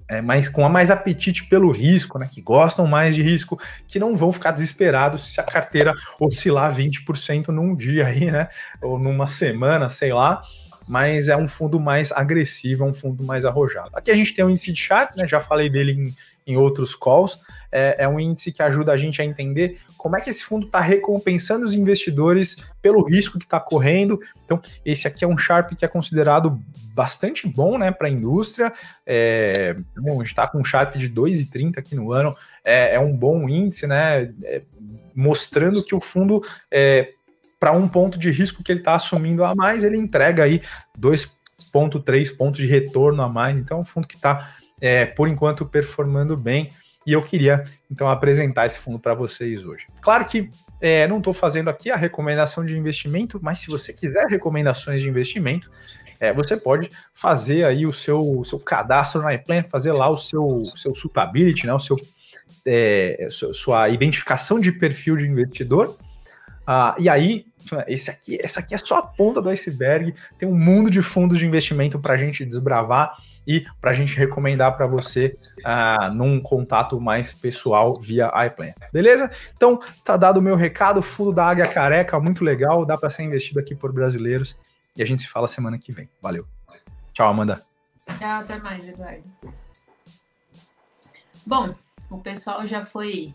é, 0.09 0.21
com 0.51 0.67
mais 0.69 0.89
apetite 0.89 1.43
pelo 1.45 1.69
risco, 1.69 2.17
né, 2.17 2.29
que 2.31 2.41
gostam 2.41 2.87
mais 2.87 3.13
de 3.13 3.21
risco, 3.21 3.59
que 3.87 3.99
não 3.99 4.15
vão 4.15 4.31
ficar 4.31 4.51
desesperados 4.51 5.33
se 5.33 5.41
a 5.41 5.43
carteira 5.43 5.93
oscilar 6.19 6.73
20% 6.73 7.49
num 7.49 7.75
dia 7.75 8.07
aí, 8.07 8.31
né, 8.31 8.47
ou 8.81 8.97
numa 8.97 9.27
semana, 9.27 9.89
sei 9.89 10.13
lá, 10.13 10.41
mas 10.87 11.27
é 11.27 11.35
um 11.35 11.47
fundo 11.47 11.79
mais 11.79 12.11
agressivo, 12.11 12.85
é 12.85 12.87
um 12.87 12.93
fundo 12.93 13.23
mais 13.23 13.43
arrojado. 13.43 13.91
Aqui 13.93 14.09
a 14.09 14.15
gente 14.15 14.33
tem 14.33 14.45
o 14.45 14.49
índice 14.49 14.71
de 14.71 14.79
Sharp, 14.79 15.15
né? 15.15 15.27
Já 15.27 15.39
falei 15.39 15.69
dele 15.69 15.91
em, 15.91 16.15
em 16.53 16.57
outros 16.57 16.95
calls. 16.95 17.37
É, 17.69 17.95
é, 17.99 18.07
um 18.07 18.17
índice 18.17 18.51
que 18.51 18.63
ajuda 18.63 18.93
a 18.93 18.97
gente 18.97 19.21
a 19.21 19.25
entender 19.25 19.79
como 19.97 20.15
é 20.15 20.21
que 20.21 20.29
esse 20.29 20.41
fundo 20.41 20.67
está 20.67 20.79
recompensando 20.79 21.65
os 21.65 21.73
investidores 21.73 22.55
pelo 22.81 23.03
risco 23.03 23.37
que 23.37 23.43
está 23.43 23.59
correndo. 23.59 24.17
Então, 24.45 24.61
esse 24.85 25.05
aqui 25.05 25.25
é 25.25 25.27
um 25.27 25.37
Sharp 25.37 25.73
que 25.73 25.83
é 25.83 25.87
considerado 25.87 26.57
bastante 26.93 27.45
bom 27.45 27.77
né, 27.77 27.91
para 27.91 28.07
a 28.07 28.11
indústria. 28.11 28.71
É, 29.05 29.75
bom, 29.97 30.13
a 30.13 30.17
gente 30.19 30.27
está 30.27 30.47
com 30.47 30.59
um 30.59 30.63
Sharp 30.63 30.95
de 30.95 31.09
2,30 31.09 31.77
aqui 31.77 31.93
no 31.93 32.13
ano, 32.13 32.33
é, 32.63 32.95
é 32.95 32.99
um 32.99 33.15
bom 33.15 33.49
índice, 33.49 33.85
né? 33.85 34.33
É, 34.43 34.61
mostrando 35.13 35.83
que 35.83 35.95
o 35.95 35.99
fundo 35.99 36.41
é, 36.71 37.11
para 37.59 37.71
um 37.71 37.87
ponto 37.87 38.17
de 38.17 38.29
risco 38.29 38.63
que 38.63 38.71
ele 38.71 38.79
está 38.79 38.95
assumindo 38.95 39.43
a 39.43 39.55
mais, 39.55 39.83
ele 39.83 39.97
entrega 39.97 40.43
aí 40.43 40.61
2,3 40.99 42.35
pontos 42.35 42.59
de 42.59 42.67
retorno 42.67 43.21
a 43.21 43.29
mais. 43.29 43.57
Então, 43.57 43.77
é 43.77 43.81
um 43.81 43.85
fundo 43.85 44.07
que 44.07 44.15
está, 44.15 44.55
é, 44.79 45.05
por 45.05 45.27
enquanto, 45.27 45.65
performando 45.65 46.37
bem. 46.37 46.69
E 47.05 47.13
eu 47.13 47.21
queria, 47.21 47.63
então, 47.89 48.09
apresentar 48.09 48.65
esse 48.65 48.77
fundo 48.77 48.99
para 48.99 49.13
vocês 49.13 49.63
hoje. 49.63 49.87
Claro 50.01 50.25
que 50.25 50.49
é, 50.81 51.07
não 51.07 51.19
estou 51.19 51.33
fazendo 51.33 51.69
aqui 51.69 51.89
a 51.89 51.95
recomendação 51.95 52.65
de 52.65 52.77
investimento, 52.77 53.39
mas 53.41 53.59
se 53.59 53.67
você 53.67 53.93
quiser 53.93 54.27
recomendações 54.27 55.01
de 55.01 55.07
investimento, 55.07 55.71
é, 56.19 56.33
você 56.33 56.57
pode 56.57 56.89
fazer 57.13 57.63
aí 57.63 57.85
o 57.85 57.93
seu, 57.93 58.19
o 58.19 58.43
seu 58.43 58.59
cadastro 58.59 59.21
na 59.21 59.33
iPlan, 59.33 59.63
fazer 59.63 59.91
lá 59.91 60.09
o 60.09 60.17
seu, 60.17 60.63
seu 60.75 60.93
suitability, 60.93 61.65
né, 61.65 61.73
o 61.73 61.79
seu, 61.79 61.95
é, 62.65 63.27
sua 63.53 63.89
identificação 63.89 64.59
de 64.59 64.71
perfil 64.71 65.15
de 65.15 65.25
investidor, 65.25 65.97
ah, 66.69 66.93
e 66.99 67.07
aí, 67.07 67.45
esse 67.87 68.11
aqui, 68.11 68.37
essa 68.41 68.59
aqui 68.59 68.75
é 68.75 68.77
só 68.77 68.97
a 68.97 69.01
ponta 69.01 69.41
do 69.41 69.47
iceberg. 69.47 70.13
Tem 70.37 70.47
um 70.47 70.55
mundo 70.55 70.91
de 70.91 71.01
fundos 71.01 71.39
de 71.39 71.45
investimento 71.45 71.97
para 71.97 72.13
a 72.13 72.17
gente 72.17 72.43
desbravar 72.43 73.15
e 73.47 73.65
para 73.79 73.91
a 73.91 73.93
gente 73.93 74.13
recomendar 74.13 74.75
para 74.75 74.85
você 74.85 75.37
ah, 75.63 76.11
num 76.13 76.41
contato 76.41 76.99
mais 76.99 77.33
pessoal 77.33 77.97
via 78.01 78.29
iPlan. 78.45 78.73
Beleza? 78.91 79.31
Então, 79.55 79.79
tá 80.03 80.17
dado 80.17 80.37
o 80.37 80.41
meu 80.41 80.57
recado. 80.57 81.01
Fundo 81.01 81.31
da 81.31 81.45
Águia 81.45 81.67
Careca, 81.67 82.19
muito 82.19 82.43
legal. 82.43 82.85
Dá 82.85 82.97
para 82.97 83.09
ser 83.09 83.23
investido 83.23 83.61
aqui 83.61 83.73
por 83.73 83.93
brasileiros. 83.93 84.59
E 84.93 85.01
a 85.01 85.05
gente 85.05 85.21
se 85.21 85.29
fala 85.29 85.47
semana 85.47 85.77
que 85.77 85.93
vem. 85.93 86.09
Valeu. 86.21 86.45
Tchau, 87.13 87.29
Amanda. 87.29 87.61
Tchau, 88.19 88.41
até 88.41 88.59
mais, 88.59 88.85
Eduardo. 88.87 89.23
Bom, 91.45 91.73
o 92.09 92.17
pessoal 92.17 92.67
já 92.67 92.85
foi 92.85 93.33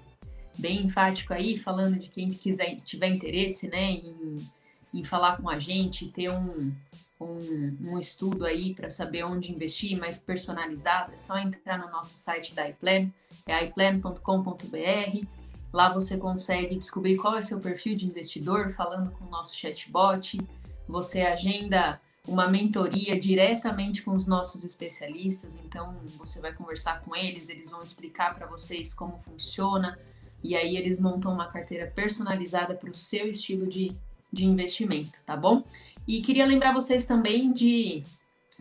bem 0.59 0.85
enfático 0.85 1.33
aí, 1.33 1.59
falando 1.59 1.99
de 1.99 2.09
quem 2.09 2.31
quiser 2.31 2.77
tiver 2.77 3.09
interesse, 3.09 3.69
né, 3.69 3.93
em, 3.93 4.49
em 4.95 5.05
falar 5.05 5.37
com 5.39 5.49
a 5.49 5.59
gente, 5.59 6.09
ter 6.09 6.31
um, 6.31 6.73
um, 7.21 7.77
um 7.81 7.99
estudo 7.99 8.45
aí 8.45 8.75
para 8.75 8.91
saber 8.91 9.25
onde 9.25 9.53
investir, 9.53 9.99
mais 9.99 10.19
personalizado, 10.19 11.13
é 11.13 11.19
só 11.19 11.39
entrar 11.39 11.79
no 11.79 11.91
nosso 11.91 12.17
site 12.17 12.55
da 12.55 12.69
iPlan, 12.69 13.11
é 13.47 13.65
iplan.com.br. 13.65 15.27
Lá 15.73 15.89
você 15.89 16.19
consegue 16.19 16.77
descobrir 16.77 17.17
qual 17.17 17.37
é 17.37 17.43
seu 17.43 17.59
perfil 17.59 17.97
de 17.97 18.07
investidor, 18.07 18.75
falando 18.75 19.11
com 19.13 19.25
o 19.25 19.31
nosso 19.31 19.57
chatbot. 19.57 20.39
Você 20.87 21.23
agenda 21.23 21.99
uma 22.29 22.47
mentoria 22.47 23.19
diretamente 23.19 24.03
com 24.03 24.13
os 24.13 24.27
nossos 24.27 24.65
especialistas, 24.65 25.57
então 25.65 25.97
você 26.17 26.41
vai 26.41 26.53
conversar 26.53 27.01
com 27.01 27.17
eles, 27.17 27.49
eles 27.49 27.71
vão 27.71 27.83
explicar 27.83 28.35
para 28.35 28.47
vocês 28.47 28.95
como 28.95 29.21
funciona, 29.25 29.99
e 30.43 30.57
aí 30.57 30.77
eles 30.77 31.01
montam 31.01 31.33
uma 31.33 31.47
carteira 31.47 31.87
personalizada 31.87 32.75
para 32.75 32.91
o 32.91 32.95
seu 32.95 33.29
estilo 33.29 33.67
de, 33.67 33.97
de 34.33 34.45
investimento, 34.45 35.23
tá 35.25 35.37
bom? 35.37 35.65
E 36.07 36.21
queria 36.21 36.47
lembrar 36.47 36.73
vocês 36.73 37.07
também 37.07 37.53
de 37.53 38.03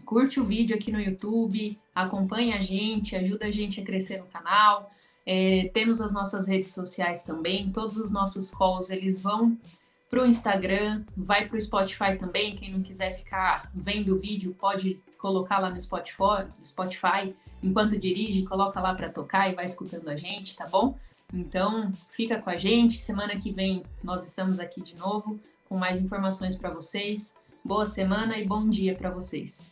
curte 0.06 0.40
o 0.40 0.46
vídeo 0.46 0.76
aqui 0.76 0.92
no 0.92 1.00
YouTube, 1.00 1.80
acompanha 1.96 2.58
a 2.58 2.62
gente, 2.62 3.16
ajuda 3.16 3.46
a 3.46 3.52
gente 3.52 3.80
a 3.82 3.86
crescer 3.86 4.20
no 4.20 4.26
canal. 4.26 4.92
É, 5.26 5.70
temos 5.74 6.02
as 6.02 6.14
nossas 6.14 6.48
redes 6.48 6.74
sociais 6.74 7.24
também, 7.24 7.72
todos 7.72 7.98
os 7.98 8.12
nossos 8.12 8.52
calls 8.52 8.90
eles 8.90 9.22
vão 9.22 9.58
para 10.10 10.24
o 10.24 10.26
Instagram, 10.26 11.04
vai 11.16 11.48
para 11.48 11.58
o 11.58 11.62
Spotify 11.62 12.18
também. 12.20 12.56
Quem 12.56 12.74
não 12.74 12.82
quiser 12.82 13.16
ficar 13.16 13.72
vendo 13.74 14.16
o 14.16 14.20
vídeo 14.20 14.56
pode 14.60 15.00
colocar 15.18 15.60
lá 15.60 15.70
no 15.70 15.80
Spotify, 15.80 16.48
Spotify 16.62 17.34
enquanto 17.64 17.98
dirige, 17.98 18.44
coloca 18.44 18.80
lá 18.82 18.94
para 18.94 19.10
tocar 19.10 19.50
e 19.50 19.56
vai 19.56 19.66
escutando 19.66 20.10
a 20.10 20.16
gente, 20.16 20.56
tá 20.56 20.68
bom? 20.68 20.98
Então, 21.34 21.92
fica 22.10 22.40
com 22.42 22.50
a 22.50 22.58
gente. 22.58 23.02
Semana 23.02 23.36
que 23.38 23.52
vem 23.52 23.84
nós 24.04 24.28
estamos 24.28 24.60
aqui 24.60 24.82
de 24.82 24.96
novo 24.98 25.40
com 25.68 25.78
mais 25.78 26.02
informações 26.02 26.58
para 26.58 26.70
vocês. 26.70 27.36
Boa 27.64 27.86
semana 27.86 28.38
e 28.38 28.46
bom 28.46 28.70
dia 28.70 28.96
para 28.96 29.10
vocês. 29.10 29.72